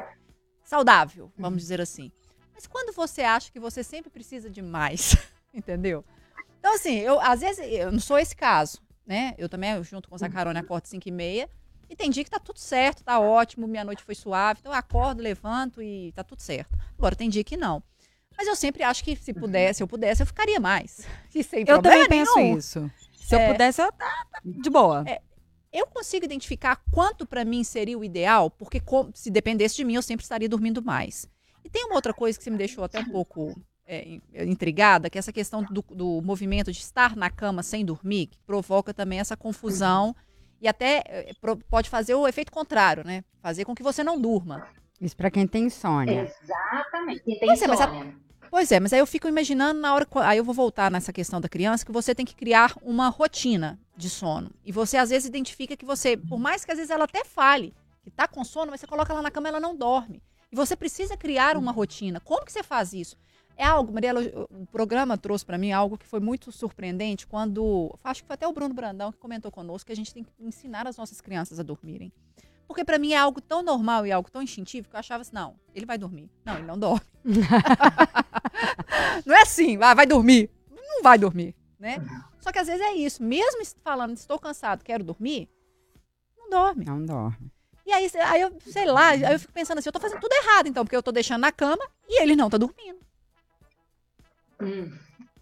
saudável, 0.62 1.32
vamos 1.36 1.60
dizer 1.60 1.80
assim. 1.80 2.12
Mas 2.54 2.68
quando 2.68 2.94
você 2.94 3.22
acha 3.22 3.50
que 3.50 3.58
você 3.58 3.82
sempre 3.82 4.10
precisa 4.10 4.48
de 4.48 4.62
mais, 4.62 5.16
entendeu? 5.52 6.04
Então, 6.60 6.72
assim, 6.74 6.94
eu 7.00 7.20
às 7.20 7.40
vezes 7.40 7.66
eu 7.68 7.90
não 7.90 7.98
sou 8.00 8.16
esse 8.16 8.36
caso, 8.36 8.80
né? 9.04 9.34
Eu 9.36 9.48
também, 9.48 9.82
junto 9.82 10.08
com 10.08 10.14
o 10.14 10.18
Sacarone, 10.18 10.58
acordo 10.58 10.86
5 10.86 11.08
e 11.08 11.12
meia. 11.12 11.50
E 11.88 11.96
tem 11.96 12.10
dia 12.10 12.24
que 12.24 12.30
tá 12.30 12.38
tudo 12.38 12.58
certo, 12.58 13.04
tá 13.04 13.18
ótimo, 13.20 13.66
minha 13.66 13.84
noite 13.84 14.02
foi 14.02 14.14
suave. 14.14 14.60
Então 14.60 14.72
eu 14.72 14.78
acordo, 14.78 15.22
levanto 15.22 15.82
e 15.82 16.12
tá 16.12 16.22
tudo 16.24 16.40
certo. 16.40 16.76
Agora 16.98 17.14
tem 17.14 17.28
dia 17.28 17.44
que 17.44 17.56
não. 17.56 17.82
Mas 18.36 18.48
eu 18.48 18.56
sempre 18.56 18.82
acho 18.82 19.04
que 19.04 19.14
se 19.14 19.32
pudesse, 19.32 19.76
se 19.78 19.82
eu 19.82 19.86
pudesse, 19.88 20.22
eu 20.22 20.26
ficaria 20.26 20.58
mais. 20.58 21.06
E 21.34 21.42
sem 21.42 21.64
Eu 21.66 21.80
também 21.82 22.08
penso 22.08 22.34
nenhum. 22.36 22.58
isso. 22.58 22.90
Se 23.12 23.34
eu 23.34 23.38
É. 23.40 23.52
pudesse, 23.52 23.80
eu 23.82 23.90
tá, 23.92 24.26
tá 24.30 24.40
de 24.44 24.70
boa. 24.70 25.04
Eu 25.72 25.86
consigo 25.88 26.24
identificar 26.24 26.80
quanto 26.92 27.26
para 27.26 27.44
mim 27.44 27.64
seria 27.64 27.98
o 27.98 28.04
ideal, 28.04 28.48
porque 28.50 28.80
se 29.14 29.30
dependesse 29.30 29.74
de 29.76 29.84
mim, 29.84 29.94
eu 29.94 30.02
sempre 30.02 30.22
estaria 30.22 30.48
dormindo 30.48 30.80
mais. 30.82 31.26
E 31.64 31.68
tem 31.70 31.84
uma 31.86 31.96
outra 31.96 32.14
coisa 32.14 32.38
que 32.38 32.44
você 32.44 32.50
me 32.50 32.56
deixou 32.58 32.84
até 32.84 33.00
um 33.00 33.08
pouco 33.10 33.60
é, 33.84 34.06
in- 34.08 34.22
intrigada, 34.34 35.10
que 35.10 35.18
é 35.18 35.20
essa 35.20 35.32
questão 35.32 35.62
do, 35.64 35.82
do 35.90 36.20
movimento 36.22 36.70
de 36.70 36.78
estar 36.78 37.16
na 37.16 37.28
cama 37.28 37.62
sem 37.62 37.84
dormir, 37.84 38.26
que 38.26 38.38
provoca 38.46 38.94
também 38.94 39.18
essa 39.18 39.36
confusão 39.36 40.14
e 40.64 40.68
até 40.68 41.02
é, 41.06 41.32
pro- 41.40 41.56
pode 41.56 41.90
fazer 41.90 42.14
o 42.14 42.26
efeito 42.26 42.50
contrário, 42.50 43.04
né? 43.04 43.22
Fazer 43.42 43.64
com 43.66 43.74
que 43.74 43.82
você 43.82 44.02
não 44.02 44.18
durma. 44.18 44.66
Isso 45.00 45.14
pra 45.16 45.30
quem 45.30 45.46
tem 45.46 45.64
insônia. 45.66 46.22
Exatamente. 46.42 47.22
Quem 47.22 47.38
tem 47.38 47.48
Pois 47.48 47.60
é, 47.62 47.66
mas 47.68 47.80
a- 47.80 47.84
insônia. 47.84 48.16
Pois 48.50 48.72
é, 48.72 48.80
mas 48.80 48.92
aí 48.92 49.00
eu 49.00 49.06
fico 49.06 49.28
imaginando 49.28 49.80
na 49.80 49.92
hora. 49.94 50.06
Aí 50.22 50.38
eu 50.38 50.44
vou 50.44 50.54
voltar 50.54 50.90
nessa 50.90 51.12
questão 51.12 51.40
da 51.40 51.48
criança, 51.48 51.84
que 51.84 51.92
você 51.92 52.14
tem 52.14 52.24
que 52.24 52.34
criar 52.34 52.72
uma 52.82 53.08
rotina 53.08 53.78
de 53.96 54.08
sono. 54.08 54.50
E 54.64 54.72
você 54.72 54.96
às 54.96 55.10
vezes 55.10 55.28
identifica 55.28 55.76
que 55.76 55.84
você, 55.84 56.16
por 56.16 56.38
mais 56.38 56.64
que 56.64 56.70
às 56.72 56.78
vezes 56.78 56.90
ela 56.90 57.04
até 57.04 57.24
fale 57.24 57.74
que 58.02 58.10
tá 58.10 58.26
com 58.28 58.42
sono, 58.44 58.70
mas 58.70 58.80
você 58.80 58.86
coloca 58.86 59.12
ela 59.12 59.20
na 59.22 59.30
cama 59.30 59.48
e 59.48 59.50
ela 59.50 59.60
não 59.60 59.76
dorme. 59.76 60.22
E 60.52 60.56
você 60.56 60.76
precisa 60.76 61.16
criar 61.16 61.56
uma 61.56 61.72
rotina. 61.72 62.20
Como 62.20 62.44
que 62.44 62.52
você 62.52 62.62
faz 62.62 62.92
isso? 62.92 63.16
É 63.56 63.64
algo, 63.64 63.92
Mariela, 63.92 64.20
o 64.50 64.66
programa 64.66 65.16
trouxe 65.16 65.44
para 65.44 65.56
mim 65.56 65.70
algo 65.70 65.96
que 65.96 66.06
foi 66.06 66.20
muito 66.20 66.50
surpreendente 66.50 67.26
quando. 67.26 67.96
Acho 68.02 68.22
que 68.22 68.26
foi 68.26 68.34
até 68.34 68.48
o 68.48 68.52
Bruno 68.52 68.74
Brandão 68.74 69.12
que 69.12 69.18
comentou 69.18 69.50
conosco 69.50 69.86
que 69.86 69.92
a 69.92 69.96
gente 69.96 70.12
tem 70.12 70.24
que 70.24 70.32
ensinar 70.40 70.86
as 70.86 70.96
nossas 70.96 71.20
crianças 71.20 71.60
a 71.60 71.62
dormirem. 71.62 72.12
Porque 72.66 72.84
para 72.84 72.98
mim 72.98 73.12
é 73.12 73.18
algo 73.18 73.40
tão 73.40 73.62
normal 73.62 74.06
e 74.06 74.12
algo 74.12 74.30
tão 74.30 74.42
instintivo 74.42 74.88
que 74.88 74.96
eu 74.96 75.00
achava 75.00 75.22
assim, 75.22 75.34
não, 75.34 75.54
ele 75.74 75.86
vai 75.86 75.96
dormir. 75.96 76.28
Não, 76.44 76.54
ele 76.54 76.66
não 76.66 76.78
dorme. 76.78 77.06
não 79.24 79.34
é 79.34 79.42
assim, 79.42 79.76
vai, 79.76 79.94
vai 79.94 80.06
dormir. 80.06 80.50
Não 80.70 81.02
vai 81.02 81.18
dormir, 81.18 81.54
né? 81.78 81.98
Só 82.40 82.50
que 82.50 82.58
às 82.58 82.66
vezes 82.66 82.82
é 82.82 82.94
isso. 82.94 83.22
Mesmo 83.22 83.62
falando, 83.82 84.16
estou 84.16 84.38
cansado, 84.38 84.82
quero 84.82 85.04
dormir, 85.04 85.48
não 86.36 86.50
dorme. 86.50 86.84
Não 86.84 87.04
dorme. 87.04 87.52
E 87.86 87.92
aí, 87.92 88.10
aí 88.26 88.40
eu, 88.40 88.56
sei 88.60 88.86
lá, 88.86 89.08
aí 89.08 89.22
eu 89.22 89.38
fico 89.38 89.52
pensando 89.52 89.78
assim, 89.78 89.88
eu 89.88 89.92
tô 89.92 90.00
fazendo 90.00 90.20
tudo 90.20 90.32
errado 90.32 90.66
então, 90.66 90.84
porque 90.84 90.96
eu 90.96 91.02
tô 91.02 91.12
deixando 91.12 91.42
na 91.42 91.52
cama 91.52 91.84
e 92.08 92.22
ele 92.22 92.34
não 92.34 92.48
tá 92.48 92.56
dormindo. 92.56 93.03
Hum. 94.60 94.90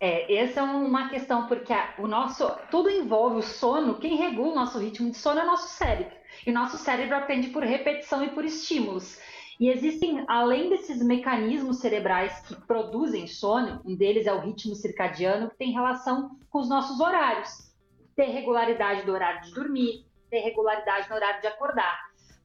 É, 0.01 0.35
essa 0.35 0.61
é 0.61 0.63
uma 0.65 1.09
questão, 1.09 1.47
porque 1.47 1.73
a- 1.73 1.95
o 1.99 2.09
nosso. 2.09 2.51
Tudo 2.71 2.91
envolve 2.91 3.39
o 3.39 3.43
sono. 3.43 3.99
Quem 3.99 4.17
regula 4.17 4.53
o 4.53 4.55
nosso 4.55 4.79
ritmo 4.79 5.11
de 5.11 5.17
sono 5.17 5.41
é 5.41 5.45
o 5.45 5.47
nosso 5.47 5.69
cérebro. 5.69 6.17
E 6.47 6.51
o 6.51 6.55
nosso 6.55 6.77
cérebro 6.77 7.17
aprende 7.17 7.49
por 7.51 7.63
repetição 7.63 8.25
e 8.25 8.31
por 8.31 8.45
estímulos. 8.45 9.21
E 9.61 9.69
existem, 9.69 10.25
além 10.27 10.71
desses 10.71 11.01
mecanismos 11.05 11.79
cerebrais 11.79 12.41
que 12.41 12.57
produzem 12.67 13.29
sono, 13.29 13.81
um 13.85 13.95
deles 13.95 14.27
é 14.27 14.33
o 14.33 14.41
ritmo 14.41 14.75
circadiano, 14.75 15.51
que 15.51 15.57
tem 15.57 15.71
relação 15.73 16.37
com 16.51 16.59
os 16.59 16.69
nossos 16.69 16.99
horários. 16.99 17.73
Ter 18.17 18.27
regularidade 18.27 19.07
do 19.07 19.13
horário 19.13 19.43
de 19.43 19.55
dormir, 19.55 20.05
ter 20.29 20.41
regularidade 20.41 21.09
no 21.09 21.15
horário 21.15 21.41
de 21.41 21.47
acordar. 21.47 21.97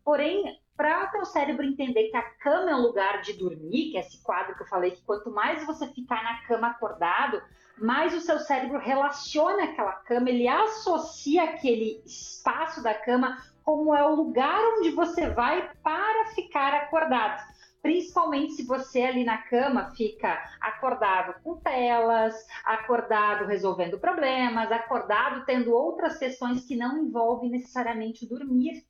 Porém, 0.06 0.60
para 0.78 1.06
o 1.06 1.12
teu 1.12 1.26
cérebro 1.26 1.66
entender 1.66 2.10
que 2.10 2.16
a 2.16 2.22
cama 2.22 2.70
é 2.70 2.76
um 2.76 2.84
lugar 2.84 3.22
de 3.22 3.34
dormir, 3.34 3.92
que 3.92 3.98
é 3.98 4.02
esse 4.02 4.22
quadro 4.22 4.56
que 4.56 4.62
eu 4.62 4.68
falei, 4.68 4.92
que 4.92 5.02
quanto 5.02 5.32
mais 5.32 5.66
você 5.66 5.88
ficar 5.88 6.24
na 6.24 6.42
cama 6.48 6.68
acordado, 6.68 7.42
mais 7.80 8.14
o 8.14 8.22
seu 8.22 8.40
cérebro 8.40 8.78
relaciona 8.78 9.64
aquela 9.64 9.94
cama, 9.94 10.30
ele 10.30 10.48
associa 10.48 11.44
aquele 11.44 12.02
espaço 12.06 12.82
da 12.84 12.94
cama 12.94 13.38
como 13.64 13.94
é 13.94 14.08
o 14.08 14.16
lugar 14.16 14.60
onde 14.78 14.92
você 14.92 15.30
vai 15.30 15.70
para 15.84 16.28
ficar 16.28 16.74
acordado. 16.74 17.44
Principalmente 17.82 18.54
se 18.54 18.66
você 18.66 19.02
ali 19.02 19.24
na 19.24 19.38
cama 19.40 19.92
fica 19.96 20.42
acordado 20.62 21.36
com 21.44 21.58
telas, 21.58 22.36
acordado 22.64 23.46
resolvendo 23.46 24.00
problemas, 24.00 24.72
acordado 24.72 25.46
tendo 25.46 25.74
outras 25.74 26.18
sessões 26.18 26.66
que 26.66 26.76
não 26.76 26.98
envolvem 26.98 27.50
necessariamente 27.50 28.28
dormir. 28.28 28.86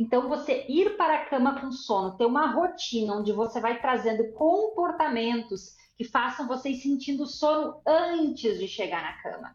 Então, 0.00 0.30
você 0.30 0.64
ir 0.66 0.96
para 0.96 1.16
a 1.16 1.26
cama 1.26 1.60
com 1.60 1.70
sono, 1.70 2.16
ter 2.16 2.24
uma 2.24 2.46
rotina 2.46 3.16
onde 3.16 3.32
você 3.32 3.60
vai 3.60 3.78
trazendo 3.82 4.32
comportamentos 4.32 5.76
que 5.94 6.04
façam 6.04 6.48
você 6.48 6.70
ir 6.70 6.80
sentindo 6.80 7.26
sono 7.26 7.82
antes 7.86 8.58
de 8.58 8.66
chegar 8.66 9.02
na 9.02 9.22
cama. 9.22 9.54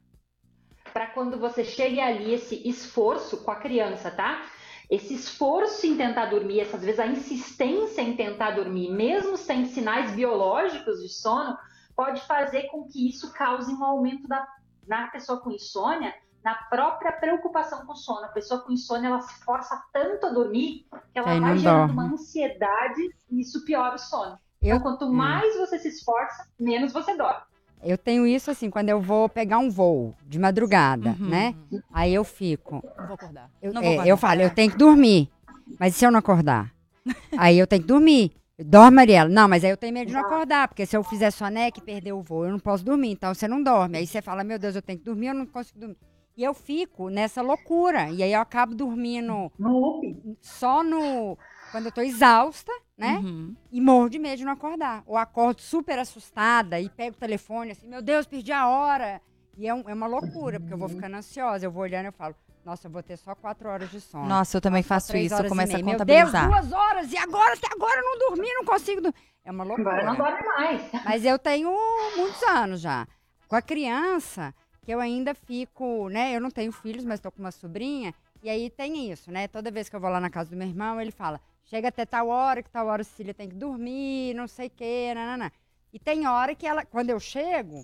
Para 0.93 1.07
quando 1.07 1.39
você 1.39 1.63
chegue 1.63 1.99
ali, 1.99 2.31
esse 2.31 2.61
esforço 2.63 3.43
com 3.43 3.49
a 3.49 3.55
criança, 3.55 4.11
tá? 4.11 4.45
esse 4.87 5.15
esforço 5.15 5.87
em 5.87 5.97
tentar 5.97 6.27
dormir, 6.27 6.59
essas 6.59 6.83
vezes 6.83 6.99
a 6.99 7.07
insistência 7.07 8.03
em 8.03 8.15
tentar 8.15 8.51
dormir, 8.51 8.91
mesmo 8.91 9.35
sem 9.35 9.65
sinais 9.65 10.11
biológicos 10.11 11.01
de 11.01 11.09
sono, 11.09 11.57
pode 11.95 12.21
fazer 12.27 12.67
com 12.67 12.83
que 12.83 13.09
isso 13.09 13.33
cause 13.33 13.73
um 13.73 13.83
aumento 13.83 14.27
da, 14.27 14.47
na 14.87 15.07
pessoa 15.07 15.39
com 15.39 15.51
insônia, 15.51 16.13
na 16.45 16.53
própria 16.53 17.11
preocupação 17.11 17.83
com 17.87 17.93
o 17.93 17.95
sono. 17.95 18.23
A 18.25 18.29
pessoa 18.29 18.61
com 18.61 18.71
insônia, 18.71 19.07
ela 19.07 19.19
se 19.21 19.33
força 19.43 19.81
tanto 19.91 20.27
a 20.27 20.29
dormir 20.29 20.85
que 21.11 21.17
ela 21.19 21.31
Aí 21.31 21.39
vai 21.39 21.57
gerando 21.57 21.87
dorme. 21.87 21.93
uma 21.93 22.13
ansiedade 22.13 23.01
e 23.31 23.41
isso 23.41 23.65
piora 23.65 23.95
o 23.95 23.97
sono. 23.97 24.37
Eu, 24.61 24.77
Então, 24.77 24.79
quanto 24.81 25.11
mais 25.11 25.57
você 25.57 25.79
se 25.79 25.87
esforça, 25.87 26.47
menos 26.59 26.93
você 26.93 27.17
dorme. 27.17 27.41
eu 27.83 27.97
tenho 27.97 28.27
isso 28.27 28.51
assim, 28.51 28.69
quando 28.69 28.89
eu 28.89 29.01
vou 29.01 29.27
pegar 29.27 29.57
um 29.57 29.69
voo 29.71 30.13
de 30.27 30.37
madrugada, 30.37 31.15
Uhum. 31.19 31.27
né? 31.29 31.55
Aí 31.91 32.13
eu 32.13 32.23
fico. 32.23 32.83
Não 32.99 33.05
vou 33.07 33.15
acordar. 33.15 33.49
Eu, 33.59 33.73
Não 33.73 33.81
vou 33.81 33.89
é, 33.89 33.93
acordar. 33.93 34.09
eu 34.11 34.17
falo, 34.17 34.41
eu 34.41 34.49
tenho 34.51 34.71
que 34.71 34.77
dormir. 34.77 35.31
Mas 35.79 35.95
e 35.95 35.97
se 35.97 36.05
eu 36.05 36.11
não 36.11 36.19
acordar? 36.19 36.71
aí 37.37 37.57
eu 37.57 37.65
tenho 37.65 37.81
que 37.81 37.87
dormir. 37.87 38.31
Dorme, 38.57 38.95
Mariela. 38.97 39.29
Não, 39.29 39.47
mas 39.49 39.63
aí 39.63 39.71
eu 39.71 39.77
tenho 39.77 39.93
medo 39.93 40.07
de 40.07 40.13
não 40.13 40.21
acordar, 40.21 40.67
porque 40.67 40.85
se 40.85 40.95
eu 40.95 41.03
fizer 41.03 41.29
soneca 41.31 41.79
e 41.79 41.83
perder 41.83 42.13
o 42.13 42.21
voo, 42.21 42.45
eu 42.45 42.51
não 42.51 42.59
posso 42.59 42.85
dormir. 42.85 43.11
Então 43.11 43.33
você 43.33 43.47
não 43.47 43.61
dorme. 43.63 43.97
Aí 43.97 44.05
você 44.07 44.21
fala, 44.21 44.43
meu 44.43 44.57
Deus, 44.59 44.75
eu 44.75 44.81
tenho 44.81 44.99
que 44.99 45.05
dormir, 45.05 45.27
eu 45.27 45.33
não 45.33 45.45
consigo 45.47 45.79
dormir. 45.79 45.97
E 46.37 46.43
eu 46.43 46.53
fico 46.53 47.09
nessa 47.09 47.41
loucura. 47.41 48.09
E 48.09 48.21
aí 48.21 48.33
eu 48.33 48.41
acabo 48.41 48.75
dormindo 48.75 49.51
No 49.57 50.01
só 50.41 50.83
no. 50.83 51.37
Quando 51.71 51.85
eu 51.87 51.91
tô 51.91 52.01
exausta, 52.01 52.71
né? 52.97 53.17
Uhum. 53.23 53.55
E 53.71 53.81
morro 53.81 54.09
de 54.09 54.19
medo 54.19 54.37
de 54.37 54.45
não 54.45 54.53
acordar. 54.53 55.03
Ou 55.05 55.17
acordo 55.17 55.61
super 55.61 55.97
assustada 55.99 56.79
e 56.79 56.89
pego 56.89 57.15
o 57.15 57.19
telefone 57.19 57.71
assim, 57.71 57.87
meu 57.87 58.01
Deus, 58.01 58.25
perdi 58.25 58.51
a 58.51 58.67
hora. 58.67 59.21
E 59.57 59.67
é, 59.67 59.73
um- 59.73 59.83
é 59.89 59.93
uma 59.93 60.07
loucura, 60.07 60.59
porque 60.59 60.73
eu 60.73 60.77
vou 60.77 60.89
ficando 60.89 61.15
ansiosa. 61.15 61.65
Eu 61.65 61.71
vou 61.71 61.83
olhando 61.83 62.05
e 62.05 62.07
eu 62.07 62.13
falo, 62.13 62.35
nossa, 62.65 62.87
eu 62.87 62.91
vou 62.91 63.01
ter 63.03 63.17
só 63.17 63.33
quatro 63.35 63.69
horas 63.69 63.89
de 63.89 63.99
sono. 64.01 64.25
Nossa, 64.25 64.57
eu 64.57 64.61
também 64.61 64.83
faço 64.83 65.07
três 65.07 65.31
isso, 65.31 65.41
eu 65.41 65.49
começo 65.49 65.73
a 65.75 65.77
meia. 65.79 65.85
Meu 65.97 66.05
Deus, 66.05 66.31
contabilizar. 66.31 66.47
duas 66.49 66.71
horas, 66.71 67.11
e 67.13 67.17
agora? 67.17 67.53
Até 67.53 67.67
agora 67.73 67.99
eu 67.99 68.03
não 68.03 68.19
dormi, 68.29 68.53
não 68.53 68.65
consigo 68.65 69.01
dormir. 69.01 69.17
É 69.43 69.51
uma 69.51 69.63
loucura. 69.63 69.91
Agora 69.91 70.05
não 70.05 70.15
dorme 70.17 70.45
mais. 70.47 70.81
Mas 71.05 71.23
eu 71.25 71.37
tenho 71.39 71.71
muitos 72.17 72.41
anos 72.43 72.81
já. 72.81 73.07
Com 73.47 73.55
a 73.55 73.61
criança, 73.61 74.53
que 74.85 74.91
eu 74.93 74.99
ainda 74.99 75.33
fico, 75.33 76.07
né? 76.09 76.35
Eu 76.35 76.39
não 76.39 76.51
tenho 76.51 76.71
filhos, 76.71 77.03
mas 77.03 77.19
tô 77.19 77.31
com 77.31 77.39
uma 77.41 77.51
sobrinha. 77.51 78.13
E 78.43 78.49
aí 78.49 78.69
tem 78.69 79.11
isso, 79.11 79.31
né? 79.31 79.47
Toda 79.47 79.71
vez 79.71 79.89
que 79.89 79.95
eu 79.95 79.99
vou 79.99 80.09
lá 80.09 80.19
na 80.19 80.29
casa 80.29 80.51
do 80.51 80.55
meu 80.55 80.67
irmão, 80.67 81.01
ele 81.01 81.11
fala: 81.11 81.41
chega 81.63 81.87
até 81.87 82.05
tal 82.05 82.27
hora, 82.27 82.61
que 82.61 82.69
tal 82.69 82.85
hora 82.87 83.01
a 83.01 83.05
Cecília 83.05 83.33
tem 83.33 83.49
que 83.49 83.55
dormir, 83.55 84.35
não 84.35 84.47
sei 84.47 84.67
o 84.67 84.69
quê, 84.69 85.11
nananã. 85.15 85.51
E 85.91 85.97
tem 85.97 86.27
hora 86.27 86.53
que 86.53 86.67
ela, 86.67 86.85
quando 86.85 87.09
eu 87.09 87.19
chego, 87.19 87.83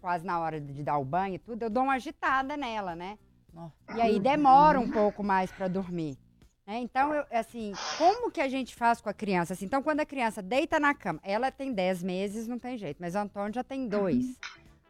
quase 0.00 0.26
na 0.26 0.38
hora 0.38 0.60
de 0.60 0.82
dar 0.82 0.98
o 0.98 1.04
banho 1.04 1.36
e 1.36 1.38
tudo, 1.38 1.62
eu 1.62 1.70
dou 1.70 1.84
uma 1.84 1.94
agitada 1.94 2.56
nela, 2.56 2.94
né? 2.94 3.16
E 3.96 4.00
aí 4.02 4.18
demora 4.20 4.78
um 4.80 4.90
pouco 4.90 5.22
mais 5.24 5.50
para 5.50 5.68
dormir. 5.68 6.18
né? 6.66 6.78
Então, 6.80 7.14
eu, 7.14 7.24
assim, 7.30 7.72
como 7.96 8.30
que 8.30 8.40
a 8.40 8.48
gente 8.48 8.74
faz 8.74 9.00
com 9.00 9.08
a 9.08 9.14
criança? 9.14 9.52
Assim, 9.54 9.64
então, 9.66 9.82
quando 9.82 10.00
a 10.00 10.04
criança 10.06 10.42
deita 10.42 10.78
na 10.80 10.92
cama, 10.94 11.20
ela 11.22 11.50
tem 11.50 11.72
10 11.72 12.02
meses, 12.02 12.46
não 12.48 12.58
tem 12.58 12.76
jeito, 12.76 12.98
mas 13.00 13.14
o 13.14 13.18
Antônio 13.18 13.54
já 13.54 13.62
tem 13.64 13.86
dois. 13.88 14.38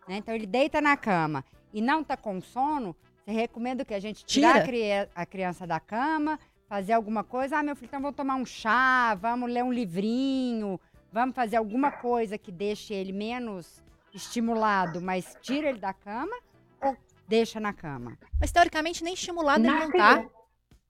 Né? 0.09 0.17
Então, 0.17 0.35
ele 0.35 0.47
deita 0.47 0.81
na 0.81 0.97
cama 0.97 1.45
e 1.73 1.81
não 1.81 2.03
tá 2.05 2.17
com 2.17 2.41
sono, 2.41 2.95
você 3.25 3.33
recomenda 3.33 3.85
que 3.85 3.95
a 3.95 4.01
gente 4.01 4.25
tirar 4.25 4.53
Tira. 4.53 4.65
a, 4.65 4.67
cri- 4.67 5.11
a 5.15 5.27
criança 5.27 5.67
da 5.67 5.81
cama, 5.81 6.39
fazer 6.69 6.93
alguma 6.93 7.25
coisa. 7.25 7.59
Ah, 7.59 7.63
meu 7.63 7.75
filho, 7.75 7.87
então 7.89 8.01
vamos 8.01 8.17
tomar 8.17 8.37
um 8.37 8.45
chá, 8.47 9.15
vamos 9.15 9.51
ler 9.51 9.65
um 9.65 9.73
livrinho, 9.73 10.79
vamos 11.13 11.35
fazer 11.35 11.57
alguma 11.57 11.91
coisa 11.91 12.37
que 12.39 12.53
deixe 12.53 12.93
ele 12.95 13.13
menos 13.13 13.83
estimulado, 14.13 15.01
mas 15.01 15.37
tira 15.41 15.69
ele 15.69 15.79
da 15.79 15.93
cama 15.93 16.37
ou 16.81 16.97
deixa 17.27 17.59
na 17.59 17.73
cama? 17.73 18.17
Mas 18.41 18.53
teoricamente 18.53 19.03
nem 19.03 19.15
estimulado 19.15 19.61
ele 19.65 19.73
Na 19.73 19.81
não 19.81 19.91
tá. 19.91 20.15
criança. 20.19 20.44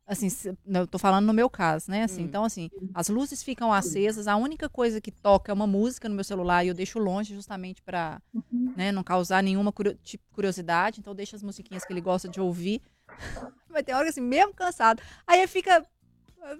Assim, 0.06 0.28
eu 0.66 0.86
tô 0.86 0.98
falando 0.98 1.24
no 1.24 1.32
meu 1.32 1.48
caso, 1.48 1.90
né? 1.90 2.04
Assim, 2.04 2.22
Hum. 2.22 2.26
Então, 2.26 2.44
assim, 2.44 2.70
as 2.92 3.08
luzes 3.08 3.42
ficam 3.42 3.72
acesas, 3.72 4.26
a 4.26 4.36
única 4.36 4.68
coisa 4.68 5.00
que 5.00 5.10
toca 5.10 5.50
é 5.50 5.54
uma 5.54 5.66
música 5.66 6.08
no 6.08 6.14
meu 6.14 6.24
celular 6.24 6.62
e 6.62 6.68
eu 6.68 6.74
deixo 6.74 6.98
longe 6.98 7.34
justamente 7.34 7.80
pra 7.80 8.20
né, 8.76 8.92
não 8.92 9.02
causar 9.02 9.42
nenhuma 9.42 9.72
tipo, 10.02 10.24
curiosidade. 10.32 11.00
Então, 11.00 11.14
deixa 11.14 11.36
as 11.36 11.42
musiquinhas 11.42 11.84
que 11.84 11.92
ele 11.92 12.02
gosta 12.02 12.28
de 12.28 12.40
ouvir. 12.40 12.82
Mas 13.70 13.82
tem 13.82 13.94
hora 13.94 14.08
assim, 14.08 14.20
mesmo 14.20 14.54
cansado, 14.54 15.02
aí 15.26 15.40
ele 15.40 15.48
fica. 15.48 15.84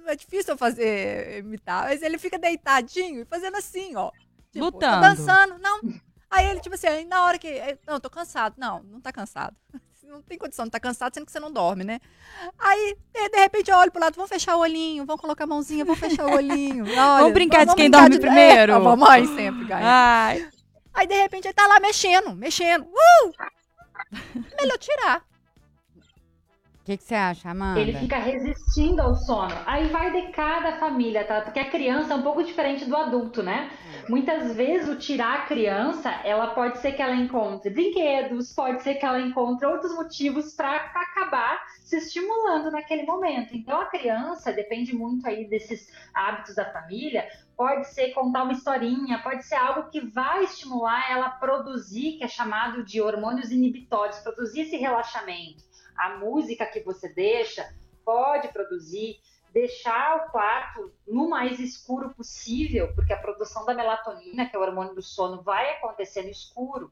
É 0.07 0.16
difícil 0.16 0.54
eu 0.54 0.59
fazer, 0.59 1.40
imitar, 1.40 1.85
mas 1.85 2.00
ele 2.00 2.16
fica 2.16 2.38
deitadinho 2.38 3.20
e 3.20 3.24
fazendo 3.26 3.59
assim, 3.59 3.94
ó. 3.94 4.11
Tipo, 4.50 4.64
Lutando. 4.64 5.02
dançando, 5.02 5.59
não. 5.59 5.83
Aí 6.30 6.46
ele, 6.46 6.61
tipo 6.61 6.74
assim, 6.74 6.87
aí 6.87 7.04
na 7.04 7.22
hora 7.22 7.38
que. 7.38 7.78
Não, 7.87 8.00
tô 8.00 8.09
cansado. 8.09 8.54
Não, 8.57 8.83
não 8.83 8.98
tá 9.00 9.12
cansado. 9.12 9.54
Não 10.08 10.22
tem 10.22 10.38
condição 10.38 10.64
de 10.64 10.68
estar 10.68 10.80
cansado, 10.80 11.12
sendo 11.14 11.26
que 11.26 11.32
você 11.32 11.40
não 11.40 11.52
dorme, 11.52 11.82
né? 11.84 12.00
Aí, 12.58 12.96
de, 13.12 13.28
de 13.30 13.36
repente, 13.38 13.70
eu 13.70 13.76
olho 13.76 13.90
pro 13.90 14.00
lado, 14.00 14.14
vamos 14.14 14.28
fechar 14.28 14.56
o 14.56 14.60
olhinho, 14.60 15.04
vamos 15.04 15.20
colocar 15.20 15.44
a 15.44 15.46
mãozinha, 15.46 15.84
vamos 15.84 15.98
fechar 15.98 16.26
o 16.26 16.34
olhinho. 16.36 16.84
Olha, 16.84 17.18
Vamos 17.18 17.32
brincar 17.32 17.66
de 17.66 17.74
quem 17.74 17.90
dorme 17.90 18.18
primeiro? 18.18 18.72
É, 18.72 18.74
a 18.74 18.78
mamãe 18.78 19.26
sempre, 19.26 19.64
ganha. 19.64 19.82
Ai, 19.84 20.48
Aí, 20.92 21.06
de 21.08 21.14
repente, 21.14 21.46
ele 21.46 21.54
tá 21.54 21.66
lá 21.66 21.80
mexendo, 21.80 22.34
mexendo. 22.36 22.84
Uh! 22.84 23.32
Melhor 24.60 24.78
tirar. 24.78 25.24
O 26.80 26.84
que, 26.84 26.98
que 26.98 27.02
você 27.04 27.14
acha, 27.14 27.48
Amanda? 27.50 27.80
Ele 27.80 27.98
fica 27.98 28.18
resistindo 28.18 29.00
ao 29.00 29.16
sono. 29.16 29.54
Aí 29.64 29.88
vai 29.88 30.12
de 30.12 30.30
cada 30.32 30.78
família, 30.78 31.24
tá? 31.24 31.40
Porque 31.40 31.58
a 31.58 31.70
criança 31.70 32.12
é 32.12 32.16
um 32.16 32.22
pouco 32.22 32.44
diferente 32.44 32.84
do 32.84 32.94
adulto, 32.94 33.42
né? 33.42 33.70
Muitas 34.08 34.54
vezes 34.54 34.88
o 34.88 34.96
tirar 34.96 35.40
a 35.40 35.46
criança, 35.46 36.10
ela 36.24 36.54
pode 36.54 36.78
ser 36.78 36.92
que 36.92 37.02
ela 37.02 37.14
encontre 37.14 37.70
brinquedos, 37.70 38.52
pode 38.52 38.82
ser 38.82 38.94
que 38.94 39.04
ela 39.04 39.20
encontre 39.20 39.66
outros 39.66 39.94
motivos 39.94 40.54
para 40.54 40.76
acabar 40.76 41.62
se 41.80 41.96
estimulando 41.96 42.70
naquele 42.70 43.04
momento. 43.04 43.56
Então 43.56 43.80
a 43.80 43.86
criança 43.86 44.52
depende 44.52 44.94
muito 44.94 45.26
aí 45.26 45.48
desses 45.48 45.90
hábitos 46.12 46.54
da 46.54 46.70
família. 46.70 47.26
Pode 47.56 47.86
ser 47.88 48.10
contar 48.12 48.42
uma 48.42 48.52
historinha, 48.52 49.22
pode 49.22 49.44
ser 49.46 49.54
algo 49.54 49.90
que 49.90 50.00
vai 50.00 50.44
estimular 50.44 51.10
ela 51.10 51.26
a 51.26 51.30
produzir, 51.30 52.18
que 52.18 52.24
é 52.24 52.28
chamado 52.28 52.84
de 52.84 53.00
hormônios 53.00 53.50
inibitórios, 53.50 54.18
produzir 54.18 54.62
esse 54.62 54.76
relaxamento 54.76 55.62
a 55.96 56.16
música 56.18 56.66
que 56.66 56.80
você 56.80 57.08
deixa 57.08 57.72
pode 58.04 58.48
produzir, 58.48 59.16
deixar 59.54 60.16
o 60.16 60.30
quarto 60.32 60.92
no 61.06 61.30
mais 61.30 61.60
escuro 61.60 62.12
possível, 62.12 62.92
porque 62.94 63.12
a 63.12 63.18
produção 63.18 63.64
da 63.64 63.72
melatonina, 63.72 64.46
que 64.46 64.56
é 64.56 64.58
o 64.58 64.62
hormônio 64.62 64.96
do 64.96 65.00
sono, 65.00 65.40
vai 65.42 65.70
acontecer 65.76 66.22
no 66.22 66.30
escuro. 66.30 66.90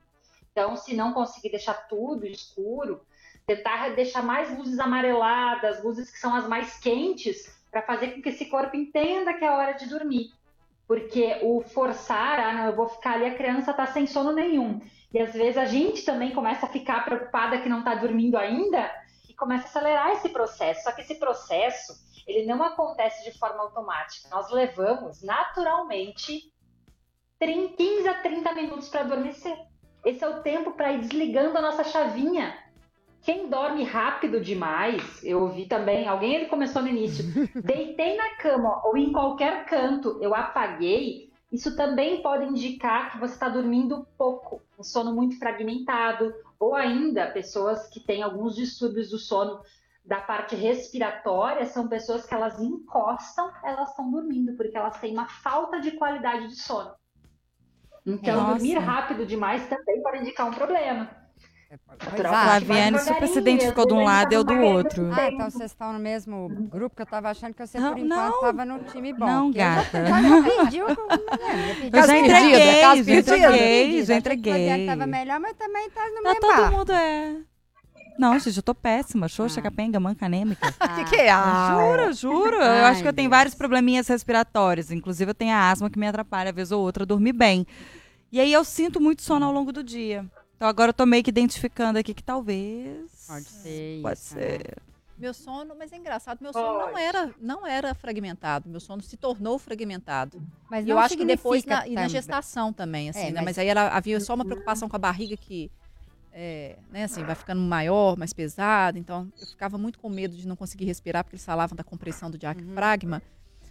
Então, 0.52 0.76
se 0.76 0.94
não 0.94 1.12
conseguir 1.12 1.50
deixar 1.50 1.74
tudo 1.88 2.24
escuro, 2.24 3.00
tentar 3.44 3.88
deixar 3.96 4.22
mais 4.22 4.56
luzes 4.56 4.78
amareladas, 4.78 5.82
luzes 5.82 6.08
que 6.08 6.18
são 6.18 6.34
as 6.36 6.46
mais 6.46 6.78
quentes, 6.78 7.52
para 7.68 7.82
fazer 7.82 8.12
com 8.12 8.22
que 8.22 8.28
esse 8.28 8.46
corpo 8.46 8.76
entenda 8.76 9.34
que 9.34 9.44
é 9.44 9.50
hora 9.50 9.72
de 9.72 9.88
dormir. 9.88 10.30
Porque 10.86 11.38
o 11.42 11.62
forçar, 11.62 12.38
ah, 12.38 12.52
não, 12.52 12.66
eu 12.66 12.76
vou 12.76 12.86
ficar 12.86 13.14
ali, 13.14 13.24
a 13.24 13.34
criança 13.34 13.72
está 13.72 13.86
sem 13.86 14.06
sono 14.06 14.30
nenhum. 14.30 14.80
E 15.12 15.18
às 15.18 15.32
vezes 15.32 15.56
a 15.56 15.64
gente 15.64 16.04
também 16.04 16.32
começa 16.32 16.66
a 16.66 16.68
ficar 16.68 17.04
preocupada 17.04 17.58
que 17.58 17.68
não 17.68 17.80
está 17.80 17.94
dormindo 17.94 18.36
ainda 18.36 18.88
e 19.28 19.34
começa 19.34 19.64
a 19.64 19.68
acelerar 19.68 20.10
esse 20.10 20.28
processo. 20.28 20.84
Só 20.84 20.92
que 20.92 21.00
esse 21.00 21.14
processo, 21.14 22.11
ele 22.26 22.46
não 22.46 22.62
acontece 22.62 23.24
de 23.24 23.38
forma 23.38 23.62
automática. 23.62 24.28
Nós 24.30 24.50
levamos 24.50 25.22
naturalmente 25.22 26.52
30, 27.38 27.76
15 27.76 28.08
a 28.08 28.22
30 28.22 28.54
minutos 28.54 28.88
para 28.88 29.00
adormecer. 29.00 29.56
Esse 30.04 30.24
é 30.24 30.28
o 30.28 30.42
tempo 30.42 30.72
para 30.72 30.92
ir 30.92 31.00
desligando 31.00 31.56
a 31.58 31.62
nossa 31.62 31.84
chavinha. 31.84 32.56
Quem 33.22 33.48
dorme 33.48 33.84
rápido 33.84 34.40
demais, 34.40 35.22
eu 35.22 35.42
ouvi 35.42 35.66
também, 35.66 36.08
alguém 36.08 36.34
ele 36.34 36.46
começou 36.46 36.82
no 36.82 36.88
início, 36.88 37.24
deitei 37.62 38.16
na 38.16 38.34
cama 38.36 38.80
ou 38.84 38.96
em 38.96 39.12
qualquer 39.12 39.64
canto, 39.64 40.18
eu 40.20 40.34
apaguei, 40.34 41.30
isso 41.52 41.76
também 41.76 42.20
pode 42.20 42.46
indicar 42.46 43.12
que 43.12 43.18
você 43.18 43.34
está 43.34 43.48
dormindo 43.48 44.06
pouco, 44.18 44.60
um 44.76 44.82
sono 44.82 45.14
muito 45.14 45.38
fragmentado, 45.38 46.34
ou 46.58 46.74
ainda 46.74 47.30
pessoas 47.30 47.86
que 47.88 48.00
têm 48.00 48.22
alguns 48.22 48.56
distúrbios 48.56 49.10
do 49.10 49.18
sono 49.18 49.60
da 50.04 50.20
parte 50.20 50.56
respiratória, 50.56 51.64
são 51.66 51.86
pessoas 51.88 52.26
que 52.26 52.34
elas 52.34 52.58
encostam, 52.60 53.50
elas 53.64 53.90
estão 53.90 54.10
dormindo, 54.10 54.56
porque 54.56 54.76
elas 54.76 54.98
têm 55.00 55.12
uma 55.12 55.28
falta 55.28 55.80
de 55.80 55.92
qualidade 55.92 56.48
de 56.48 56.56
sono. 56.56 56.90
Então, 58.04 58.36
Nossa. 58.36 58.54
dormir 58.54 58.78
rápido 58.78 59.24
demais 59.24 59.66
também 59.68 60.02
pode 60.02 60.18
indicar 60.18 60.48
um 60.48 60.52
problema. 60.52 61.08
É. 61.70 61.78
Flaviane 62.18 62.98
super 62.98 63.26
se 63.28 63.38
identificou 63.38 63.86
de 63.86 63.94
um 63.94 64.04
lado 64.04 64.30
e 64.32 64.34
eu 64.34 64.44
do 64.44 64.52
outro. 64.60 65.08
Ah, 65.10 65.30
então 65.30 65.48
vocês 65.50 65.70
estão 65.70 65.92
no 65.94 65.98
mesmo 65.98 66.46
grupo 66.70 66.94
que 66.94 67.00
eu 67.00 67.06
tava 67.06 67.30
achando 67.30 67.54
que 67.54 67.66
você, 67.66 67.78
Não, 67.78 67.92
por 67.92 67.98
enquanto, 67.98 68.30
não. 68.32 68.40
tava 68.42 68.64
no 68.66 68.78
time 68.84 69.12
bom. 69.14 69.24
Não, 69.24 69.46
porque 69.46 69.58
eu 69.58 69.64
já- 69.64 69.74
gata. 69.76 69.98
Pedi 70.64 70.78
eu 70.78 70.88
já. 70.88 70.94
Eu 71.92 72.06
já 72.06 72.18
entreguei, 72.18 72.62
já 72.62 72.96
entreguei, 72.98 72.98
já 72.98 72.98
Achei 72.98 73.22
que 73.22 73.30
a 73.30 73.32
Flaviane 73.38 74.18
entreguei. 74.18 74.86
tava 74.86 75.06
melhor, 75.06 75.40
mas 75.40 75.56
também 75.56 75.88
tá 75.90 76.08
no 76.10 76.22
Tá 76.22 76.28
mesmo 76.28 76.40
todo 76.40 76.72
mundo 76.72 76.92
é. 76.92 77.36
Não, 78.18 78.38
gente, 78.38 78.56
eu 78.56 78.62
tô 78.62 78.74
péssima. 78.74 79.28
Xoxa, 79.28 79.60
Ah. 79.60 79.62
capenga, 79.62 79.98
manca 79.98 80.26
anêmica. 80.26 80.66
O 80.68 80.70
que, 81.04 81.10
que 81.10 81.16
é? 81.16 81.30
Ah, 81.30 81.70
Juro, 81.78 82.12
juro. 82.12 82.56
eu 82.56 82.62
Ai, 82.62 82.80
acho 82.84 83.02
que 83.02 83.08
eu 83.08 83.12
tenho 83.12 83.28
Deus. 83.28 83.38
vários 83.38 83.54
probleminhas 83.54 84.06
respiratórios. 84.08 84.90
Inclusive, 84.90 85.30
eu 85.30 85.34
tenho 85.34 85.54
a 85.54 85.70
asma 85.70 85.88
que 85.90 85.98
me 85.98 86.06
atrapalha, 86.06 86.50
às 86.50 86.56
vezes 86.56 86.72
ou 86.72 86.82
outra, 86.82 87.04
a 87.04 87.06
dormir 87.06 87.32
bem. 87.32 87.66
E 88.30 88.40
aí 88.40 88.52
eu 88.52 88.64
sinto 88.64 89.00
muito 89.00 89.22
sono 89.22 89.44
ao 89.46 89.52
longo 89.52 89.72
do 89.72 89.82
dia. 89.82 90.24
Então 90.56 90.68
agora 90.68 90.90
eu 90.90 90.94
tô 90.94 91.04
meio 91.04 91.22
que 91.24 91.30
identificando 91.30 91.98
aqui 91.98 92.14
que 92.14 92.22
talvez. 92.22 93.10
Pode 93.26 93.44
ser 93.46 94.00
Pode 94.02 94.18
isso, 94.18 94.34
né? 94.36 94.40
ser. 94.42 94.76
Meu 95.18 95.34
sono, 95.34 95.74
mas 95.78 95.92
é 95.92 95.96
engraçado, 95.98 96.38
meu 96.40 96.52
sono 96.52 96.78
não 96.80 96.98
era, 96.98 97.30
não 97.40 97.66
era 97.66 97.94
fragmentado, 97.94 98.68
meu 98.68 98.80
sono 98.80 99.00
se 99.02 99.16
tornou 99.16 99.56
fragmentado. 99.58 100.42
Mas 100.68 100.86
eu 100.88 100.98
acho 100.98 101.16
que 101.16 101.24
depois 101.24 101.64
na, 101.64 101.86
e 101.86 101.92
na 101.94 102.08
gestação 102.08 102.72
também, 102.72 103.10
assim, 103.10 103.20
É, 103.20 103.24
né? 103.26 103.32
mas- 103.36 103.44
Mas 103.44 103.58
aí 103.58 103.68
era, 103.68 103.88
havia 103.88 104.18
só 104.18 104.34
uma 104.34 104.44
preocupação 104.44 104.88
com 104.88 104.96
a 104.96 104.98
barriga 104.98 105.36
que, 105.36 105.70
é, 106.32 106.76
né, 106.90 107.04
assim, 107.04 107.22
vai 107.22 107.34
ficando 107.34 107.60
maior, 107.60 108.16
mais 108.16 108.32
pesada. 108.32 108.98
Então, 108.98 109.30
eu 109.40 109.46
ficava 109.46 109.76
muito 109.76 109.98
com 109.98 110.08
medo 110.08 110.36
de 110.36 110.46
não 110.46 110.56
conseguir 110.56 110.84
respirar, 110.84 111.24
porque 111.24 111.36
eles 111.36 111.44
falavam 111.44 111.76
da 111.76 111.84
compressão 111.84 112.30
do 112.30 112.38
diafragma. 112.38 113.22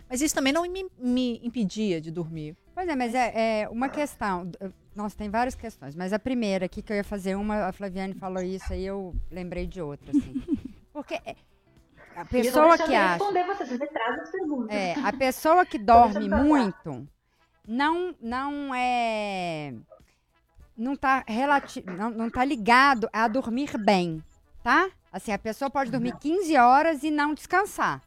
Mas 0.09 0.21
isso 0.21 0.35
também 0.35 0.51
não 0.53 0.63
me, 0.63 0.85
me 0.99 1.39
impedia 1.43 2.01
de 2.01 2.11
dormir. 2.11 2.55
Pois 2.75 2.87
é, 2.87 2.95
mas 2.95 3.15
é, 3.15 3.61
é 3.61 3.69
uma 3.69 3.89
questão. 3.89 4.51
Nossa, 4.95 5.17
tem 5.17 5.29
várias 5.29 5.55
questões, 5.55 5.95
mas 5.95 6.11
a 6.11 6.19
primeira 6.19 6.65
aqui 6.65 6.81
que 6.81 6.91
eu 6.91 6.97
ia 6.97 7.03
fazer 7.03 7.35
uma, 7.35 7.67
a 7.67 7.71
Flaviane 7.71 8.13
falou 8.13 8.43
isso 8.43 8.73
aí 8.73 8.85
eu 8.85 9.15
lembrei 9.29 9.65
de 9.65 9.81
outra, 9.81 10.11
assim. 10.11 10.41
Porque 10.91 11.15
é, 11.25 11.35
a 12.15 12.25
pessoa 12.25 12.77
que 12.77 12.93
acha. 12.93 13.23
responder 13.23 13.45
você, 13.45 13.65
você 13.65 13.87
traz 13.87 14.19
as 14.19 14.31
perguntas. 14.31 14.75
É, 14.75 14.93
a 14.99 15.13
pessoa 15.17 15.65
que 15.65 15.77
dorme 15.77 16.27
muito 16.27 17.07
não 17.65 18.13
não 18.21 18.75
é 18.75 19.73
não 20.81 20.95
tá 20.95 21.23
relati 21.27 21.83
não, 21.85 22.09
não 22.09 22.29
tá 22.29 22.43
ligado 22.43 23.07
a 23.13 23.27
dormir 23.27 23.77
bem, 23.77 24.23
tá? 24.63 24.89
Assim, 25.11 25.31
a 25.31 25.37
pessoa 25.37 25.69
pode 25.69 25.91
dormir 25.91 26.15
15 26.17 26.57
horas 26.57 27.03
e 27.03 27.11
não 27.11 27.33
descansar. 27.33 28.01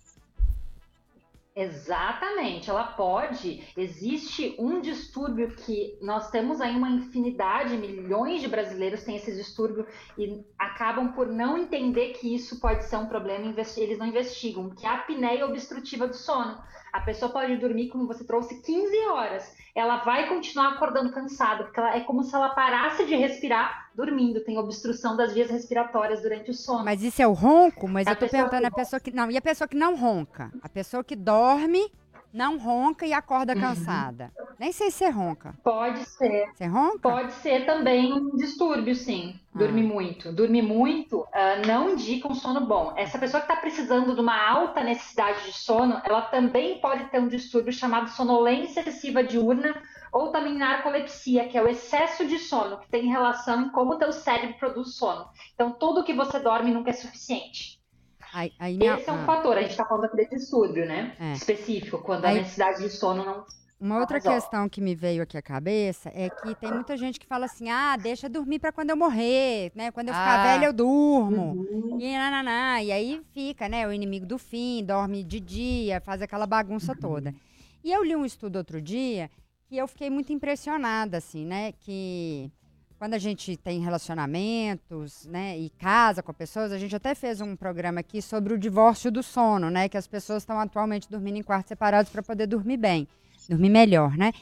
Exatamente, 1.56 2.68
ela 2.68 2.82
pode. 2.82 3.62
Existe 3.76 4.56
um 4.58 4.80
distúrbio 4.80 5.54
que 5.54 5.96
nós 6.02 6.28
temos 6.30 6.60
aí 6.60 6.74
uma 6.74 6.90
infinidade, 6.90 7.76
milhões 7.76 8.40
de 8.40 8.48
brasileiros 8.48 9.04
têm 9.04 9.14
esse 9.14 9.32
distúrbio 9.36 9.86
e 10.18 10.44
acabam 10.58 11.12
por 11.12 11.28
não 11.28 11.56
entender 11.56 12.14
que 12.14 12.34
isso 12.34 12.58
pode 12.58 12.84
ser 12.86 12.96
um 12.96 13.06
problema, 13.06 13.54
eles 13.76 13.98
não 13.98 14.06
investigam, 14.06 14.70
que 14.70 14.84
é 14.84 14.88
a 14.88 14.94
apneia 14.94 15.46
obstrutiva 15.46 16.08
do 16.08 16.16
sono. 16.16 16.60
A 16.92 17.00
pessoa 17.00 17.30
pode 17.30 17.56
dormir, 17.56 17.88
como 17.88 18.08
você 18.08 18.24
trouxe, 18.24 18.60
15 18.60 18.98
horas. 19.06 19.56
Ela 19.74 19.96
vai 20.04 20.28
continuar 20.28 20.74
acordando 20.74 21.12
cansada, 21.12 21.64
porque 21.64 21.80
ela, 21.80 21.96
é 21.96 22.00
como 22.00 22.22
se 22.22 22.34
ela 22.34 22.50
parasse 22.50 23.04
de 23.06 23.16
respirar 23.16 23.90
dormindo. 23.94 24.40
Tem 24.44 24.56
obstrução 24.56 25.16
das 25.16 25.32
vias 25.34 25.50
respiratórias 25.50 26.22
durante 26.22 26.50
o 26.50 26.54
sono. 26.54 26.84
Mas 26.84 27.02
isso 27.02 27.20
é 27.20 27.26
o 27.26 27.32
ronco, 27.32 27.88
mas 27.88 28.06
A 28.06 28.12
eu 28.12 28.16
tô 28.16 28.28
perguntando 28.28 28.66
a 28.66 28.70
pessoa 28.70 29.00
que 29.00 29.10
não, 29.10 29.30
e 29.30 29.36
a 29.36 29.42
pessoa 29.42 29.66
que 29.66 29.76
não 29.76 29.96
ronca? 29.96 30.52
A 30.62 30.68
pessoa 30.68 31.02
que 31.02 31.16
dorme, 31.16 31.90
não 32.32 32.56
ronca 32.56 33.04
e 33.04 33.12
acorda 33.12 33.52
Uhum. 33.54 33.60
cansada. 33.60 34.32
Nem 34.58 34.72
sei 34.72 34.90
se 34.90 34.98
você 34.98 35.08
ronca. 35.10 35.54
Pode 35.62 36.04
ser. 36.04 36.50
Você 36.54 36.66
ronca? 36.66 36.98
Pode 36.98 37.32
ser 37.34 37.66
também 37.66 38.12
um 38.12 38.36
distúrbio, 38.36 38.94
sim. 38.94 39.38
Dormir 39.54 39.84
Ah. 39.84 39.92
muito. 39.94 40.32
Dormir 40.32 40.62
muito 40.62 41.26
ah, 41.32 41.56
não 41.66 41.90
indica 41.90 42.28
um 42.28 42.34
sono 42.34 42.60
bom. 42.66 42.92
Essa 42.96 43.18
pessoa 43.18 43.40
que 43.40 43.50
está 43.50 43.60
precisando 43.60 44.14
de 44.14 44.20
uma 44.20 44.36
alta 44.48 44.82
necessidade 44.82 45.44
de 45.44 45.52
sono, 45.52 46.00
ela 46.04 46.22
também 46.22 46.78
pode 46.80 47.04
ter 47.06 47.20
um 47.20 47.28
distúrbio 47.28 47.72
chamado 47.72 48.08
sonolência 48.10 48.80
excessiva 48.80 49.22
diurna 49.22 49.74
ou 50.12 50.28
também 50.30 50.54
narcolepsia, 50.56 51.48
que 51.48 51.58
é 51.58 51.62
o 51.62 51.68
excesso 51.68 52.24
de 52.26 52.38
sono, 52.38 52.78
que 52.78 52.88
tem 52.88 53.08
relação 53.08 53.62
em 53.62 53.68
como 53.70 53.94
o 53.94 53.98
teu 53.98 54.12
cérebro 54.12 54.56
produz 54.58 54.94
sono. 54.96 55.26
Então, 55.54 55.72
tudo 55.72 56.04
que 56.04 56.12
você 56.14 56.38
dorme 56.38 56.70
nunca 56.72 56.90
é 56.90 56.92
suficiente. 56.92 57.80
Aí, 58.32 58.52
aí 58.58 58.76
minha- 58.76 58.94
Esse 58.94 59.10
é 59.10 59.12
um 59.12 59.22
ah. 59.22 59.26
fator. 59.26 59.56
A 59.56 59.60
gente 59.62 59.70
está 59.72 59.84
falando 59.84 60.04
aqui 60.06 60.16
de 60.16 60.28
distúrbio, 60.36 60.86
né? 60.86 61.14
É. 61.20 61.32
Específico, 61.32 61.98
quando 61.98 62.24
a 62.24 62.28
Aí- 62.28 62.36
necessidade 62.38 62.78
de 62.82 62.90
sono 62.90 63.24
não 63.24 63.44
Uma 63.84 64.00
outra 64.00 64.18
Mas, 64.24 64.24
questão 64.24 64.66
que 64.66 64.80
me 64.80 64.94
veio 64.94 65.22
aqui 65.22 65.36
à 65.36 65.42
cabeça 65.42 66.10
é 66.14 66.30
que 66.30 66.54
tem 66.54 66.72
muita 66.72 66.96
gente 66.96 67.20
que 67.20 67.26
fala 67.26 67.44
assim: 67.44 67.68
ah, 67.68 67.98
deixa 67.98 68.30
dormir 68.30 68.58
pra 68.58 68.72
quando 68.72 68.88
eu 68.88 68.96
morrer, 68.96 69.72
né? 69.74 69.90
Quando 69.90 70.08
eu 70.08 70.14
ficar 70.14 70.40
Ah. 70.40 70.42
velha 70.54 70.64
eu 70.64 70.72
durmo. 70.72 71.52
Uhum. 71.70 72.00
E 72.00 72.16
nananá. 72.16 72.82
E 72.82 72.90
aí 72.90 73.20
fica, 73.34 73.68
né? 73.68 73.86
O 73.86 73.92
inimigo 73.92 74.24
do 74.24 74.38
fim, 74.38 74.82
dorme 74.82 75.22
de 75.22 75.38
dia, 75.38 76.00
faz 76.00 76.22
aquela 76.22 76.46
bagunça 76.46 76.96
toda. 76.98 77.34
E 77.84 77.92
eu 77.92 78.02
li 78.02 78.16
um 78.16 78.24
estudo 78.24 78.56
outro 78.56 78.80
dia 78.80 79.30
que 79.66 79.76
eu 79.76 79.86
fiquei 79.86 80.08
muito 80.08 80.32
impressionada, 80.32 81.18
assim, 81.18 81.44
né? 81.44 81.72
Que 81.72 82.50
quando 82.98 83.12
a 83.12 83.18
gente 83.18 83.54
tem 83.54 83.80
relacionamentos, 83.80 85.26
né, 85.26 85.58
e 85.58 85.68
casa 85.68 86.22
com 86.22 86.32
pessoas, 86.32 86.72
a 86.72 86.78
gente 86.78 86.96
até 86.96 87.14
fez 87.14 87.42
um 87.42 87.54
programa 87.54 88.00
aqui 88.00 88.22
sobre 88.22 88.54
o 88.54 88.58
divórcio 88.58 89.12
do 89.12 89.22
sono, 89.22 89.68
né, 89.68 89.90
que 89.90 89.98
as 89.98 90.06
pessoas 90.06 90.42
estão 90.42 90.58
atualmente 90.58 91.10
dormindo 91.10 91.36
em 91.36 91.42
quartos 91.42 91.68
separados 91.68 92.10
para 92.10 92.22
poder 92.22 92.46
dormir 92.46 92.78
bem, 92.78 93.06
dormir 93.50 93.70
melhor, 93.70 94.16
né? 94.16 94.32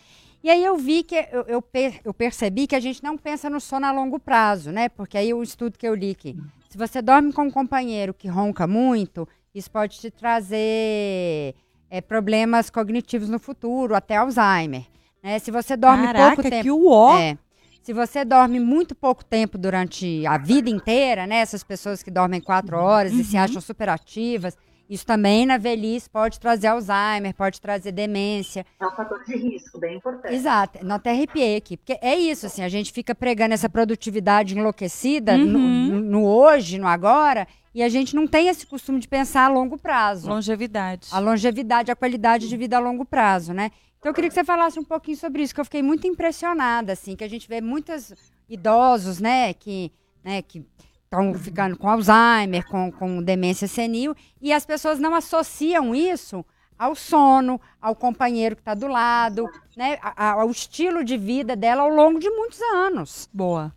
E 0.45 0.51
aí 0.51 0.65
eu 0.65 0.77
vi 0.77 1.05
que 1.05 1.15
eu, 1.31 1.43
eu, 1.47 1.63
per- 1.63 2.01
eu 2.05 2.13
percebi 2.13 2.67
que 2.67 2.75
a 2.75 2.81
gente 2.81 3.03
não 3.03 3.17
pensa 3.17 3.49
no 3.49 3.61
sono 3.61 3.87
a 3.87 3.93
longo 3.93 4.19
prazo, 4.19 4.73
né? 4.73 4.89
Porque 4.89 5.17
aí 5.17 5.33
o 5.33 5.43
estudo 5.43 5.79
que 5.79 5.87
eu 5.87 5.95
li 5.95 6.15
que 6.15 6.37
se 6.69 6.77
você 6.77 7.01
dorme 7.01 7.33
com 7.33 7.43
um 7.43 7.51
companheiro 7.51 8.13
que 8.13 8.27
ronca 8.29 8.67
muito, 8.67 9.29
isso 9.55 9.71
pode 9.71 10.01
te 10.01 10.11
trazer 10.11 11.55
é, 11.91 12.01
problemas 12.01 12.71
cognitivos 12.71 13.29
no 13.29 13.39
futuro, 13.39 13.95
até 13.95 14.17
Alzheimer. 14.17 14.85
Né? 15.23 15.39
Se 15.39 15.51
você 15.51 15.77
dorme 15.77 16.07
Caraca, 16.07 16.35
pouco 16.37 16.43
tempo. 16.51 16.63
que 16.63 16.71
uó! 16.71 17.19
É. 17.19 17.39
Se 17.83 17.93
você 17.93 18.25
dorme 18.25 18.61
muito 18.61 18.95
pouco 18.95 19.25
tempo 19.25 19.59
durante 19.59 20.25
a 20.27 20.39
vida 20.39 20.71
inteira, 20.71 21.27
né? 21.27 21.37
Essas 21.37 21.65
pessoas 21.65 22.03
que 22.03 22.11
dormem 22.13 22.41
quatro 22.41 22.77
horas 22.77 23.13
e 23.13 23.25
se 23.25 23.37
acham 23.37 23.61
super 23.61 23.89
ativas, 23.89 24.57
isso 24.89 25.07
também 25.07 25.47
na 25.47 25.57
velhice 25.57 26.09
pode 26.11 26.39
trazer 26.39 26.67
Alzheimer, 26.69 27.35
pode 27.35 27.61
trazer 27.61 27.93
demência. 27.93 28.67
É 28.81 28.87
um 28.87 28.91
fator 28.91 29.23
de 29.25 29.37
risco, 29.37 29.79
bem 29.79 29.97
importante. 29.97 30.35
Exato, 30.35 30.85
não 30.85 30.97
até 30.97 31.11
arrepiei 31.11 31.57
aqui, 31.57 31.77
porque 31.77 31.99
é 32.03 32.15
isso, 32.17 32.47
assim, 32.47 32.63
a 32.63 32.69
gente 32.69 32.93
fica 32.93 33.15
pregando 33.15 33.55
essa 33.55 33.69
produtividade 33.69 34.57
enlouquecida 34.57 35.37
no, 35.39 35.59
Uhum. 35.59 35.87
no- 35.89 36.01
no 36.01 36.27
hoje, 36.27 36.79
no 36.79 36.87
agora, 36.87 37.47
e 37.75 37.83
a 37.83 37.89
gente 37.89 38.15
não 38.15 38.27
tem 38.27 38.49
esse 38.49 38.67
costume 38.67 38.99
de 38.99 39.09
pensar 39.09 39.47
a 39.47 39.49
longo 39.49 39.79
prazo. 39.79 40.29
Longevidade. 40.29 41.09
A 41.11 41.19
longevidade, 41.19 41.91
a 41.91 41.97
qualidade 41.97 42.49
de 42.49 42.57
vida 42.57 42.77
a 42.77 42.81
longo 42.81 43.05
prazo, 43.05 43.53
né? 43.55 43.71
Então 43.99 44.11
eu 44.11 44.15
queria 44.15 44.29
que 44.29 44.35
você 44.35 44.45
falasse 44.45 44.79
um 44.79 44.85
pouquinho 44.85 45.17
sobre 45.17 45.43
isso, 45.43 45.55
que 45.55 45.61
eu 45.61 45.65
fiquei 45.65 45.83
muito 45.83 46.07
impressionada, 46.07 46.93
assim, 46.93 47.15
que 47.17 47.23
a 47.25 47.29
gente 47.29 47.49
vê 47.49 47.61
muitos 47.61 48.13
idosos, 48.49 49.21
né, 49.21 49.55
que, 49.55 49.91
né, 50.25 50.43
que 50.43 50.67
estão 51.13 51.35
ficando 51.35 51.77
com 51.77 51.89
Alzheimer, 51.89 52.67
com, 52.67 52.91
com 52.91 53.23
demência 53.23 53.69
senil, 53.69 54.17
e 54.41 54.51
as 54.51 54.65
pessoas 54.65 54.99
não 54.99 55.15
associam 55.15 55.95
isso 55.95 56.45
ao 56.79 56.95
sono, 56.95 57.61
ao 57.81 57.95
companheiro 57.95 58.57
que 58.57 58.63
está 58.63 58.75
do 58.75 58.89
lado, 58.89 59.47
né, 59.77 59.99
ao 60.17 60.51
estilo 60.51 61.05
de 61.05 61.19
vida 61.19 61.55
dela 61.55 61.83
ao 61.83 61.91
longo 61.91 62.19
de 62.19 62.31
muitos 62.31 62.61
anos. 62.63 63.29
Boa. 63.33 63.73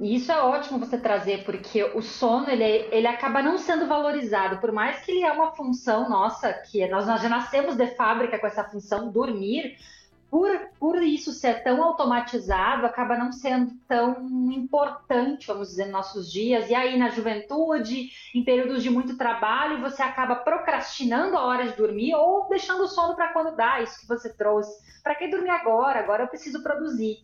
Isso 0.00 0.32
é 0.32 0.42
ótimo 0.42 0.78
você 0.78 0.98
trazer, 0.98 1.44
porque 1.44 1.84
o 1.94 2.02
sono 2.02 2.50
ele, 2.50 2.64
ele 2.90 3.06
acaba 3.06 3.42
não 3.42 3.56
sendo 3.58 3.86
valorizado, 3.86 4.58
por 4.58 4.72
mais 4.72 5.00
que 5.04 5.12
ele 5.12 5.22
é 5.22 5.32
uma 5.32 5.52
função 5.52 6.08
nossa, 6.08 6.52
que 6.52 6.86
nós, 6.88 7.06
nós 7.06 7.22
já 7.22 7.28
nascemos 7.28 7.76
de 7.76 7.86
fábrica 7.94 8.38
com 8.38 8.46
essa 8.46 8.64
função, 8.64 9.10
dormir, 9.10 9.76
por, 10.30 10.48
por 10.78 11.02
isso 11.02 11.32
ser 11.32 11.64
tão 11.64 11.82
automatizado, 11.82 12.86
acaba 12.86 13.18
não 13.18 13.32
sendo 13.32 13.72
tão 13.88 14.14
importante, 14.52 15.48
vamos 15.48 15.70
dizer, 15.70 15.86
nos 15.86 15.92
nossos 15.92 16.32
dias. 16.32 16.70
E 16.70 16.74
aí, 16.74 16.96
na 16.96 17.08
juventude, 17.08 18.10
em 18.32 18.44
períodos 18.44 18.82
de 18.82 18.90
muito 18.90 19.18
trabalho, 19.18 19.80
você 19.80 20.02
acaba 20.02 20.36
procrastinando 20.36 21.36
a 21.36 21.44
hora 21.44 21.66
de 21.66 21.76
dormir 21.76 22.14
ou 22.14 22.48
deixando 22.48 22.84
o 22.84 22.88
sono 22.88 23.16
para 23.16 23.32
quando 23.32 23.56
dá, 23.56 23.80
isso 23.80 24.00
que 24.00 24.06
você 24.06 24.32
trouxe. 24.32 24.70
Para 25.02 25.16
que 25.16 25.26
dormir 25.26 25.50
agora? 25.50 25.98
Agora 25.98 26.22
eu 26.22 26.28
preciso 26.28 26.62
produzir. 26.62 27.18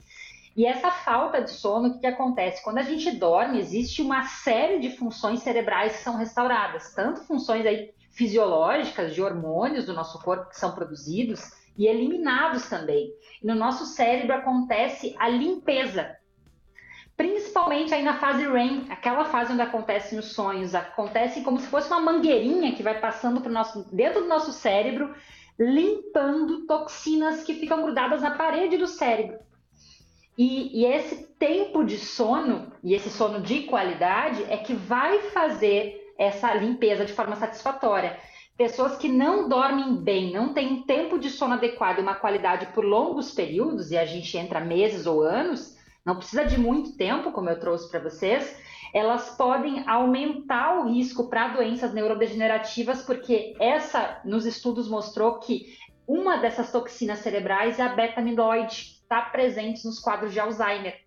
E 0.56 0.66
essa 0.66 0.90
falta 0.90 1.40
de 1.42 1.50
sono, 1.50 1.88
o 1.88 1.92
que, 1.94 2.00
que 2.00 2.06
acontece? 2.06 2.64
Quando 2.64 2.78
a 2.78 2.82
gente 2.82 3.12
dorme, 3.12 3.60
existe 3.60 4.02
uma 4.02 4.24
série 4.24 4.80
de 4.80 4.96
funções 4.96 5.40
cerebrais 5.40 5.98
que 5.98 6.02
são 6.02 6.16
restauradas, 6.16 6.92
tanto 6.92 7.20
funções 7.20 7.64
aí 7.66 7.92
fisiológicas, 8.10 9.14
de 9.14 9.22
hormônios 9.22 9.84
do 9.84 9.92
nosso 9.92 10.18
corpo 10.22 10.48
que 10.48 10.58
são 10.58 10.72
produzidos 10.72 11.65
e 11.76 11.86
eliminados 11.86 12.68
também. 12.68 13.12
No 13.42 13.54
nosso 13.54 13.86
cérebro 13.86 14.34
acontece 14.34 15.14
a 15.18 15.28
limpeza, 15.28 16.16
principalmente 17.16 17.94
aí 17.94 18.02
na 18.02 18.18
fase 18.18 18.46
REM, 18.46 18.86
aquela 18.90 19.24
fase 19.24 19.52
onde 19.52 19.62
acontecem 19.62 20.18
os 20.18 20.32
sonhos, 20.32 20.74
acontece 20.74 21.42
como 21.42 21.58
se 21.58 21.66
fosse 21.68 21.88
uma 21.88 22.00
mangueirinha 22.00 22.74
que 22.74 22.82
vai 22.82 23.00
passando 23.00 23.40
pro 23.40 23.52
nosso, 23.52 23.86
dentro 23.94 24.22
do 24.22 24.28
nosso 24.28 24.52
cérebro, 24.52 25.14
limpando 25.58 26.66
toxinas 26.66 27.42
que 27.42 27.54
ficam 27.54 27.82
grudadas 27.82 28.20
na 28.20 28.32
parede 28.32 28.76
do 28.76 28.86
cérebro. 28.86 29.38
E, 30.36 30.82
e, 30.82 30.84
esse 30.84 31.28
tempo 31.38 31.82
de 31.82 31.96
sono, 31.96 32.70
e 32.84 32.92
esse 32.92 33.08
sono 33.08 33.40
de 33.40 33.62
qualidade, 33.62 34.44
é 34.50 34.58
que 34.58 34.74
vai 34.74 35.18
fazer 35.30 36.12
essa 36.18 36.52
limpeza 36.52 37.06
de 37.06 37.14
forma 37.14 37.36
satisfatória. 37.36 38.18
Pessoas 38.56 38.96
que 38.96 39.08
não 39.08 39.48
dormem 39.48 39.96
bem, 39.96 40.32
não 40.32 40.54
têm 40.54 40.72
um 40.72 40.82
tempo 40.82 41.18
de 41.18 41.28
sono 41.28 41.54
adequado 41.54 41.98
e 41.98 42.02
uma 42.02 42.14
qualidade 42.14 42.66
por 42.74 42.84
longos 42.84 43.30
períodos, 43.32 43.90
e 43.90 43.98
a 43.98 44.06
gente 44.06 44.36
entra 44.36 44.60
meses 44.60 45.06
ou 45.06 45.22
anos, 45.22 45.76
não 46.04 46.16
precisa 46.16 46.44
de 46.44 46.58
muito 46.58 46.96
tempo, 46.96 47.32
como 47.32 47.50
eu 47.50 47.60
trouxe 47.60 47.90
para 47.90 48.00
vocês, 48.00 48.58
elas 48.94 49.36
podem 49.36 49.86
aumentar 49.86 50.78
o 50.78 50.88
risco 50.88 51.28
para 51.28 51.48
doenças 51.48 51.92
neurodegenerativas, 51.92 53.02
porque 53.02 53.54
essa, 53.60 54.20
nos 54.24 54.46
estudos, 54.46 54.88
mostrou 54.88 55.38
que 55.38 55.76
uma 56.06 56.38
dessas 56.38 56.72
toxinas 56.72 57.18
cerebrais 57.18 57.78
é 57.78 57.82
a 57.82 57.94
beta-amiloide, 57.94 59.00
está 59.02 59.20
presente 59.20 59.84
nos 59.84 59.98
quadros 59.98 60.32
de 60.32 60.40
Alzheimer. 60.40 61.04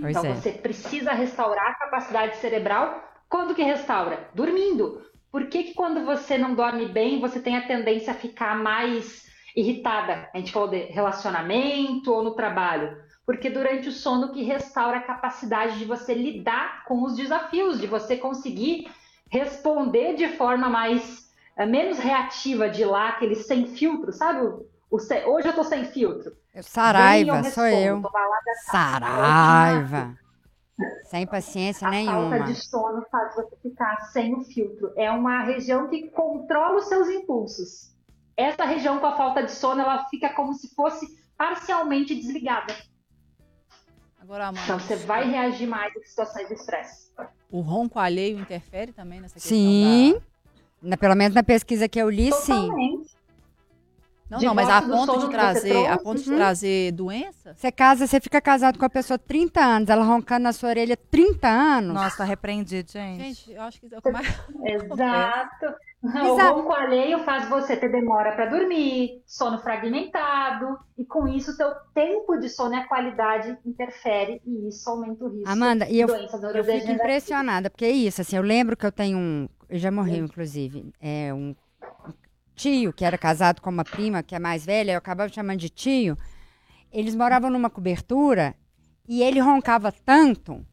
Pois 0.00 0.16
então 0.16 0.30
é. 0.30 0.34
você 0.34 0.50
precisa 0.50 1.12
restaurar 1.12 1.70
a 1.70 1.74
capacidade 1.74 2.36
cerebral 2.38 3.04
Quando 3.28 3.54
que 3.54 3.62
restaura? 3.62 4.28
Dormindo. 4.34 5.02
Por 5.30 5.48
que, 5.48 5.64
que 5.64 5.74
quando 5.74 6.04
você 6.04 6.38
não 6.38 6.54
dorme 6.54 6.86
bem, 6.86 7.20
você 7.20 7.40
tem 7.40 7.56
a 7.56 7.66
tendência 7.66 8.12
a 8.12 8.16
ficar 8.16 8.56
mais 8.56 9.26
irritada? 9.54 10.28
A 10.32 10.38
gente 10.38 10.52
falou 10.52 10.68
de 10.68 10.78
relacionamento 10.84 12.12
ou 12.12 12.22
no 12.22 12.34
trabalho. 12.34 12.96
Porque 13.24 13.50
durante 13.50 13.88
o 13.88 13.92
sono 13.92 14.32
que 14.32 14.44
restaura 14.44 14.98
a 14.98 15.02
capacidade 15.02 15.78
de 15.78 15.84
você 15.84 16.14
lidar 16.14 16.84
com 16.84 17.02
os 17.02 17.16
desafios, 17.16 17.80
de 17.80 17.86
você 17.86 18.16
conseguir 18.16 18.88
responder 19.28 20.14
de 20.14 20.28
forma 20.28 20.68
mais 20.68 21.28
é, 21.56 21.66
menos 21.66 21.98
reativa 21.98 22.68
de 22.68 22.84
lá, 22.84 23.08
aquele 23.08 23.34
sem 23.34 23.66
filtro, 23.66 24.12
sabe? 24.12 24.46
O. 24.46 24.64
Hoje 24.98 25.48
eu 25.48 25.52
tô 25.52 25.64
sem 25.64 25.84
filtro. 25.86 26.32
Eu, 26.54 26.62
Saraiva, 26.62 27.42
Vem, 27.42 27.50
sou 27.50 27.66
eu. 27.66 28.02
Saraiva. 28.64 30.16
Sem 31.04 31.26
paciência 31.26 31.86
A 31.86 31.90
nenhuma. 31.90 32.30
falta 32.36 32.44
de 32.44 32.54
sono 32.54 33.04
faz 33.10 33.34
você 33.34 33.56
ficar 33.62 33.96
sem 34.12 34.34
o 34.34 34.42
filtro. 34.44 34.92
É 34.96 35.10
uma 35.10 35.42
região 35.42 35.88
que 35.88 36.08
controla 36.10 36.76
os 36.78 36.86
seus 36.88 37.08
impulsos. 37.08 37.94
Essa 38.36 38.64
região 38.64 38.98
com 38.98 39.06
a 39.06 39.16
falta 39.16 39.42
de 39.42 39.52
sono, 39.52 39.80
ela 39.80 40.04
fica 40.10 40.28
como 40.34 40.52
se 40.54 40.74
fosse 40.74 41.06
parcialmente 41.38 42.14
desligada. 42.14 42.74
Agora, 44.20 44.48
Amanda, 44.48 44.64
Então 44.64 44.78
você 44.78 44.96
vai 44.96 45.28
reagir 45.30 45.66
mais 45.66 45.94
em 45.96 46.02
situações 46.02 46.48
de 46.48 46.54
estresse. 46.54 47.06
o 47.50 47.60
ronco 47.60 47.98
alheio 47.98 48.38
interfere 48.38 48.92
também 48.92 49.20
nessa 49.20 49.34
questão 49.34 49.48
Sim. 49.56 50.14
da... 50.14 50.90
Na- 50.90 50.96
pelo 50.96 51.14
menos 51.14 51.34
na 51.34 51.42
pesquisa 51.42 51.88
que 51.88 51.98
eu 51.98 52.10
li, 52.10 52.30
sim. 52.32 53.06
Não, 54.28 54.38
De 54.38 54.46
não, 54.46 54.54
mas 54.54 54.68
a 54.68 54.82
ponto 54.82 55.20
de 55.20 55.30
trazer, 55.30 55.86
a 55.86 55.98
ponto 55.98 56.20
de 56.20 56.30
uhum. 56.30 56.36
trazer 56.36 56.92
doença? 56.92 57.54
Você 57.54 57.70
casa, 57.70 58.06
você 58.06 58.20
fica 58.20 58.40
casado 58.40 58.76
com 58.76 58.84
a 58.84 58.90
pessoa 58.90 59.16
30 59.16 59.60
anos, 59.60 59.88
ela 59.88 60.04
roncando 60.04 60.42
na 60.42 60.52
sua 60.52 60.70
orelha 60.70 60.96
30 60.96 61.48
anos. 61.48 61.94
Nossa, 61.94 62.18
tá 62.18 62.24
repreendido, 62.24 62.90
gente. 62.90 63.22
Gente, 63.22 63.52
eu 63.52 63.62
acho 63.62 63.80
que 63.80 63.94
é 63.94 63.98
o 63.98 64.02
que 64.02 64.10
mais... 64.10 64.26
Exato. 64.64 65.66
O 66.02 66.36
ronco 66.36 66.72
alheio 66.72 67.20
faz 67.24 67.48
você 67.48 67.76
ter 67.76 67.90
demora 67.90 68.32
para 68.32 68.46
dormir, 68.46 69.22
sono 69.26 69.58
fragmentado, 69.58 70.78
e 70.96 71.04
com 71.04 71.26
isso 71.26 71.52
o 71.52 71.56
teu 71.56 71.70
tempo 71.94 72.36
de 72.36 72.48
sono 72.48 72.74
e 72.74 72.78
a 72.78 72.86
qualidade 72.86 73.56
interfere, 73.64 74.40
e 74.44 74.68
isso 74.68 74.88
aumenta 74.88 75.24
o 75.24 75.28
risco 75.28 75.48
Amanda, 75.48 75.86
e 75.86 75.94
de 75.94 75.98
eu, 76.00 76.08
eu 76.08 76.64
fico 76.64 76.90
impressionada, 76.92 77.70
porque 77.70 77.84
é 77.84 77.90
isso, 77.90 78.20
assim, 78.20 78.36
eu 78.36 78.42
lembro 78.42 78.76
que 78.76 78.86
eu 78.86 78.92
tenho 78.92 79.18
um. 79.18 79.48
Ele 79.68 79.80
já 79.80 79.90
morreu, 79.90 80.24
inclusive. 80.24 80.92
É 81.00 81.34
um 81.34 81.56
tio 82.56 82.92
que 82.92 83.04
era 83.04 83.16
casado 83.18 83.60
com 83.60 83.70
uma 83.70 83.84
prima 83.84 84.22
que 84.22 84.34
é 84.34 84.38
mais 84.38 84.64
velha, 84.64 84.92
eu 84.92 84.98
acabava 84.98 85.32
chamando 85.32 85.58
de 85.60 85.68
tio. 85.68 86.16
Eles 86.92 87.14
moravam 87.14 87.50
numa 87.50 87.68
cobertura 87.70 88.54
e 89.08 89.22
ele 89.22 89.38
roncava 89.40 89.92
tanto 89.92 90.64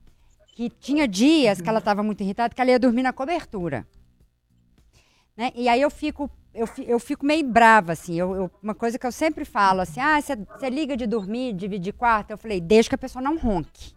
que 0.56 0.70
tinha 0.70 1.08
dias 1.08 1.60
que 1.62 1.68
ela 1.70 1.80
estava 1.80 2.02
muito 2.02 2.22
irritada 2.22 2.54
que 2.54 2.62
ela 2.62 2.72
ia 2.72 2.80
dormir 2.80 3.04
na 3.04 3.12
cobertura. 3.14 3.86
Né? 5.36 5.52
E 5.56 5.68
aí 5.68 5.82
eu 5.82 5.90
fico, 5.90 6.30
eu, 6.54 6.68
eu 6.86 7.00
fico 7.00 7.26
meio 7.26 7.46
brava, 7.48 7.92
assim. 7.94 8.16
Eu, 8.16 8.36
eu- 8.36 8.52
uma 8.62 8.76
coisa 8.76 8.98
que 9.00 9.06
eu 9.06 9.12
sempre 9.12 9.46
falo, 9.46 9.82
assim, 9.82 10.00
ah, 10.00 10.20
você 10.22 10.70
liga 10.70 10.96
de 10.96 11.08
dormir, 11.08 11.54
dividir 11.54 11.94
quarto. 11.94 12.32
Eu 12.32 12.38
falei, 12.38 12.62
deixa 12.62 12.90
que 12.90 12.96
a 12.96 13.00
pessoa 13.00 13.22
não 13.22 13.38
ronque. 13.38 13.94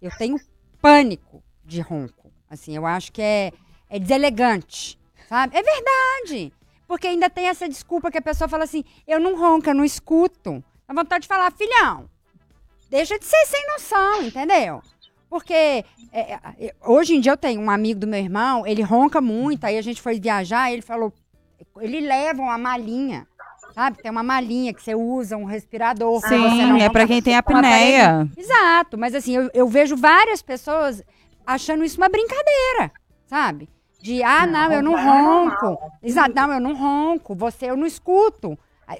Eu 0.00 0.10
tenho 0.16 0.40
pânico 0.80 1.42
de 1.64 1.80
ronco. 1.80 2.32
Assim, 2.48 2.74
eu 2.74 2.86
acho 2.86 3.12
que 3.12 3.20
é, 3.20 3.52
é 3.88 3.98
deselegante, 3.98 4.98
sabe? 5.28 5.56
É 5.56 5.62
verdade. 5.62 6.52
Porque 6.90 7.06
ainda 7.06 7.30
tem 7.30 7.46
essa 7.46 7.68
desculpa 7.68 8.10
que 8.10 8.18
a 8.18 8.20
pessoa 8.20 8.48
fala 8.48 8.64
assim, 8.64 8.82
eu 9.06 9.20
não 9.20 9.38
ronco, 9.38 9.70
eu 9.70 9.74
não 9.76 9.84
escuto. 9.84 10.60
Dá 10.88 10.92
vontade 10.92 11.22
de 11.22 11.28
falar, 11.28 11.52
filhão, 11.52 12.10
deixa 12.90 13.16
de 13.16 13.24
ser 13.24 13.46
sem 13.46 13.64
noção, 13.68 14.22
entendeu? 14.24 14.82
Porque 15.28 15.54
é, 15.54 15.84
é, 16.58 16.74
hoje 16.84 17.14
em 17.14 17.20
dia 17.20 17.30
eu 17.30 17.36
tenho 17.36 17.60
um 17.60 17.70
amigo 17.70 18.00
do 18.00 18.08
meu 18.08 18.18
irmão, 18.18 18.66
ele 18.66 18.82
ronca 18.82 19.20
muito, 19.20 19.64
aí 19.66 19.78
a 19.78 19.82
gente 19.82 20.02
foi 20.02 20.18
viajar, 20.18 20.72
ele 20.72 20.82
falou, 20.82 21.12
ele 21.78 22.00
leva 22.00 22.42
uma 22.42 22.58
malinha, 22.58 23.24
sabe? 23.72 24.02
Tem 24.02 24.10
uma 24.10 24.24
malinha 24.24 24.74
que 24.74 24.82
você 24.82 24.96
usa, 24.96 25.36
um 25.36 25.44
respirador. 25.44 26.20
Sim, 26.26 26.82
é 26.82 26.88
pra 26.88 27.06
quem 27.06 27.22
tem 27.22 27.36
apneia. 27.36 28.28
Exato, 28.36 28.98
mas 28.98 29.14
assim, 29.14 29.36
eu, 29.36 29.48
eu 29.54 29.68
vejo 29.68 29.96
várias 29.96 30.42
pessoas 30.42 31.04
achando 31.46 31.84
isso 31.84 31.98
uma 31.98 32.08
brincadeira, 32.08 32.90
sabe? 33.28 33.68
De, 34.00 34.22
ah, 34.22 34.46
não, 34.46 34.72
eu 34.72 34.82
não 34.82 34.92
roncar 34.92 35.16
é 35.16 35.22
ronco. 35.22 35.92
Exato, 36.02 36.34
não, 36.34 36.52
eu 36.52 36.60
não 36.60 36.74
ronco, 36.74 37.34
você, 37.34 37.66
eu 37.66 37.76
não 37.76 37.86
escuto. 37.86 38.58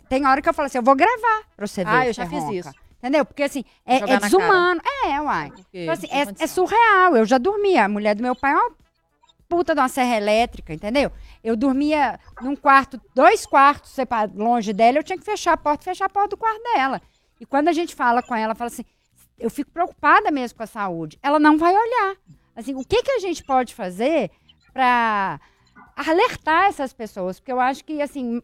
Tem 0.08 0.26
hora 0.26 0.40
que 0.40 0.48
eu 0.48 0.54
falo 0.54 0.66
assim, 0.66 0.78
eu 0.78 0.84
vou 0.84 0.94
gravar 0.94 1.42
pra 1.56 1.66
você 1.66 1.84
ver. 1.84 1.90
Ah, 1.90 2.06
eu 2.06 2.12
já 2.12 2.26
fiz 2.26 2.42
ronca. 2.42 2.54
isso. 2.54 2.70
Entendeu? 2.98 3.24
Porque 3.24 3.42
assim, 3.42 3.64
é, 3.86 3.96
é 3.96 4.00
cara. 4.00 4.20
desumano. 4.20 4.80
É, 5.06 5.20
uai. 5.20 5.50
Porque 5.50 5.82
Então, 5.82 5.94
assim, 5.94 6.06
não 6.06 6.16
é, 6.16 6.26
é 6.38 6.46
surreal. 6.46 7.16
Eu 7.16 7.24
já 7.24 7.38
dormia. 7.38 7.86
A 7.86 7.88
mulher 7.88 8.14
do 8.14 8.22
meu 8.22 8.36
pai 8.36 8.52
é 8.52 8.56
uma 8.56 8.72
puta 9.48 9.74
de 9.74 9.80
uma 9.80 9.88
serra 9.88 10.16
elétrica, 10.16 10.72
entendeu? 10.72 11.10
Eu 11.42 11.56
dormia 11.56 12.20
num 12.40 12.54
quarto, 12.54 13.00
dois 13.14 13.44
quartos 13.44 13.90
separados, 13.90 14.36
longe 14.36 14.72
dela, 14.72 14.98
eu 14.98 15.02
tinha 15.02 15.18
que 15.18 15.24
fechar 15.24 15.54
a 15.54 15.56
porta, 15.56 15.82
fechar 15.82 16.04
a 16.04 16.08
porta 16.08 16.30
do 16.30 16.36
quarto 16.36 16.62
dela. 16.74 17.02
E 17.40 17.44
quando 17.44 17.66
a 17.68 17.72
gente 17.72 17.94
fala 17.94 18.22
com 18.22 18.34
ela, 18.34 18.54
fala 18.54 18.68
assim, 18.68 18.84
eu 19.38 19.50
fico 19.50 19.70
preocupada 19.70 20.30
mesmo 20.30 20.56
com 20.58 20.62
a 20.62 20.66
saúde. 20.66 21.18
Ela 21.22 21.40
não 21.40 21.58
vai 21.58 21.74
olhar. 21.74 22.16
Assim, 22.54 22.74
o 22.74 22.84
que, 22.84 23.02
que 23.02 23.10
a 23.10 23.18
gente 23.18 23.42
pode 23.42 23.74
fazer 23.74 24.30
para 24.72 25.40
alertar 25.96 26.64
essas 26.68 26.92
pessoas? 26.92 27.38
Porque 27.38 27.52
eu 27.52 27.60
acho 27.60 27.84
que, 27.84 28.00
assim, 28.00 28.42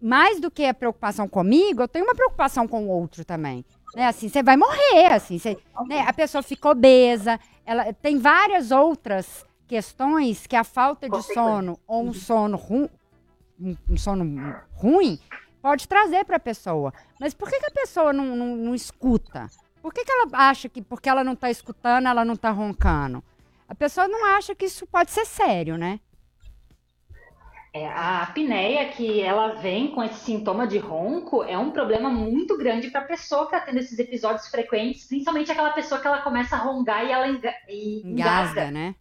mais 0.00 0.40
do 0.40 0.50
que 0.50 0.64
a 0.64 0.74
preocupação 0.74 1.28
comigo, 1.28 1.82
eu 1.82 1.88
tenho 1.88 2.04
uma 2.04 2.14
preocupação 2.14 2.66
com 2.68 2.84
o 2.84 2.88
outro 2.88 3.24
também. 3.24 3.64
Né? 3.94 4.06
Assim, 4.06 4.28
você 4.28 4.42
vai 4.42 4.56
morrer, 4.56 5.12
assim, 5.12 5.38
você- 5.38 5.56
né? 5.88 6.00
a 6.06 6.12
pessoa 6.12 6.42
fica 6.42 6.68
obesa, 6.68 7.40
ela 7.64 7.92
tem 7.92 8.18
várias 8.18 8.70
outras 8.70 9.44
questões 9.66 10.46
que 10.46 10.54
a 10.54 10.62
falta 10.64 11.08
de 11.08 11.22
sono 11.34 11.78
ou 11.86 12.04
um 12.04 12.12
sono 12.12 12.56
ruim, 12.56 12.88
um 13.58 13.96
sono 13.96 14.54
ruim 14.74 15.18
pode 15.62 15.88
trazer 15.88 16.24
para 16.24 16.36
a 16.36 16.40
pessoa. 16.40 16.92
Mas 17.18 17.34
por 17.34 17.48
que, 17.48 17.58
que 17.58 17.66
a 17.66 17.70
pessoa 17.70 18.12
não, 18.12 18.36
não, 18.36 18.54
não 18.54 18.74
escuta? 18.74 19.48
Por 19.82 19.92
que, 19.92 20.04
que 20.04 20.12
ela 20.12 20.28
acha 20.32 20.68
que 20.68 20.82
porque 20.82 21.08
ela 21.08 21.24
não 21.24 21.32
está 21.32 21.50
escutando, 21.50 22.06
ela 22.06 22.24
não 22.24 22.34
está 22.34 22.50
roncando? 22.50 23.24
A 23.68 23.74
pessoa 23.74 24.06
não 24.08 24.24
acha 24.24 24.54
que 24.54 24.64
isso 24.64 24.86
pode 24.86 25.10
ser 25.10 25.24
sério, 25.24 25.76
né? 25.76 26.00
É, 27.74 27.86
a 27.88 28.22
apneia, 28.22 28.88
que 28.88 29.20
ela 29.20 29.48
vem 29.56 29.88
com 29.88 30.02
esse 30.02 30.20
sintoma 30.20 30.66
de 30.66 30.78
ronco, 30.78 31.42
é 31.42 31.58
um 31.58 31.70
problema 31.70 32.08
muito 32.08 32.56
grande 32.56 32.90
para 32.90 33.02
a 33.02 33.04
pessoa 33.04 33.46
que 33.46 33.54
está 33.54 33.66
tendo 33.66 33.78
esses 33.78 33.98
episódios 33.98 34.48
frequentes, 34.48 35.06
principalmente 35.06 35.52
aquela 35.52 35.70
pessoa 35.72 36.00
que 36.00 36.06
ela 36.06 36.22
começa 36.22 36.56
a 36.56 36.58
rongar 36.58 37.04
e 37.04 37.12
ela 37.12 37.28
enga 37.28 37.52
e 37.68 38.00
Engasga, 38.02 38.62
engasga, 38.62 38.70
né? 38.70 38.94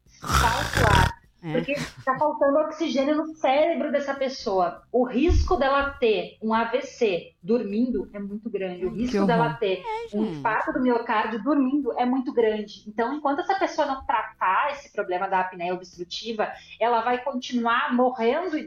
É. 1.46 1.52
Porque 1.52 1.74
está 1.74 2.18
faltando 2.18 2.58
oxigênio 2.60 3.16
no 3.16 3.28
cérebro 3.36 3.92
dessa 3.92 4.16
pessoa. 4.16 4.82
O 4.92 5.04
risco 5.06 5.56
dela 5.58 5.92
ter 5.92 6.38
um 6.42 6.54
AVC 6.54 7.34
dormindo 7.44 8.10
é 8.14 8.20
muito 8.20 8.50
grande. 8.50 8.86
O 8.86 8.90
risco 8.90 9.26
dela 9.26 9.54
ter 9.54 9.84
um 10.14 10.26
gente. 10.26 10.38
infarto 10.40 10.74
do 10.74 10.82
miocárdio 10.82 11.44
dormindo 11.44 11.94
é 12.00 12.06
muito 12.06 12.34
grande. 12.34 12.84
Então, 12.88 13.14
enquanto 13.14 13.42
essa 13.42 13.56
pessoa 13.56 13.86
não 13.86 14.04
tratar 14.06 14.72
esse 14.72 14.92
problema 14.92 15.28
da 15.28 15.42
apneia 15.42 15.74
obstrutiva, 15.74 16.52
ela 16.80 17.02
vai 17.02 17.24
continuar 17.24 17.94
morrendo 17.94 18.58
e 18.58 18.66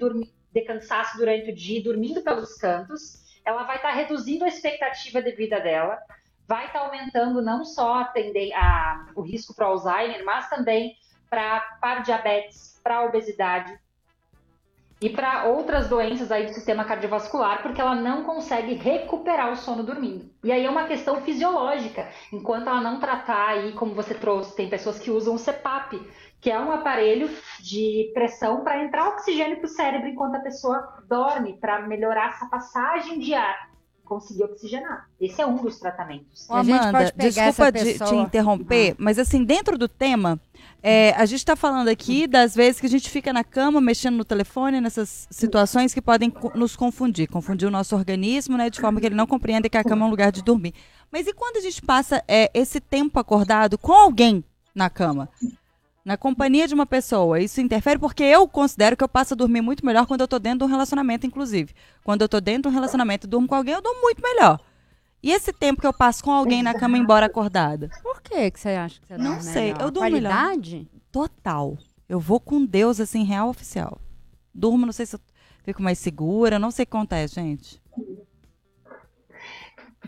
de 0.52 0.60
cansaço 0.62 1.16
durante 1.18 1.50
o 1.50 1.54
dia, 1.54 1.78
e 1.80 1.82
dormindo 1.82 2.22
pelos 2.22 2.54
cantos. 2.54 3.22
Ela 3.44 3.64
vai 3.64 3.76
estar 3.76 3.92
reduzindo 3.92 4.44
a 4.44 4.48
expectativa 4.48 5.20
de 5.22 5.32
vida 5.32 5.60
dela, 5.60 5.98
vai 6.46 6.66
estar 6.66 6.80
aumentando 6.80 7.42
não 7.42 7.64
só 7.64 8.04
a- 8.54 9.06
o 9.14 9.20
risco 9.20 9.54
para 9.54 9.66
Alzheimer, 9.66 10.24
mas 10.24 10.48
também 10.48 10.96
para 11.28 11.60
para 11.80 12.00
diabetes, 12.00 12.80
para 12.82 13.04
obesidade 13.04 13.78
e 15.00 15.08
para 15.08 15.44
outras 15.44 15.88
doenças 15.88 16.32
aí 16.32 16.46
do 16.46 16.52
sistema 16.52 16.84
cardiovascular, 16.84 17.62
porque 17.62 17.80
ela 17.80 17.94
não 17.94 18.24
consegue 18.24 18.74
recuperar 18.74 19.52
o 19.52 19.56
sono 19.56 19.84
dormindo. 19.84 20.28
E 20.42 20.50
aí 20.50 20.64
é 20.64 20.70
uma 20.70 20.86
questão 20.86 21.20
fisiológica. 21.22 22.08
Enquanto 22.32 22.68
ela 22.68 22.80
não 22.80 22.98
tratar 22.98 23.50
aí, 23.50 23.72
como 23.72 23.94
você 23.94 24.14
trouxe, 24.14 24.56
tem 24.56 24.68
pessoas 24.68 24.98
que 24.98 25.10
usam 25.10 25.36
o 25.36 25.38
CPAP, 25.38 26.00
que 26.40 26.50
é 26.50 26.58
um 26.58 26.72
aparelho 26.72 27.30
de 27.60 28.10
pressão 28.12 28.62
para 28.64 28.82
entrar 28.82 29.08
oxigênio 29.10 29.58
para 29.58 29.66
o 29.66 29.68
cérebro 29.68 30.08
enquanto 30.08 30.36
a 30.36 30.40
pessoa 30.40 31.02
dorme, 31.08 31.56
para 31.58 31.86
melhorar 31.86 32.30
essa 32.30 32.46
passagem 32.46 33.20
de 33.20 33.34
ar, 33.34 33.70
conseguir 34.04 34.44
oxigenar. 34.44 35.08
Esse 35.20 35.40
é 35.40 35.46
um 35.46 35.56
dos 35.56 35.78
tratamentos. 35.78 36.48
Ô, 36.48 36.54
A 36.54 36.62
gente 36.64 36.74
Amanda, 36.74 36.98
pode 36.98 37.12
pegar 37.12 37.50
desculpa 37.50 37.78
essa 37.78 37.84
de 37.84 37.98
te 37.98 38.14
interromper, 38.16 38.94
mas 38.98 39.18
assim, 39.18 39.44
dentro 39.44 39.76
do 39.76 39.88
tema, 39.88 40.40
é, 40.82 41.12
a 41.16 41.26
gente 41.26 41.40
está 41.40 41.56
falando 41.56 41.88
aqui 41.88 42.26
das 42.26 42.54
vezes 42.54 42.80
que 42.80 42.86
a 42.86 42.90
gente 42.90 43.10
fica 43.10 43.32
na 43.32 43.42
cama 43.42 43.80
mexendo 43.80 44.16
no 44.16 44.24
telefone, 44.24 44.80
nessas 44.80 45.26
situações 45.30 45.92
que 45.92 46.00
podem 46.00 46.32
nos 46.54 46.76
confundir, 46.76 47.28
confundir 47.28 47.66
o 47.66 47.70
nosso 47.70 47.96
organismo, 47.96 48.56
né, 48.56 48.70
de 48.70 48.80
forma 48.80 49.00
que 49.00 49.06
ele 49.06 49.14
não 49.14 49.26
compreenda 49.26 49.68
que 49.68 49.76
a 49.76 49.82
cama 49.82 50.04
é 50.04 50.06
um 50.06 50.10
lugar 50.10 50.30
de 50.30 50.42
dormir. 50.42 50.74
Mas 51.10 51.26
e 51.26 51.32
quando 51.32 51.56
a 51.56 51.60
gente 51.60 51.82
passa 51.82 52.22
é, 52.28 52.50
esse 52.54 52.80
tempo 52.80 53.18
acordado 53.18 53.76
com 53.76 53.92
alguém 53.92 54.44
na 54.74 54.88
cama? 54.88 55.28
Na 56.04 56.16
companhia 56.16 56.66
de 56.66 56.74
uma 56.74 56.86
pessoa, 56.86 57.40
isso 57.40 57.60
interfere 57.60 57.98
porque 57.98 58.22
eu 58.22 58.46
considero 58.48 58.96
que 58.96 59.04
eu 59.04 59.08
passo 59.08 59.34
a 59.34 59.36
dormir 59.36 59.60
muito 59.60 59.84
melhor 59.84 60.06
quando 60.06 60.20
eu 60.20 60.26
estou 60.26 60.38
dentro 60.38 60.60
de 60.60 60.64
um 60.64 60.68
relacionamento, 60.68 61.26
inclusive. 61.26 61.74
Quando 62.04 62.22
eu 62.22 62.26
estou 62.26 62.40
dentro 62.40 62.62
de 62.62 62.68
um 62.68 62.72
relacionamento 62.72 63.26
e 63.26 63.28
durmo 63.28 63.48
com 63.48 63.54
alguém, 63.54 63.74
eu 63.74 63.82
durmo 63.82 64.00
muito 64.00 64.22
melhor. 64.22 64.60
E 65.22 65.32
esse 65.32 65.52
tempo 65.52 65.80
que 65.80 65.86
eu 65.86 65.92
passo 65.92 66.22
com 66.22 66.30
alguém 66.30 66.62
na 66.62 66.74
cama 66.74 66.96
embora 66.96 67.26
acordada? 67.26 67.90
Por 68.02 68.22
que, 68.22 68.50
que 68.50 68.60
você 68.60 68.70
acha 68.70 69.00
que 69.00 69.06
você 69.08 69.18
Não 69.18 69.32
dorme 69.32 69.42
sei, 69.42 69.72
melhor? 69.72 69.82
eu 69.82 69.90
durmo 69.90 70.10
melhor. 70.10 70.32
Qualidade? 70.32 70.88
Total. 71.10 71.76
Eu 72.08 72.20
vou 72.20 72.38
com 72.40 72.64
Deus, 72.64 73.00
assim, 73.00 73.24
real 73.24 73.48
oficial. 73.48 73.98
Durmo, 74.54 74.86
não 74.86 74.92
sei 74.92 75.06
se 75.06 75.16
eu 75.16 75.20
fico 75.64 75.82
mais 75.82 75.98
segura, 75.98 76.58
não 76.58 76.70
sei 76.70 76.84
o 76.84 76.86
que 76.86 76.96
acontece, 76.96 77.34
gente. 77.34 77.82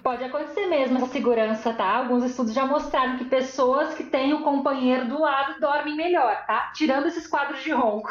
Pode 0.02 0.24
acontecer 0.24 0.66
mesmo 0.66 0.96
essa 0.96 1.08
segurança, 1.08 1.74
tá? 1.74 1.96
Alguns 1.96 2.24
estudos 2.24 2.54
já 2.54 2.64
mostraram 2.64 3.18
que 3.18 3.24
pessoas 3.26 3.94
que 3.94 4.04
têm 4.04 4.32
o 4.32 4.42
companheiro 4.42 5.06
do 5.08 5.20
lado 5.20 5.60
dormem 5.60 5.94
melhor, 5.94 6.46
tá? 6.46 6.72
Tirando 6.74 7.06
esses 7.06 7.26
quadros 7.26 7.62
de 7.62 7.70
ronco. 7.72 8.08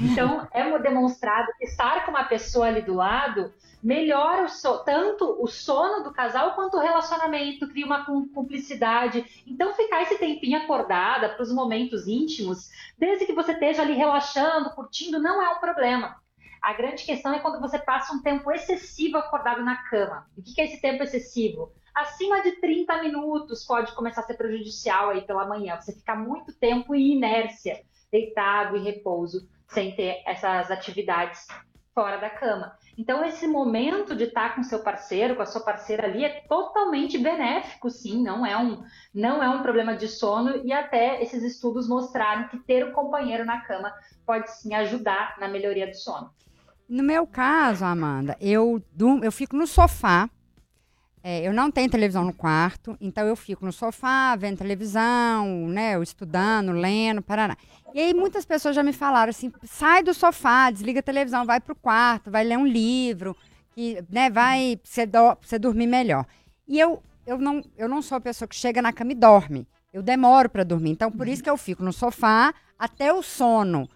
Então, 0.00 0.48
é 0.52 0.66
demonstrado 0.78 1.52
que 1.58 1.64
estar 1.64 2.04
com 2.04 2.12
uma 2.12 2.24
pessoa 2.24 2.66
ali 2.66 2.80
do 2.80 2.94
lado 2.94 3.52
melhora 3.82 4.44
o 4.44 4.48
so 4.48 4.78
tanto 4.84 5.36
o 5.40 5.46
sono 5.46 6.02
do 6.02 6.12
casal 6.12 6.54
quanto 6.54 6.76
o 6.76 6.80
relacionamento, 6.80 7.68
cria 7.68 7.84
uma 7.84 8.04
cumplicidade. 8.04 9.44
Então, 9.46 9.74
ficar 9.74 10.02
esse 10.02 10.18
tempinho 10.18 10.58
acordada 10.58 11.28
para 11.28 11.42
os 11.42 11.52
momentos 11.52 12.06
íntimos, 12.06 12.70
desde 12.98 13.26
que 13.26 13.32
você 13.32 13.52
esteja 13.52 13.82
ali 13.82 13.92
relaxando, 13.92 14.70
curtindo, 14.70 15.20
não 15.20 15.42
é 15.42 15.50
um 15.50 15.60
problema. 15.60 16.16
A 16.62 16.72
grande 16.72 17.04
questão 17.04 17.32
é 17.32 17.38
quando 17.38 17.60
você 17.60 17.78
passa 17.78 18.14
um 18.14 18.22
tempo 18.22 18.50
excessivo 18.50 19.18
acordado 19.18 19.62
na 19.62 19.76
cama. 19.76 20.26
O 20.36 20.42
que 20.42 20.60
é 20.60 20.64
esse 20.64 20.80
tempo 20.80 21.02
excessivo? 21.02 21.70
Acima 21.94 22.42
de 22.42 22.52
30 22.60 23.02
minutos 23.02 23.64
pode 23.64 23.92
começar 23.92 24.22
a 24.22 24.24
ser 24.24 24.34
prejudicial 24.34 25.10
aí 25.10 25.20
pela 25.22 25.46
manhã. 25.46 25.80
Você 25.80 25.92
ficar 25.92 26.16
muito 26.16 26.52
tempo 26.52 26.94
em 26.94 27.16
inércia, 27.16 27.82
deitado, 28.10 28.76
em 28.76 28.84
repouso, 28.84 29.48
sem 29.68 29.94
ter 29.94 30.22
essas 30.26 30.70
atividades 30.70 31.46
fora 31.94 32.18
da 32.18 32.28
cama. 32.28 32.76
Então, 32.98 33.24
esse 33.24 33.46
momento 33.46 34.14
de 34.14 34.24
estar 34.24 34.54
com 34.54 34.62
seu 34.62 34.80
parceiro, 34.80 35.34
com 35.34 35.42
a 35.42 35.46
sua 35.46 35.62
parceira 35.62 36.06
ali, 36.06 36.24
é 36.24 36.42
totalmente 36.46 37.16
benéfico, 37.16 37.88
sim, 37.88 38.22
não 38.22 38.44
é 38.44 38.56
um, 38.56 38.84
não 39.14 39.42
é 39.42 39.48
um 39.48 39.62
problema 39.62 39.96
de 39.96 40.06
sono, 40.06 40.60
e 40.62 40.72
até 40.72 41.22
esses 41.22 41.42
estudos 41.42 41.88
mostraram 41.88 42.48
que 42.48 42.58
ter 42.58 42.84
um 42.86 42.92
companheiro 42.92 43.46
na 43.46 43.62
cama 43.62 43.92
pode 44.26 44.50
sim 44.50 44.74
ajudar 44.74 45.36
na 45.40 45.48
melhoria 45.48 45.86
do 45.86 45.96
sono. 45.96 46.30
No 46.86 47.02
meu 47.02 47.26
caso, 47.26 47.84
Amanda, 47.84 48.36
eu, 48.40 48.82
eu 49.22 49.32
fico 49.32 49.56
no 49.56 49.66
sofá. 49.66 50.28
É, 51.28 51.42
eu 51.42 51.52
não 51.52 51.72
tenho 51.72 51.90
televisão 51.90 52.24
no 52.24 52.32
quarto, 52.32 52.96
então 53.00 53.26
eu 53.26 53.34
fico 53.34 53.66
no 53.66 53.72
sofá, 53.72 54.36
vendo 54.36 54.58
televisão, 54.58 55.66
né, 55.66 56.00
estudando, 56.00 56.70
lendo, 56.70 57.20
parará. 57.20 57.56
E 57.92 57.98
aí 57.98 58.14
muitas 58.14 58.44
pessoas 58.44 58.76
já 58.76 58.82
me 58.84 58.92
falaram 58.92 59.30
assim, 59.30 59.52
sai 59.64 60.04
do 60.04 60.14
sofá, 60.14 60.70
desliga 60.70 61.00
a 61.00 61.02
televisão, 61.02 61.44
vai 61.44 61.58
pro 61.58 61.74
quarto, 61.74 62.30
vai 62.30 62.44
ler 62.44 62.56
um 62.56 62.64
livro, 62.64 63.36
que, 63.74 64.00
né, 64.08 64.30
vai 64.30 64.78
você, 64.84 65.04
do, 65.04 65.36
você 65.42 65.58
dormir 65.58 65.88
melhor. 65.88 66.24
E 66.68 66.78
eu, 66.78 67.02
eu, 67.26 67.38
não, 67.38 67.60
eu 67.76 67.88
não 67.88 68.02
sou 68.02 68.18
a 68.18 68.20
pessoa 68.20 68.46
que 68.46 68.54
chega 68.54 68.80
na 68.80 68.92
cama 68.92 69.10
e 69.10 69.16
dorme. 69.16 69.66
Eu 69.92 70.04
demoro 70.04 70.48
para 70.48 70.62
dormir. 70.62 70.90
Então, 70.90 71.10
por 71.10 71.26
isso 71.26 71.42
que 71.42 71.50
eu 71.50 71.56
fico 71.56 71.82
no 71.82 71.92
sofá 71.92 72.54
até 72.78 73.12
o 73.12 73.20
sono 73.20 73.90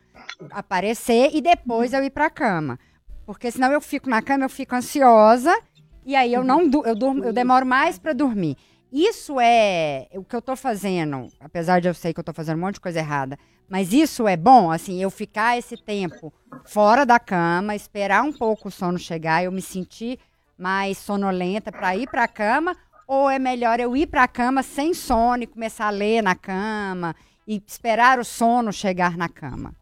aparecer 0.50 1.30
e 1.32 1.40
depois 1.40 1.92
eu 1.92 2.02
ir 2.02 2.10
para 2.10 2.26
a 2.26 2.30
cama. 2.30 2.76
Porque 3.24 3.52
senão 3.52 3.70
eu 3.70 3.80
fico 3.80 4.10
na 4.10 4.20
cama, 4.20 4.46
eu 4.46 4.48
fico 4.48 4.74
ansiosa 4.74 5.56
e 6.04 6.16
aí 6.16 6.32
eu 6.32 6.44
não 6.44 6.70
eu 6.84 6.94
durmo, 6.94 7.24
eu 7.24 7.32
demoro 7.32 7.66
mais 7.66 7.98
para 7.98 8.12
dormir. 8.12 8.56
Isso 8.92 9.38
é 9.40 10.08
o 10.14 10.24
que 10.24 10.34
eu 10.34 10.42
tô 10.42 10.56
fazendo, 10.56 11.28
apesar 11.38 11.80
de 11.80 11.88
eu 11.88 11.94
sei 11.94 12.12
que 12.12 12.18
eu 12.18 12.24
tô 12.24 12.32
fazendo 12.32 12.58
um 12.58 12.60
monte 12.60 12.74
de 12.74 12.80
coisa 12.80 12.98
errada, 12.98 13.38
mas 13.68 13.92
isso 13.92 14.26
é 14.26 14.36
bom, 14.36 14.70
assim, 14.70 15.00
eu 15.00 15.10
ficar 15.10 15.56
esse 15.56 15.76
tempo 15.76 16.32
fora 16.64 17.06
da 17.06 17.18
cama, 17.18 17.76
esperar 17.76 18.22
um 18.22 18.32
pouco 18.32 18.68
o 18.68 18.70
sono 18.70 18.98
chegar, 18.98 19.44
eu 19.44 19.52
me 19.52 19.62
sentir 19.62 20.18
mais 20.58 20.98
sonolenta 20.98 21.70
para 21.70 21.96
ir 21.96 22.08
para 22.08 22.24
a 22.24 22.28
cama, 22.28 22.76
ou 23.06 23.30
é 23.30 23.38
melhor 23.38 23.80
eu 23.80 23.96
ir 23.96 24.06
para 24.06 24.24
a 24.24 24.28
cama 24.28 24.62
sem 24.62 24.92
sono 24.92 25.44
e 25.44 25.46
começar 25.46 25.86
a 25.86 25.90
ler 25.90 26.22
na 26.22 26.34
cama 26.34 27.14
e 27.46 27.62
esperar 27.66 28.18
o 28.18 28.24
sono 28.24 28.72
chegar 28.72 29.16
na 29.16 29.28
cama? 29.28 29.74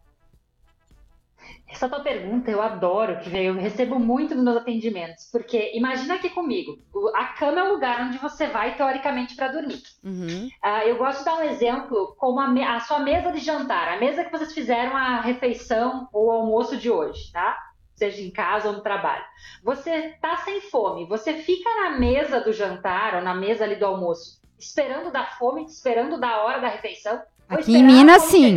Essa 1.71 1.89
tua 1.89 2.01
pergunta 2.01 2.51
eu 2.51 2.63
adoro, 2.63 3.21
que 3.21 3.37
eu 3.37 3.55
recebo 3.55 3.99
muito 3.99 4.35
nos 4.35 4.43
meus 4.43 4.57
atendimentos, 4.57 5.29
porque 5.31 5.73
imagina 5.75 6.15
aqui 6.15 6.31
comigo, 6.31 6.79
a 7.15 7.27
cama 7.27 7.61
é 7.61 7.63
o 7.63 7.73
lugar 7.75 8.07
onde 8.07 8.17
você 8.19 8.47
vai 8.47 8.75
teoricamente 8.75 9.37
para 9.37 9.49
dormir. 9.49 9.83
Uhum. 10.03 10.49
Uh, 10.65 10.89
eu 10.89 10.97
gosto 10.97 11.19
de 11.19 11.25
dar 11.27 11.37
um 11.37 11.43
exemplo 11.43 12.17
como 12.19 12.41
a, 12.41 12.77
a, 12.77 12.81
sua 12.81 13.01
mesa 13.01 13.31
de 13.31 13.41
jantar, 13.41 13.89
a 13.89 14.01
mesa 14.01 14.25
que 14.25 14.33
vocês 14.33 14.55
fizeram 14.55 14.97
a 14.97 15.21
refeição 15.21 16.09
ou 16.11 16.29
o 16.29 16.31
almoço 16.31 16.75
de 16.77 16.91
hoje, 16.91 17.31
tá? 17.33 17.59
Seja 17.95 18.23
em 18.23 18.31
casa 18.31 18.69
ou 18.69 18.75
no 18.75 18.83
trabalho. 18.83 19.25
Você 19.63 20.17
tá 20.23 20.39
sem 20.39 20.63
fome, 20.63 21.07
você 21.07 21.35
fica 21.35 21.69
na 21.83 21.99
mesa 21.99 22.41
do 22.41 22.53
jantar 22.53 23.17
ou 23.17 23.21
na 23.21 23.35
mesa 23.35 23.65
ali 23.65 23.77
do 23.77 23.85
almoço, 23.85 24.41
esperando 24.59 25.13
da 25.13 25.27
fome, 25.27 25.67
esperando 25.67 26.19
da 26.19 26.43
hora 26.43 26.61
da 26.61 26.69
refeição. 26.69 27.21
Aqui 27.47 27.77
em 27.77 27.85
Minas, 27.85 28.23
sim. 28.23 28.55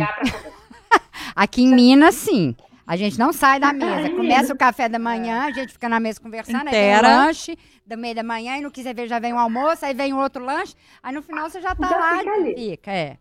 Aqui 1.36 1.62
em 1.62 1.74
Minas, 1.74 2.14
sim. 2.14 2.56
A 2.86 2.96
gente 2.96 3.18
não 3.18 3.32
sai 3.32 3.60
da 3.60 3.72
mesa. 3.72 4.10
Começa 4.10 4.52
o 4.52 4.56
café 4.56 4.88
da 4.88 4.98
manhã, 4.98 5.44
a 5.44 5.50
gente 5.50 5.72
fica 5.72 5.88
na 5.88 6.00
mesa 6.00 6.20
conversando, 6.20 6.68
Inteira. 6.68 6.96
aí 6.96 7.02
vem 7.02 7.12
o 7.12 7.24
lanche 7.24 7.58
do 7.86 7.98
meio 7.98 8.14
da 8.14 8.22
manhã, 8.22 8.56
e 8.56 8.60
no 8.60 8.70
quiser 8.70 8.94
ver 8.94 9.08
já 9.08 9.18
vem 9.18 9.32
o 9.32 9.38
almoço, 9.38 9.84
aí 9.84 9.94
vem 9.94 10.12
o 10.12 10.18
outro 10.18 10.44
lanche, 10.44 10.74
aí 11.02 11.14
no 11.14 11.22
final 11.22 11.48
você 11.48 11.60
já 11.60 11.74
tá 11.74 11.88
já 11.88 11.96
lá 11.96 12.18
fica 12.18 12.38
e 12.38 12.54
fica, 12.54 12.90
é. 12.90 13.18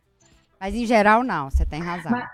Mas 0.59 0.75
em 0.75 0.85
geral 0.85 1.23
não, 1.23 1.49
você 1.49 1.65
tem 1.65 1.81
razão. 1.81 2.11
Mas, 2.11 2.27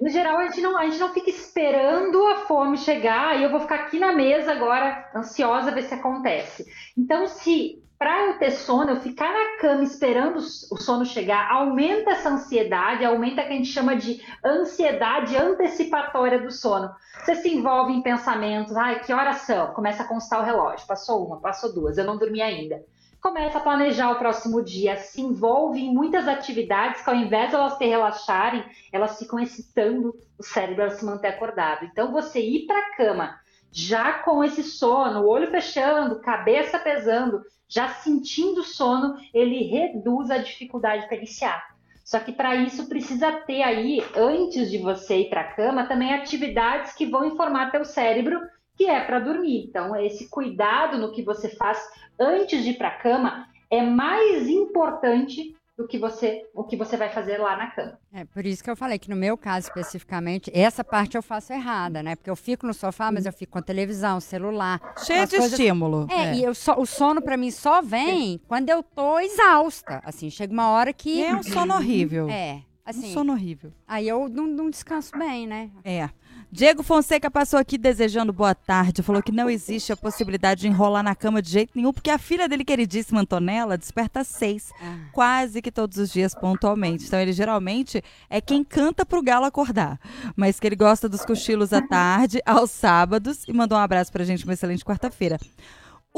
no 0.00 0.10
geral, 0.10 0.38
a 0.38 0.46
gente, 0.46 0.60
não, 0.60 0.76
a 0.76 0.84
gente 0.84 0.98
não 0.98 1.12
fica 1.12 1.30
esperando 1.30 2.26
a 2.28 2.36
fome 2.46 2.76
chegar 2.76 3.38
e 3.38 3.42
eu 3.42 3.50
vou 3.50 3.60
ficar 3.60 3.76
aqui 3.76 3.98
na 3.98 4.12
mesa 4.12 4.52
agora, 4.52 5.10
ansiosa, 5.14 5.70
ver 5.70 5.84
se 5.84 5.94
acontece. 5.94 6.66
Então, 6.96 7.26
se 7.26 7.82
para 7.98 8.26
eu 8.26 8.38
ter 8.38 8.50
sono, 8.50 8.90
eu 8.90 9.00
ficar 9.00 9.32
na 9.32 9.58
cama 9.58 9.82
esperando 9.82 10.36
o 10.36 10.76
sono 10.76 11.04
chegar, 11.04 11.50
aumenta 11.50 12.10
essa 12.10 12.28
ansiedade, 12.28 13.04
aumenta 13.04 13.42
o 13.42 13.46
que 13.46 13.52
a 13.52 13.56
gente 13.56 13.72
chama 13.72 13.96
de 13.96 14.22
ansiedade 14.44 15.36
antecipatória 15.36 16.38
do 16.38 16.50
sono. 16.50 16.90
Você 17.24 17.36
se 17.36 17.48
envolve 17.48 17.92
em 17.92 18.02
pensamentos, 18.02 18.76
ai, 18.76 19.00
que 19.00 19.12
horas 19.12 19.38
são? 19.38 19.72
Começa 19.72 20.02
a 20.02 20.06
constar 20.06 20.40
o 20.40 20.44
relógio, 20.44 20.86
passou 20.86 21.26
uma, 21.26 21.40
passou 21.40 21.72
duas, 21.72 21.96
eu 21.96 22.04
não 22.04 22.18
dormi 22.18 22.42
ainda. 22.42 22.84
Começa 23.18 23.58
a 23.58 23.62
planejar 23.62 24.12
o 24.12 24.18
próximo 24.18 24.62
dia, 24.62 24.96
se 24.98 25.22
envolve 25.22 25.80
em 25.80 25.92
muitas 25.92 26.28
atividades 26.28 27.02
que 27.02 27.10
ao 27.10 27.16
invés 27.16 27.48
de 27.48 27.56
elas 27.56 27.78
te 27.78 27.86
relaxarem, 27.86 28.62
elas 28.92 29.18
ficam 29.18 29.40
excitando 29.40 30.14
o 30.38 30.42
cérebro 30.42 30.84
a 30.84 30.90
se 30.90 31.04
manter 31.04 31.28
acordado. 31.28 31.86
Então, 31.86 32.12
você 32.12 32.40
ir 32.40 32.66
para 32.66 32.78
a 32.78 32.96
cama 32.96 33.45
já 33.76 34.14
com 34.20 34.42
esse 34.42 34.62
sono, 34.62 35.26
olho 35.26 35.50
fechando, 35.50 36.20
cabeça 36.20 36.78
pesando, 36.78 37.42
já 37.68 37.88
sentindo 37.88 38.62
sono, 38.62 39.18
ele 39.34 39.64
reduz 39.64 40.30
a 40.30 40.38
dificuldade 40.38 41.06
para 41.06 41.18
iniciar. 41.18 41.76
Só 42.02 42.18
que 42.18 42.32
para 42.32 42.56
isso 42.56 42.88
precisa 42.88 43.30
ter 43.32 43.62
aí, 43.62 44.02
antes 44.16 44.70
de 44.70 44.78
você 44.78 45.18
ir 45.18 45.28
para 45.28 45.42
a 45.42 45.52
cama, 45.52 45.86
também 45.86 46.14
atividades 46.14 46.94
que 46.94 47.04
vão 47.04 47.26
informar 47.26 47.70
teu 47.70 47.84
cérebro 47.84 48.40
que 48.78 48.86
é 48.86 49.04
para 49.04 49.18
dormir. 49.18 49.66
Então, 49.68 49.94
esse 49.94 50.30
cuidado 50.30 50.96
no 50.96 51.12
que 51.12 51.22
você 51.22 51.50
faz 51.50 51.78
antes 52.18 52.64
de 52.64 52.70
ir 52.70 52.78
para 52.78 52.88
a 52.88 52.98
cama 52.98 53.46
é 53.70 53.82
mais 53.82 54.48
importante 54.48 55.54
do 55.76 55.86
que 55.86 55.98
você 55.98 56.48
o 56.54 56.64
que 56.64 56.76
você 56.76 56.96
vai 56.96 57.10
fazer 57.10 57.38
lá 57.38 57.56
na 57.56 57.66
cama. 57.70 57.98
É 58.12 58.24
por 58.24 58.46
isso 58.46 58.64
que 58.64 58.70
eu 58.70 58.76
falei 58.76 58.98
que 58.98 59.10
no 59.10 59.16
meu 59.16 59.36
caso 59.36 59.68
especificamente, 59.68 60.50
essa 60.54 60.82
parte 60.82 61.16
eu 61.16 61.22
faço 61.22 61.52
errada, 61.52 62.02
né? 62.02 62.16
Porque 62.16 62.30
eu 62.30 62.36
fico 62.36 62.66
no 62.66 62.72
sofá, 62.72 63.12
mas 63.12 63.26
eu 63.26 63.32
fico 63.32 63.52
com 63.52 63.58
a 63.58 63.62
televisão, 63.62 64.18
celular. 64.18 64.80
Cheio 65.04 65.26
de 65.26 65.36
coisas... 65.36 65.52
estímulo. 65.52 66.06
É, 66.10 66.14
é, 66.14 66.34
e 66.36 66.44
eu 66.44 66.54
só, 66.54 66.80
o 66.80 66.86
sono 66.86 67.20
para 67.20 67.36
mim 67.36 67.50
só 67.50 67.82
vem 67.82 68.40
quando 68.48 68.70
eu 68.70 68.82
tô 68.82 69.18
exausta. 69.18 70.00
Assim, 70.04 70.30
chega 70.30 70.52
uma 70.52 70.70
hora 70.70 70.92
que. 70.92 71.22
É 71.22 71.34
um 71.34 71.42
sono 71.42 71.74
horrível. 71.74 72.28
É. 72.30 72.62
Assim, 72.84 73.10
um 73.10 73.12
sono 73.12 73.32
horrível. 73.32 73.72
Aí 73.86 74.08
eu 74.08 74.28
não, 74.28 74.46
não 74.46 74.70
descanso 74.70 75.10
bem, 75.18 75.46
né? 75.46 75.70
É. 75.84 76.08
Diego 76.50 76.82
Fonseca 76.82 77.30
passou 77.30 77.58
aqui 77.58 77.76
desejando 77.76 78.32
boa 78.32 78.54
tarde. 78.54 79.02
Falou 79.02 79.22
que 79.22 79.32
não 79.32 79.50
existe 79.50 79.92
a 79.92 79.96
possibilidade 79.96 80.60
de 80.62 80.68
enrolar 80.68 81.02
na 81.02 81.14
cama 81.14 81.42
de 81.42 81.50
jeito 81.50 81.72
nenhum, 81.74 81.92
porque 81.92 82.08
a 82.08 82.18
filha 82.18 82.48
dele, 82.48 82.64
queridíssima 82.64 83.20
Antonella, 83.20 83.76
desperta 83.76 84.20
às 84.20 84.28
seis, 84.28 84.70
ah. 84.80 84.96
quase 85.12 85.60
que 85.60 85.72
todos 85.72 85.98
os 85.98 86.10
dias 86.10 86.34
pontualmente. 86.34 87.04
Então 87.04 87.20
ele 87.20 87.32
geralmente 87.32 88.02
é 88.30 88.40
quem 88.40 88.62
canta 88.62 89.04
pro 89.04 89.22
galo 89.22 89.44
acordar. 89.44 89.98
Mas 90.36 90.60
que 90.60 90.66
ele 90.66 90.76
gosta 90.76 91.08
dos 91.08 91.24
cochilos 91.24 91.72
à 91.72 91.82
tarde, 91.82 92.40
aos 92.46 92.70
sábados, 92.70 93.44
e 93.48 93.52
mandou 93.52 93.76
um 93.76 93.80
abraço 93.80 94.12
pra 94.12 94.24
gente, 94.24 94.44
uma 94.44 94.54
excelente 94.54 94.84
quarta-feira. 94.84 95.38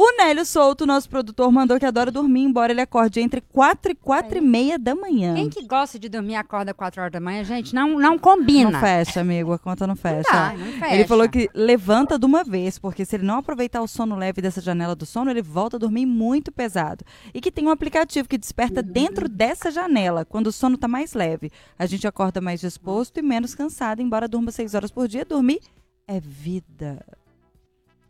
O 0.00 0.16
Nélio 0.16 0.46
Souto, 0.46 0.86
nosso 0.86 1.10
produtor, 1.10 1.50
mandou 1.50 1.76
que 1.76 1.84
adora 1.84 2.12
dormir, 2.12 2.42
embora 2.42 2.70
ele 2.70 2.80
acorde 2.80 3.18
entre 3.18 3.40
4 3.40 3.90
e 3.90 3.94
4 3.96 4.38
e 4.38 4.40
meia 4.40 4.78
da 4.78 4.94
manhã. 4.94 5.34
Quem 5.34 5.50
que 5.50 5.66
gosta 5.66 5.98
de 5.98 6.08
dormir 6.08 6.36
acorda 6.36 6.72
4 6.72 7.00
horas 7.00 7.12
da 7.12 7.18
manhã, 7.18 7.42
gente? 7.42 7.74
Não, 7.74 7.98
não 7.98 8.16
combina. 8.16 8.70
Não 8.70 8.78
fecha, 8.78 9.20
amigo. 9.20 9.52
A 9.52 9.58
conta 9.58 9.88
não 9.88 9.96
fecha. 9.96 10.30
Não, 10.32 10.38
dá, 10.38 10.52
não 10.52 10.72
fecha. 10.74 10.94
Ele 10.94 11.04
falou 11.04 11.28
que 11.28 11.50
levanta 11.52 12.16
de 12.16 12.24
uma 12.24 12.44
vez, 12.44 12.78
porque 12.78 13.04
se 13.04 13.16
ele 13.16 13.26
não 13.26 13.38
aproveitar 13.38 13.82
o 13.82 13.88
sono 13.88 14.14
leve 14.14 14.40
dessa 14.40 14.60
janela 14.60 14.94
do 14.94 15.04
sono, 15.04 15.32
ele 15.32 15.42
volta 15.42 15.74
a 15.78 15.80
dormir 15.80 16.06
muito 16.06 16.52
pesado. 16.52 17.04
E 17.34 17.40
que 17.40 17.50
tem 17.50 17.66
um 17.66 17.70
aplicativo 17.70 18.28
que 18.28 18.38
desperta 18.38 18.80
dentro 18.80 19.28
dessa 19.28 19.68
janela, 19.68 20.24
quando 20.24 20.46
o 20.46 20.52
sono 20.52 20.76
está 20.76 20.86
mais 20.86 21.12
leve. 21.12 21.50
A 21.76 21.86
gente 21.86 22.06
acorda 22.06 22.40
mais 22.40 22.60
disposto 22.60 23.18
e 23.18 23.22
menos 23.22 23.52
cansado, 23.52 24.00
embora 24.00 24.28
durma 24.28 24.52
6 24.52 24.76
horas 24.76 24.92
por 24.92 25.08
dia. 25.08 25.24
Dormir 25.24 25.58
é 26.06 26.20
vida. 26.20 27.04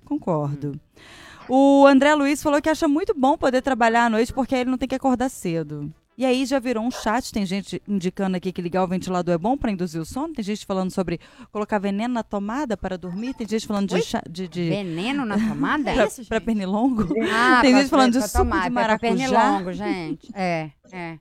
Concordo. 0.05 0.73
Hum. 0.73 1.28
O 1.49 1.87
André 1.87 2.15
Luiz 2.15 2.43
falou 2.43 2.61
que 2.61 2.69
acha 2.69 2.87
muito 2.87 3.15
bom 3.15 3.37
poder 3.37 3.63
trabalhar 3.63 4.05
à 4.07 4.11
noite 4.11 4.33
porque 4.33 4.55
aí 4.55 4.61
ele 4.63 4.71
não 4.71 4.79
tem 4.79 4.89
que 4.89 4.95
acordar 4.95 5.29
cedo. 5.29 5.93
E 6.17 6.27
aí 6.27 6.45
já 6.45 6.59
virou 6.59 6.83
um 6.85 6.91
chat, 6.91 7.33
tem 7.33 7.47
gente 7.47 7.81
indicando 7.87 8.37
aqui 8.37 8.51
que 8.51 8.61
ligar 8.61 8.83
o 8.83 8.89
ventilador 8.89 9.33
é 9.33 9.39
bom 9.39 9.57
para 9.57 9.71
induzir 9.71 10.01
o 10.01 10.05
sono, 10.05 10.35
tem 10.35 10.45
gente 10.45 10.67
falando 10.67 10.91
sobre 10.91 11.21
colocar 11.53 11.79
veneno 11.79 12.13
na 12.13 12.25
tomada 12.25 12.77
para 12.77 12.99
dormir, 12.99 13.35
tem 13.35 13.47
gente 13.47 13.65
falando 13.69 13.89
de, 13.89 14.03
chá, 14.03 14.21
de, 14.29 14.49
de 14.49 14.69
Veneno 14.69 15.25
na 15.25 15.37
tomada? 15.49 15.93
pra, 15.95 16.07
isso, 16.07 16.25
pra 16.27 16.41
pernilongo. 16.41 17.03
Ah, 17.33 17.61
Tem 17.63 17.71
pra- 17.71 17.81
gente 17.83 17.89
falando 17.91 18.13
de 18.15 18.19
pra 18.19 18.27
suco 18.29 18.43
tomar, 18.45 18.61
de 18.63 18.67
é 18.67 18.71
pra 18.71 18.71
maracujá. 18.83 19.09
pernilongo, 19.17 19.73
gente. 19.73 20.29
É, 20.35 20.71
é. 20.91 21.19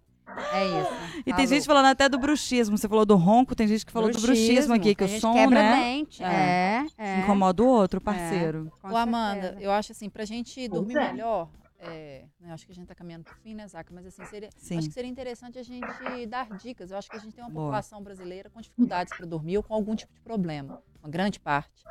É 0.53 0.65
isso. 0.81 1.23
E 1.25 1.33
tem 1.33 1.47
gente 1.47 1.65
falando 1.65 1.85
até 1.85 2.09
do 2.09 2.19
bruxismo. 2.19 2.77
Você 2.77 2.87
falou 2.87 3.05
do 3.05 3.15
ronco, 3.15 3.55
tem 3.55 3.67
gente 3.67 3.85
que 3.85 3.91
falou 3.91 4.11
do 4.11 4.19
bruxismo 4.19 4.73
aqui, 4.73 4.93
que 4.93 5.03
o 5.03 5.19
som, 5.19 5.33
quebra 5.33 5.61
né, 5.61 5.75
dente. 5.81 6.23
É, 6.23 6.85
é. 6.97 7.19
incomoda 7.19 7.63
o 7.63 7.67
outro, 7.67 8.01
parceiro. 8.01 8.71
com 8.81 8.91
Ô, 8.91 8.97
Amanda, 8.97 9.57
eu 9.59 9.71
acho 9.71 9.91
assim, 9.91 10.09
pra 10.09 10.25
gente 10.25 10.67
dormir 10.67 10.97
é. 10.97 11.11
melhor, 11.11 11.49
é, 11.79 12.25
né, 12.39 12.51
acho 12.51 12.65
que 12.65 12.71
a 12.71 12.75
gente 12.75 12.87
tá 12.87 12.95
caminhando 12.95 13.23
pro 13.23 13.35
fim, 13.35 13.53
né, 13.53 13.67
Zaca? 13.67 13.93
Mas 13.93 14.05
assim, 14.05 14.25
seria, 14.25 14.49
Sim. 14.57 14.77
acho 14.79 14.87
que 14.87 14.93
seria 14.93 15.09
interessante 15.09 15.59
a 15.59 15.63
gente 15.63 16.25
dar 16.27 16.49
dicas. 16.57 16.91
Eu 16.91 16.97
acho 16.97 17.09
que 17.09 17.15
a 17.15 17.19
gente 17.19 17.33
tem 17.33 17.43
uma 17.43 17.49
Boa. 17.49 17.65
população 17.65 18.01
brasileira 18.01 18.49
com 18.49 18.59
dificuldades 18.59 19.15
para 19.15 19.25
dormir 19.25 19.57
ou 19.57 19.63
com 19.63 19.73
algum 19.73 19.95
tipo 19.95 20.13
de 20.13 20.21
problema, 20.21 20.81
uma 21.01 21.09
grande 21.09 21.39
parte. 21.39 21.83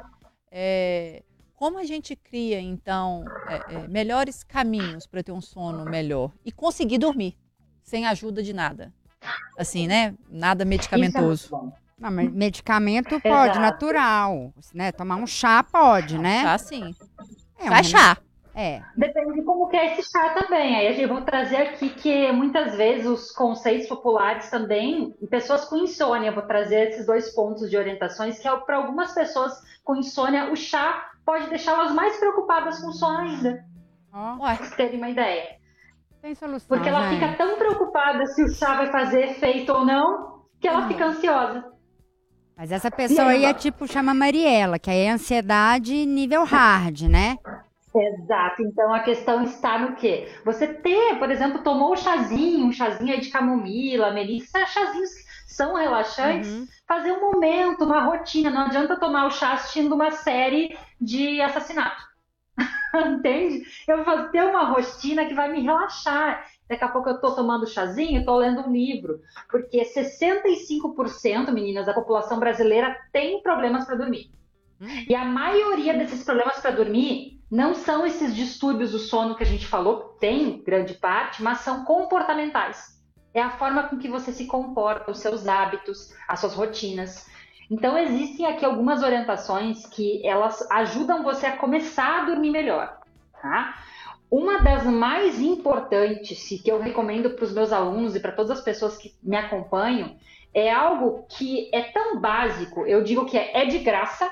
É, 0.50 1.22
como 1.54 1.78
a 1.78 1.84
gente 1.84 2.14
cria, 2.14 2.60
então, 2.60 3.24
é, 3.48 3.74
é, 3.74 3.88
melhores 3.88 4.44
caminhos 4.44 5.06
para 5.06 5.22
ter 5.22 5.32
um 5.32 5.40
sono 5.40 5.84
melhor 5.84 6.32
e 6.44 6.52
conseguir 6.52 6.98
dormir 6.98 7.36
sem 7.86 8.04
ajuda 8.04 8.42
de 8.42 8.52
nada? 8.52 8.92
Assim, 9.56 9.86
né? 9.86 10.14
Nada 10.28 10.64
é 10.64 10.66
medicamentoso. 10.66 11.48
bom. 11.50 11.72
Não, 11.98 12.10
mas 12.10 12.30
medicamento 12.30 13.18
pode, 13.20 13.52
Exato. 13.52 13.60
natural. 13.60 14.52
Né? 14.74 14.92
Tomar 14.92 15.16
um 15.16 15.26
chá 15.26 15.62
pode, 15.62 16.18
né? 16.18 16.42
Chá 16.42 16.58
sim. 16.58 16.94
É, 17.58 17.64
um 17.64 17.68
Chá, 17.68 17.82
chá. 17.82 18.16
É. 18.54 18.82
Depende 18.96 19.34
de 19.34 19.42
como 19.42 19.68
que 19.68 19.76
é 19.76 19.92
esse 19.92 20.10
chá 20.10 20.30
também. 20.34 20.76
Aí 20.76 21.00
eu 21.00 21.08
vou 21.08 21.22
trazer 21.22 21.56
aqui 21.56 21.90
que 21.90 22.32
muitas 22.32 22.74
vezes 22.74 23.06
os 23.06 23.30
conceitos 23.30 23.86
populares 23.86 24.50
também, 24.50 25.14
em 25.20 25.26
pessoas 25.26 25.64
com 25.66 25.76
insônia, 25.76 26.28
eu 26.28 26.34
vou 26.34 26.42
trazer 26.42 26.88
esses 26.88 27.06
dois 27.06 27.34
pontos 27.34 27.70
de 27.70 27.76
orientações, 27.76 28.38
que 28.38 28.48
é 28.48 28.56
para 28.58 28.76
algumas 28.76 29.12
pessoas 29.12 29.52
com 29.84 29.96
insônia, 29.96 30.50
o 30.50 30.56
chá 30.56 31.10
pode 31.24 31.48
deixá-las 31.48 31.92
mais 31.92 32.16
preocupadas 32.16 32.78
com 32.80 32.88
o 32.88 32.92
sono 32.92 33.18
ainda, 33.18 33.64
Ué, 34.14 34.36
pra 34.38 34.56
vocês 34.56 34.74
terem 34.74 34.98
uma 34.98 35.10
ideia. 35.10 35.56
Tem 36.22 36.34
solução. 36.34 36.68
Porque 36.68 36.88
ela 36.88 37.08
gente. 37.10 37.20
fica 37.20 37.36
tão 37.36 37.56
preocupada 37.56 38.26
se 38.26 38.42
o 38.42 38.48
chá 38.48 38.74
vai 38.74 38.90
fazer 38.90 39.30
efeito 39.30 39.72
ou 39.72 39.84
não, 39.84 40.42
que 40.60 40.66
ela 40.68 40.86
fica 40.88 41.06
ansiosa. 41.06 41.64
Mas 42.56 42.72
essa 42.72 42.90
pessoa 42.90 43.28
aí 43.28 43.44
é 43.44 43.52
tipo, 43.52 43.86
chama 43.86 44.14
Mariela, 44.14 44.78
que 44.78 44.90
aí 44.90 45.00
é 45.00 45.10
ansiedade 45.10 46.06
nível 46.06 46.44
hard, 46.44 47.02
né? 47.02 47.36
Exato. 47.94 48.62
Então 48.62 48.92
a 48.92 49.00
questão 49.00 49.42
está 49.44 49.78
no 49.78 49.94
quê? 49.96 50.28
Você 50.44 50.66
ter, 50.66 51.18
por 51.18 51.30
exemplo, 51.30 51.62
tomou 51.62 51.92
um 51.92 51.96
chazinho, 51.96 52.66
um 52.66 52.72
chazinho 52.72 53.12
aí 53.12 53.20
de 53.20 53.30
camomila, 53.30 54.10
melissa, 54.10 54.64
chazinhos 54.66 55.10
que 55.14 55.52
são 55.54 55.74
relaxantes, 55.74 56.48
Uhum. 56.50 56.66
fazer 56.86 57.12
um 57.12 57.20
momento, 57.32 57.84
uma 57.84 58.02
rotina. 58.02 58.50
Não 58.50 58.62
adianta 58.62 58.98
tomar 58.98 59.26
o 59.26 59.30
chá 59.30 59.52
assistindo 59.54 59.94
uma 59.94 60.10
série 60.10 60.76
de 61.00 61.40
assassinato. 61.40 62.02
Entende? 63.16 63.64
Eu 63.86 64.04
vou 64.04 64.28
ter 64.28 64.42
uma 64.42 64.64
rotina 64.64 65.26
que 65.26 65.34
vai 65.34 65.50
me 65.50 65.60
relaxar. 65.60 66.46
Daqui 66.68 66.84
a 66.84 66.88
pouco 66.88 67.08
eu 67.08 67.20
tô 67.20 67.34
tomando 67.34 67.66
chazinho, 67.66 68.24
tô 68.24 68.36
lendo 68.36 68.62
um 68.62 68.72
livro. 68.72 69.20
Porque 69.50 69.82
65%, 69.82 71.52
meninas, 71.52 71.86
da 71.86 71.94
população 71.94 72.38
brasileira 72.38 72.96
tem 73.12 73.42
problemas 73.42 73.84
para 73.84 73.96
dormir. 73.96 74.30
E 75.08 75.14
a 75.14 75.24
maioria 75.24 75.94
desses 75.94 76.22
problemas 76.22 76.58
para 76.58 76.70
dormir 76.70 77.40
não 77.50 77.74
são 77.74 78.04
esses 78.04 78.34
distúrbios 78.34 78.92
do 78.92 78.98
sono 78.98 79.36
que 79.36 79.42
a 79.42 79.46
gente 79.46 79.66
falou, 79.66 80.16
tem 80.20 80.62
grande 80.62 80.94
parte, 80.94 81.42
mas 81.42 81.60
são 81.60 81.84
comportamentais. 81.84 82.96
É 83.32 83.40
a 83.40 83.50
forma 83.50 83.84
com 83.84 83.98
que 83.98 84.08
você 84.08 84.32
se 84.32 84.46
comporta, 84.46 85.10
os 85.10 85.18
seus 85.18 85.46
hábitos, 85.46 86.12
as 86.26 86.40
suas 86.40 86.54
rotinas. 86.54 87.26
Então 87.70 87.98
existem 87.98 88.46
aqui 88.46 88.64
algumas 88.64 89.02
orientações 89.02 89.86
que 89.86 90.24
elas 90.26 90.68
ajudam 90.70 91.22
você 91.22 91.46
a 91.46 91.56
começar 91.56 92.22
a 92.22 92.24
dormir 92.24 92.50
melhor, 92.50 93.00
tá? 93.40 93.76
Uma 94.30 94.60
das 94.60 94.84
mais 94.84 95.40
importantes 95.40 96.50
e 96.50 96.58
que 96.58 96.70
eu 96.70 96.80
recomendo 96.80 97.30
para 97.30 97.44
os 97.44 97.52
meus 97.52 97.72
alunos 97.72 98.14
e 98.14 98.20
para 98.20 98.32
todas 98.32 98.58
as 98.58 98.64
pessoas 98.64 98.96
que 98.96 99.14
me 99.22 99.36
acompanham 99.36 100.16
é 100.54 100.72
algo 100.72 101.26
que 101.28 101.68
é 101.72 101.82
tão 101.82 102.20
básico, 102.20 102.86
eu 102.86 103.04
digo 103.04 103.26
que 103.26 103.36
é, 103.36 103.62
é 103.62 103.66
de 103.66 103.78
graça, 103.78 104.30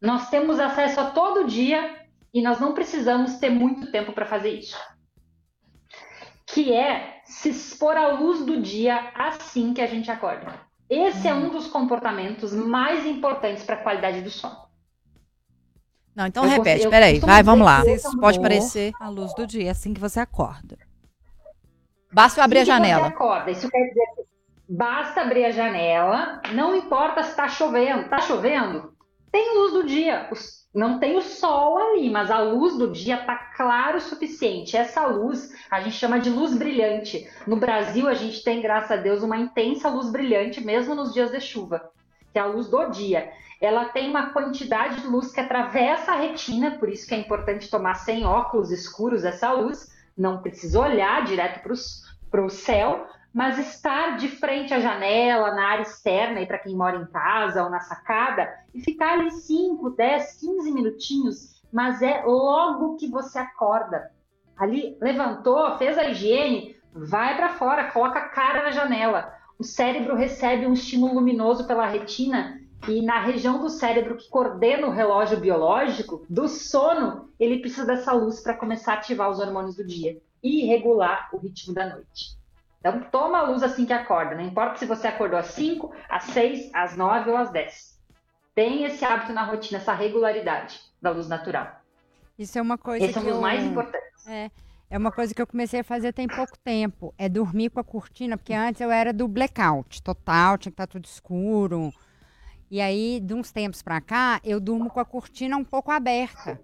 nós 0.00 0.28
temos 0.28 0.60
acesso 0.60 1.00
a 1.00 1.10
todo 1.10 1.46
dia 1.46 2.02
e 2.34 2.42
nós 2.42 2.60
não 2.60 2.74
precisamos 2.74 3.36
ter 3.36 3.50
muito 3.50 3.90
tempo 3.90 4.12
para 4.12 4.26
fazer 4.26 4.50
isso. 4.50 4.78
Que 6.46 6.72
é 6.72 7.20
se 7.24 7.50
expor 7.50 7.96
à 7.96 8.08
luz 8.08 8.44
do 8.44 8.60
dia 8.60 9.12
assim 9.14 9.72
que 9.72 9.80
a 9.80 9.86
gente 9.86 10.10
acorda. 10.10 10.71
Esse 10.92 11.26
é 11.28 11.34
um 11.34 11.48
dos 11.50 11.68
comportamentos 11.68 12.52
mais 12.52 13.06
importantes 13.06 13.64
para 13.64 13.76
a 13.76 13.82
qualidade 13.82 14.20
do 14.20 14.30
sono. 14.30 14.56
Não, 16.14 16.26
então 16.26 16.44
Eu 16.44 16.50
repete, 16.50 16.88
peraí, 16.88 17.18
vai, 17.18 17.42
vamos 17.42 17.64
lá. 17.64 17.82
Pode 18.20 18.38
parecer. 18.40 18.92
A 19.00 19.08
luz 19.08 19.34
do 19.34 19.46
dia, 19.46 19.70
assim 19.70 19.94
que 19.94 20.00
você 20.00 20.20
acorda. 20.20 20.76
Basta 22.12 22.40
eu 22.40 22.44
abrir 22.44 22.58
a 22.58 22.62
Assim 22.62 22.70
que 22.72 22.76
Você 22.76 22.88
janela. 22.88 23.06
acorda. 23.08 23.50
Isso 23.50 23.70
quer 23.70 23.78
dizer 23.88 24.04
que 24.16 24.22
basta 24.68 25.22
abrir 25.22 25.46
a 25.46 25.50
janela, 25.50 26.42
não 26.52 26.76
importa 26.76 27.22
se 27.22 27.30
está 27.30 27.48
chovendo. 27.48 28.02
Está 28.02 28.20
chovendo? 28.20 28.92
Tem 29.30 29.56
luz 29.56 29.72
do 29.72 29.84
dia. 29.86 30.28
Os- 30.30 30.61
Não 30.74 30.98
tem 30.98 31.18
o 31.18 31.20
sol 31.20 31.76
ali, 31.76 32.08
mas 32.08 32.30
a 32.30 32.38
luz 32.38 32.78
do 32.78 32.90
dia 32.90 33.20
está 33.20 33.36
claro 33.36 33.98
o 33.98 34.00
suficiente. 34.00 34.74
Essa 34.74 35.06
luz 35.06 35.52
a 35.70 35.80
gente 35.80 35.96
chama 35.96 36.18
de 36.18 36.30
luz 36.30 36.56
brilhante. 36.56 37.28
No 37.46 37.56
Brasil, 37.56 38.08
a 38.08 38.14
gente 38.14 38.42
tem, 38.42 38.62
graças 38.62 38.90
a 38.90 38.96
Deus, 38.96 39.22
uma 39.22 39.36
intensa 39.36 39.90
luz 39.90 40.10
brilhante, 40.10 40.64
mesmo 40.64 40.94
nos 40.94 41.12
dias 41.12 41.30
de 41.30 41.40
chuva, 41.40 41.90
que 42.32 42.38
é 42.38 42.42
a 42.42 42.46
luz 42.46 42.68
do 42.68 42.86
dia. 42.86 43.30
Ela 43.60 43.84
tem 43.84 44.08
uma 44.08 44.30
quantidade 44.30 45.02
de 45.02 45.06
luz 45.06 45.30
que 45.30 45.40
atravessa 45.40 46.12
a 46.12 46.16
retina, 46.16 46.72
por 46.72 46.88
isso 46.88 47.06
que 47.06 47.14
é 47.14 47.18
importante 47.18 47.70
tomar 47.70 47.94
sem 47.94 48.24
óculos 48.24 48.70
escuros 48.70 49.24
essa 49.24 49.52
luz. 49.52 49.92
Não 50.16 50.40
precisa 50.40 50.80
olhar 50.80 51.22
direto 51.24 51.60
para 52.30 52.44
o 52.44 52.50
céu, 52.50 53.06
mas 53.32 53.58
estar 53.58 54.16
de 54.16 54.28
frente 54.28 54.74
à 54.74 54.80
janela, 54.80 55.54
na 55.54 55.68
área 55.68 55.82
externa, 55.82 56.40
e 56.40 56.46
para 56.46 56.58
quem 56.58 56.76
mora 56.76 56.96
em 56.96 57.06
casa 57.06 57.64
ou 57.64 57.70
na 57.70 57.80
sacada, 57.80 58.52
e 58.74 58.80
ficar 58.80 59.14
ali 59.14 59.30
5, 59.30 59.90
10, 59.90 60.40
15 60.40 60.72
minutinhos, 60.72 61.62
mas 61.72 62.02
é 62.02 62.22
logo 62.24 62.96
que 62.96 63.08
você 63.08 63.38
acorda. 63.38 64.10
Ali 64.56 64.96
levantou, 65.00 65.78
fez 65.78 65.96
a 65.96 66.10
higiene, 66.10 66.76
vai 66.92 67.36
para 67.36 67.54
fora, 67.54 67.90
coloca 67.90 68.18
a 68.18 68.28
cara 68.28 68.64
na 68.64 68.70
janela. 68.70 69.34
O 69.58 69.64
cérebro 69.64 70.14
recebe 70.14 70.66
um 70.66 70.74
estímulo 70.74 71.14
luminoso 71.14 71.66
pela 71.66 71.86
retina 71.86 72.60
e 72.88 73.00
na 73.00 73.20
região 73.20 73.60
do 73.60 73.70
cérebro 73.70 74.16
que 74.16 74.28
coordena 74.28 74.88
o 74.88 74.90
relógio 74.90 75.38
biológico 75.38 76.26
do 76.28 76.48
sono, 76.48 77.30
ele 77.38 77.60
precisa 77.60 77.86
dessa 77.86 78.12
luz 78.12 78.40
para 78.40 78.56
começar 78.56 78.94
a 78.94 78.96
ativar 78.96 79.30
os 79.30 79.38
hormônios 79.38 79.76
do 79.76 79.86
dia 79.86 80.20
e 80.42 80.66
regular 80.66 81.30
o 81.32 81.38
ritmo 81.38 81.72
da 81.72 81.88
noite. 81.88 82.41
Então, 82.82 83.00
toma 83.12 83.38
a 83.38 83.42
luz 83.42 83.62
assim 83.62 83.86
que 83.86 83.92
acorda. 83.92 84.34
Não 84.34 84.42
importa 84.42 84.76
se 84.76 84.86
você 84.86 85.06
acordou 85.06 85.38
às 85.38 85.46
5, 85.46 85.94
às 86.08 86.24
6, 86.24 86.68
às 86.74 86.96
9 86.96 87.30
ou 87.30 87.36
às 87.36 87.52
10. 87.52 87.96
Tem 88.56 88.82
esse 88.82 89.04
hábito 89.04 89.32
na 89.32 89.44
rotina, 89.44 89.78
essa 89.78 89.94
regularidade 89.94 90.80
da 91.00 91.10
luz 91.10 91.28
natural. 91.28 91.80
Isso 92.36 92.58
é 92.58 92.62
uma 92.62 92.76
coisa 92.76 93.06
Esse 93.06 93.16
é 93.16 93.20
um 93.20 93.24
que 93.24 93.30
eu... 93.30 93.40
mais 93.40 93.62
importantes. 93.62 94.26
É 94.26 94.98
uma 94.98 95.12
coisa 95.12 95.32
que 95.32 95.40
eu 95.40 95.46
comecei 95.46 95.78
a 95.78 95.84
fazer 95.84 96.12
tem 96.12 96.26
pouco 96.26 96.58
tempo. 96.58 97.14
É 97.16 97.28
dormir 97.28 97.70
com 97.70 97.78
a 97.78 97.84
cortina, 97.84 98.36
porque 98.36 98.52
antes 98.52 98.80
eu 98.80 98.90
era 98.90 99.12
do 99.12 99.28
blackout 99.28 100.02
total, 100.02 100.58
tinha 100.58 100.72
que 100.72 100.74
estar 100.74 100.88
tudo 100.88 101.04
escuro. 101.04 101.94
E 102.68 102.80
aí, 102.80 103.20
de 103.20 103.32
uns 103.32 103.52
tempos 103.52 103.80
pra 103.80 104.00
cá, 104.00 104.40
eu 104.42 104.58
durmo 104.58 104.90
com 104.90 104.98
a 104.98 105.04
cortina 105.04 105.56
um 105.56 105.64
pouco 105.64 105.92
aberta. 105.92 106.60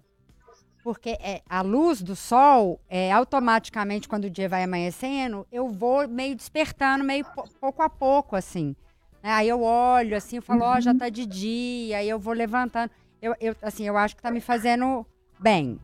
Porque 0.83 1.17
é, 1.19 1.41
a 1.49 1.61
luz 1.61 2.01
do 2.01 2.15
sol, 2.15 2.79
é, 2.89 3.11
automaticamente, 3.11 4.07
quando 4.07 4.25
o 4.25 4.29
dia 4.29 4.47
vai 4.47 4.63
amanhecendo, 4.63 5.45
eu 5.51 5.69
vou 5.69 6.07
meio 6.07 6.35
despertando, 6.35 7.03
meio 7.03 7.25
po- 7.25 7.47
pouco 7.59 7.81
a 7.81 7.89
pouco, 7.89 8.35
assim. 8.35 8.75
né? 9.21 9.31
Aí 9.31 9.49
eu 9.49 9.61
olho, 9.61 10.15
assim, 10.15 10.37
eu 10.37 10.41
falo, 10.41 10.63
ó, 10.63 10.79
já 10.79 10.93
tá 10.95 11.09
de 11.09 11.25
dia, 11.25 11.97
aí 11.97 12.07
eu 12.09 12.17
vou 12.17 12.33
levantando. 12.33 12.89
Eu, 13.21 13.35
eu, 13.41 13.55
assim, 13.61 13.83
eu 13.85 13.97
acho 13.97 14.15
que 14.15 14.21
tá 14.21 14.31
me 14.31 14.39
fazendo 14.39 15.05
bem. 15.37 15.77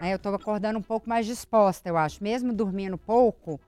né? 0.00 0.14
Eu 0.14 0.18
tô 0.20 0.28
acordando 0.28 0.78
um 0.78 0.82
pouco 0.82 1.08
mais 1.08 1.26
disposta, 1.26 1.88
eu 1.88 1.96
acho. 1.96 2.22
Mesmo 2.22 2.52
dormindo 2.52 2.96
pouco, 2.96 3.60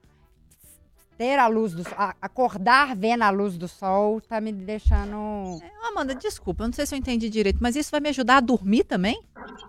ter 1.17 1.39
a 1.39 1.47
luz 1.47 1.73
do 1.73 1.85
sol, 1.85 1.95
acordar 2.21 2.95
vendo 2.97 3.23
a 3.23 3.31
luz 3.31 3.57
do 3.57 3.69
sol, 3.69 4.21
tá 4.21 4.41
me 4.41 4.53
deixando. 4.53 5.59
Amanda, 5.89 6.15
desculpa, 6.15 6.63
eu 6.63 6.69
não 6.69 6.73
sei 6.73 6.87
se 6.87 6.95
eu 6.95 6.99
entendi 6.99 7.29
direito, 7.29 7.59
mas 7.61 7.77
isso 7.77 7.91
vai 7.91 8.01
me 8.01 8.09
ajudar 8.09 8.39
a 8.39 8.41
dormir 8.41 8.85
também? 8.85 9.21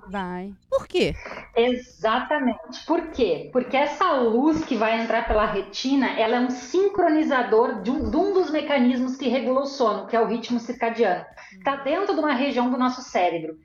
Vai. 0.07 0.53
Por 0.69 0.87
quê? 0.87 1.13
Exatamente. 1.55 2.85
Por 2.85 3.11
quê? 3.11 3.49
Porque 3.51 3.75
essa 3.75 4.11
luz 4.13 4.63
que 4.63 4.75
vai 4.75 5.01
entrar 5.01 5.27
pela 5.27 5.45
retina, 5.45 6.19
ela 6.19 6.37
é 6.37 6.39
um 6.39 6.49
sincronizador 6.49 7.81
de 7.81 7.91
um, 7.91 8.09
de 8.09 8.17
um 8.17 8.33
dos 8.33 8.49
mecanismos 8.49 9.15
que 9.15 9.27
regula 9.27 9.61
o 9.61 9.65
sono, 9.65 10.07
que 10.07 10.15
é 10.15 10.21
o 10.21 10.27
ritmo 10.27 10.59
circadiano. 10.59 11.25
Está 11.51 11.77
dentro 11.77 12.13
de 12.13 12.19
uma 12.19 12.33
região 12.33 12.69
do 12.69 12.77
nosso 12.77 13.01
cérebro. 13.01 13.57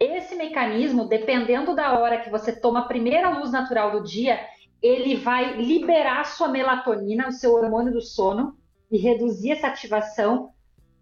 Esse 0.00 0.34
mecanismo, 0.34 1.08
dependendo 1.08 1.74
da 1.74 1.98
hora 1.98 2.18
que 2.18 2.30
você 2.30 2.52
toma 2.52 2.80
a 2.80 2.88
primeira 2.88 3.28
luz 3.28 3.52
natural 3.52 3.92
do 3.92 4.02
dia, 4.02 4.40
ele 4.82 5.16
vai 5.16 5.56
liberar 5.56 6.24
sua 6.24 6.48
melatonina, 6.48 7.28
o 7.28 7.32
seu 7.32 7.54
hormônio 7.54 7.92
do 7.92 8.00
sono, 8.00 8.56
e 8.90 8.98
reduzir 8.98 9.52
essa 9.52 9.66
ativação 9.66 10.52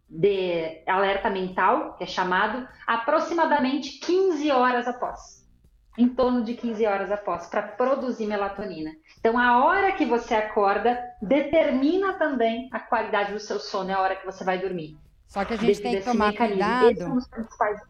de 0.09 0.83
alerta 0.87 1.29
mental, 1.31 1.95
que 1.97 2.05
é 2.05 2.07
chamado, 2.07 2.67
aproximadamente 2.87 3.99
15 4.01 4.51
horas 4.51 4.87
após. 4.87 5.45
Em 5.99 6.09
torno 6.09 6.45
de 6.45 6.55
15 6.55 6.87
horas 6.87 7.11
após, 7.11 7.47
para 7.47 7.63
produzir 7.63 8.27
melatonina. 8.27 8.93
Então, 9.19 9.39
a 9.39 9.65
hora 9.65 9.93
que 9.93 10.05
você 10.05 10.35
acorda 10.35 11.03
determina 11.23 12.13
também 12.15 12.69
a 12.71 12.79
qualidade 12.79 13.33
do 13.33 13.41
seu 13.41 13.59
sono, 13.59 13.91
é 13.91 13.95
a 13.95 14.01
hora 14.01 14.17
que 14.17 14.27
você 14.27 14.45
vai 14.45 14.59
dormir. 14.59 14.97
Só 15.27 15.45
que 15.45 15.55
a 15.55 15.57
gente 15.57 15.81
tem 15.81 15.97
que 15.97 16.05
tomar 16.05 16.35
cuidado. 16.35 16.91
Esses 16.91 17.03
são 17.03 17.17
os 17.17 17.27
principais. 17.29 17.81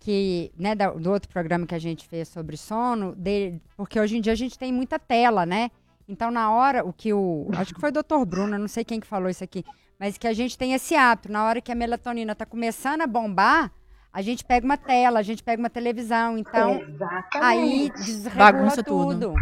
Que, 0.00 0.50
né, 0.58 0.74
da- 0.74 0.90
do 0.90 1.10
outro 1.10 1.28
programa 1.28 1.66
que 1.66 1.74
a 1.74 1.78
gente 1.78 2.08
fez 2.08 2.26
sobre 2.28 2.56
sono, 2.56 3.14
de- 3.16 3.60
porque 3.76 4.00
hoje 4.00 4.16
em 4.16 4.20
dia 4.20 4.32
a 4.32 4.36
gente 4.36 4.58
tem 4.58 4.72
muita 4.72 4.98
tela, 4.98 5.44
né? 5.46 5.70
Então, 6.08 6.30
na 6.30 6.50
hora, 6.50 6.84
o 6.84 6.92
que 6.92 7.12
o. 7.12 7.48
Acho 7.56 7.72
que 7.74 7.80
foi 7.80 7.90
o 7.90 7.92
doutor 7.92 8.24
Bruno, 8.24 8.58
não 8.58 8.66
sei 8.66 8.82
quem 8.82 8.98
que 8.98 9.06
falou 9.06 9.28
isso 9.30 9.44
aqui, 9.44 9.64
mas 9.98 10.18
que 10.18 10.26
a 10.26 10.32
gente 10.32 10.58
tem 10.58 10.72
esse 10.72 10.96
hábito, 10.96 11.30
na 11.30 11.44
hora 11.44 11.60
que 11.60 11.70
a 11.70 11.74
melatonina 11.74 12.34
tá 12.34 12.44
começando 12.44 13.02
a 13.02 13.06
bombar, 13.06 13.70
a 14.12 14.20
gente 14.22 14.44
pega 14.44 14.64
uma 14.64 14.76
tela, 14.76 15.20
a 15.20 15.22
gente 15.22 15.42
pega 15.42 15.62
uma 15.62 15.70
televisão, 15.70 16.36
então 16.36 16.80
Exatamente. 16.80 17.38
aí 17.38 17.90
desregula 17.90 18.52
Bagunça 18.52 18.82
tudo. 18.82 19.30
tudo. 19.30 19.34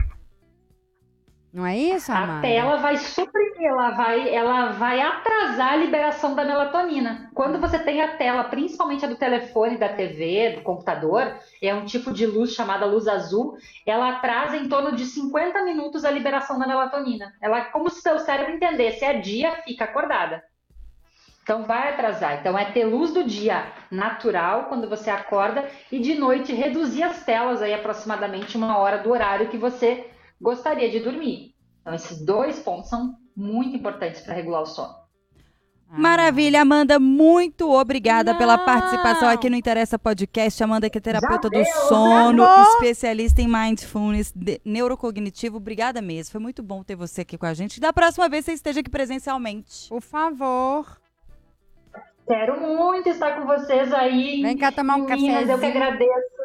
Não 1.52 1.64
é 1.64 1.76
isso, 1.76 2.12
A 2.12 2.18
Amanda? 2.18 2.42
tela 2.42 2.76
vai 2.76 2.98
suprimir, 2.98 3.64
ela 3.64 3.90
vai, 3.90 4.34
ela 4.34 4.72
vai 4.72 5.00
atrasar 5.00 5.72
a 5.72 5.76
liberação 5.76 6.34
da 6.34 6.44
melatonina. 6.44 7.30
Quando 7.34 7.58
você 7.58 7.78
tem 7.78 8.02
a 8.02 8.16
tela, 8.16 8.44
principalmente 8.44 9.04
a 9.04 9.08
do 9.08 9.16
telefone, 9.16 9.78
da 9.78 9.88
TV, 9.88 10.56
do 10.56 10.62
computador, 10.62 11.34
é 11.62 11.74
um 11.74 11.86
tipo 11.86 12.12
de 12.12 12.26
luz 12.26 12.52
chamada 12.52 12.84
luz 12.84 13.08
azul, 13.08 13.56
ela 13.86 14.10
atrasa 14.10 14.58
em 14.58 14.68
torno 14.68 14.94
de 14.94 15.06
50 15.06 15.62
minutos 15.62 16.04
a 16.04 16.10
liberação 16.10 16.58
da 16.58 16.66
melatonina. 16.66 17.32
Ela, 17.40 17.62
como 17.62 17.88
se 17.88 18.02
seu 18.02 18.18
cérebro 18.18 18.54
entendesse, 18.54 19.04
é 19.04 19.14
dia, 19.14 19.52
fica 19.64 19.84
acordada. 19.84 20.42
Então 21.42 21.62
vai 21.62 21.88
atrasar. 21.88 22.40
Então 22.40 22.58
é 22.58 22.66
ter 22.66 22.84
luz 22.84 23.10
do 23.10 23.24
dia 23.24 23.72
natural 23.90 24.64
quando 24.64 24.86
você 24.86 25.08
acorda 25.08 25.66
e 25.90 25.98
de 25.98 26.14
noite 26.14 26.52
reduzir 26.52 27.02
as 27.04 27.24
telas 27.24 27.62
aí 27.62 27.72
aproximadamente 27.72 28.54
uma 28.54 28.76
hora 28.76 28.98
do 28.98 29.10
horário 29.10 29.48
que 29.48 29.56
você 29.56 30.10
gostaria 30.40 30.90
de 30.90 31.00
dormir. 31.00 31.54
Então 31.80 31.94
esses 31.94 32.24
dois 32.24 32.58
pontos 32.58 32.90
são 32.90 33.16
muito 33.36 33.74
importantes 33.76 34.20
para 34.20 34.34
regular 34.34 34.62
o 34.62 34.66
sono. 34.66 34.94
Ah. 35.90 35.98
Maravilha, 35.98 36.60
Amanda, 36.60 36.98
muito 37.00 37.70
obrigada 37.72 38.34
pela 38.36 38.58
Não. 38.58 38.64
participação 38.66 39.26
aqui 39.28 39.48
no 39.48 39.56
Interessa 39.56 39.98
Podcast. 39.98 40.62
Amanda, 40.62 40.90
que 40.90 40.98
é 40.98 41.00
terapeuta 41.00 41.48
do 41.48 41.50
deu, 41.50 41.64
sono, 41.64 42.44
especialista 42.74 43.40
em 43.40 43.48
mindfulness 43.48 44.30
de- 44.36 44.60
neurocognitivo. 44.66 45.56
Obrigada 45.56 46.02
mesmo. 46.02 46.32
Foi 46.32 46.40
muito 46.42 46.62
bom 46.62 46.82
ter 46.84 46.94
você 46.94 47.22
aqui 47.22 47.38
com 47.38 47.46
a 47.46 47.54
gente. 47.54 47.80
Da 47.80 47.90
próxima 47.90 48.28
vez 48.28 48.44
você 48.44 48.52
esteja 48.52 48.80
aqui 48.80 48.90
presencialmente. 48.90 49.88
Por 49.88 50.02
favor. 50.02 50.98
Quero 52.26 52.60
muito 52.60 53.08
estar 53.08 53.40
com 53.40 53.46
vocês 53.46 53.90
aí. 53.90 54.42
Vem 54.42 54.58
cá 54.58 54.70
tomar 54.70 54.96
um 54.96 55.06
Minas, 55.06 55.48
Eu 55.48 55.58
que 55.58 55.64
agradeço. 55.64 56.37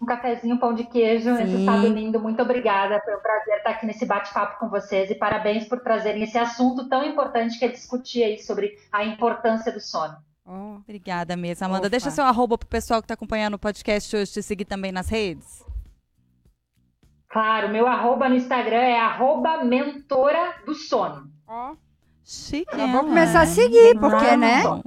Um 0.00 0.06
cafezinho, 0.06 0.56
um 0.56 0.58
pão 0.58 0.74
de 0.74 0.84
queijo, 0.84 1.30
esse 1.30 1.56
Sim. 1.56 1.64
sábado 1.64 1.88
lindo. 1.88 2.20
Muito 2.20 2.42
obrigada. 2.42 3.00
Foi 3.04 3.14
um 3.16 3.20
prazer 3.20 3.58
estar 3.58 3.70
aqui 3.70 3.86
nesse 3.86 4.04
bate-papo 4.04 4.58
com 4.58 4.68
vocês 4.68 5.10
e 5.10 5.14
parabéns 5.14 5.66
por 5.66 5.80
trazerem 5.80 6.22
esse 6.22 6.36
assunto 6.36 6.88
tão 6.88 7.04
importante 7.04 7.58
que 7.58 7.64
é 7.64 7.68
discutir 7.68 8.22
aí 8.24 8.38
sobre 8.38 8.76
a 8.92 9.04
importância 9.04 9.72
do 9.72 9.80
sono. 9.80 10.16
Oh. 10.44 10.76
Obrigada 10.82 11.36
mesmo, 11.36 11.64
Amanda. 11.64 11.82
Opa. 11.82 11.90
Deixa 11.90 12.10
seu 12.10 12.24
arroba 12.24 12.58
pro 12.58 12.68
pessoal 12.68 13.00
que 13.00 13.04
está 13.06 13.14
acompanhando 13.14 13.54
o 13.54 13.58
podcast 13.58 14.14
hoje 14.14 14.32
te 14.32 14.42
seguir 14.42 14.66
também 14.66 14.92
nas 14.92 15.08
redes. 15.08 15.64
Claro, 17.28 17.68
meu 17.68 17.86
arroba 17.86 18.28
no 18.28 18.34
Instagram 18.36 18.76
é 18.76 19.00
arroba 19.00 19.64
mentora 19.64 20.54
do 20.66 20.74
sono. 20.74 21.28
Ó. 21.48 21.74
Chique. 22.22 22.70
Já 22.76 22.86
vou 22.86 23.00
ela. 23.00 23.08
começar 23.08 23.40
a 23.42 23.46
seguir, 23.46 23.98
porque, 23.98 24.26
Ah, 24.26 24.36
né? 24.36 24.62
bom. 24.62 24.82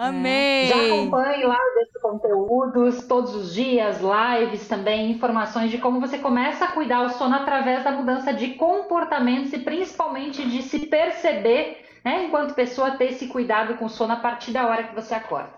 Amei. 0.00 0.68
Já 0.68 0.86
acompanhe 0.86 1.44
lá 1.44 1.58
esses 1.82 2.00
conteúdos 2.00 3.06
todos 3.06 3.34
os 3.34 3.52
dias, 3.52 3.98
lives 4.00 4.66
também, 4.66 5.10
informações 5.10 5.70
de 5.70 5.76
como 5.76 6.00
você 6.00 6.16
começa 6.16 6.64
a 6.64 6.72
cuidar 6.72 7.02
o 7.02 7.10
sono 7.10 7.34
através 7.34 7.84
da 7.84 7.92
mudança 7.92 8.32
de 8.32 8.54
comportamentos 8.54 9.52
e 9.52 9.58
principalmente 9.58 10.48
de 10.48 10.62
se 10.62 10.86
perceber, 10.86 11.84
né, 12.02 12.24
enquanto 12.24 12.54
pessoa, 12.54 12.92
ter 12.92 13.10
esse 13.10 13.26
cuidado 13.26 13.74
com 13.74 13.84
o 13.84 13.90
sono 13.90 14.14
a 14.14 14.16
partir 14.16 14.52
da 14.52 14.66
hora 14.66 14.84
que 14.84 14.94
você 14.94 15.14
acorda. 15.14 15.52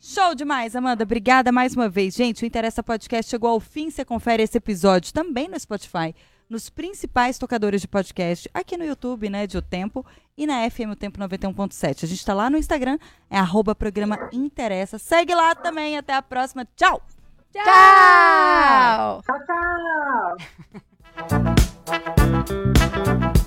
Show 0.00 0.34
demais, 0.34 0.74
Amanda. 0.74 1.04
Obrigada 1.04 1.52
mais 1.52 1.76
uma 1.76 1.88
vez. 1.88 2.14
Gente, 2.14 2.42
o 2.42 2.46
Interessa 2.46 2.82
Podcast 2.82 3.30
chegou 3.30 3.50
ao 3.50 3.60
fim. 3.60 3.90
Você 3.90 4.02
confere 4.02 4.42
esse 4.42 4.56
episódio 4.56 5.12
também 5.12 5.46
no 5.46 5.60
Spotify, 5.60 6.14
nos 6.54 6.70
principais 6.70 7.36
tocadores 7.36 7.80
de 7.80 7.88
podcast, 7.88 8.48
aqui 8.54 8.76
no 8.76 8.84
YouTube, 8.84 9.28
né, 9.28 9.44
de 9.44 9.58
O 9.58 9.62
Tempo, 9.62 10.06
e 10.38 10.46
na 10.46 10.70
FM 10.70 10.92
O 10.92 10.96
Tempo 10.96 11.18
91.7. 11.18 12.04
A 12.04 12.06
gente 12.06 12.18
está 12.20 12.32
lá 12.32 12.48
no 12.48 12.56
Instagram, 12.56 12.96
é 13.28 13.36
arroba 13.36 13.74
programa 13.74 14.28
Interessa. 14.32 14.96
Segue 14.96 15.34
lá 15.34 15.56
também, 15.56 15.98
até 15.98 16.14
a 16.14 16.22
próxima. 16.22 16.64
Tchau! 16.76 17.02
Tchau! 17.52 19.22
Tchau, 19.22 19.38
tchau! 19.46 20.36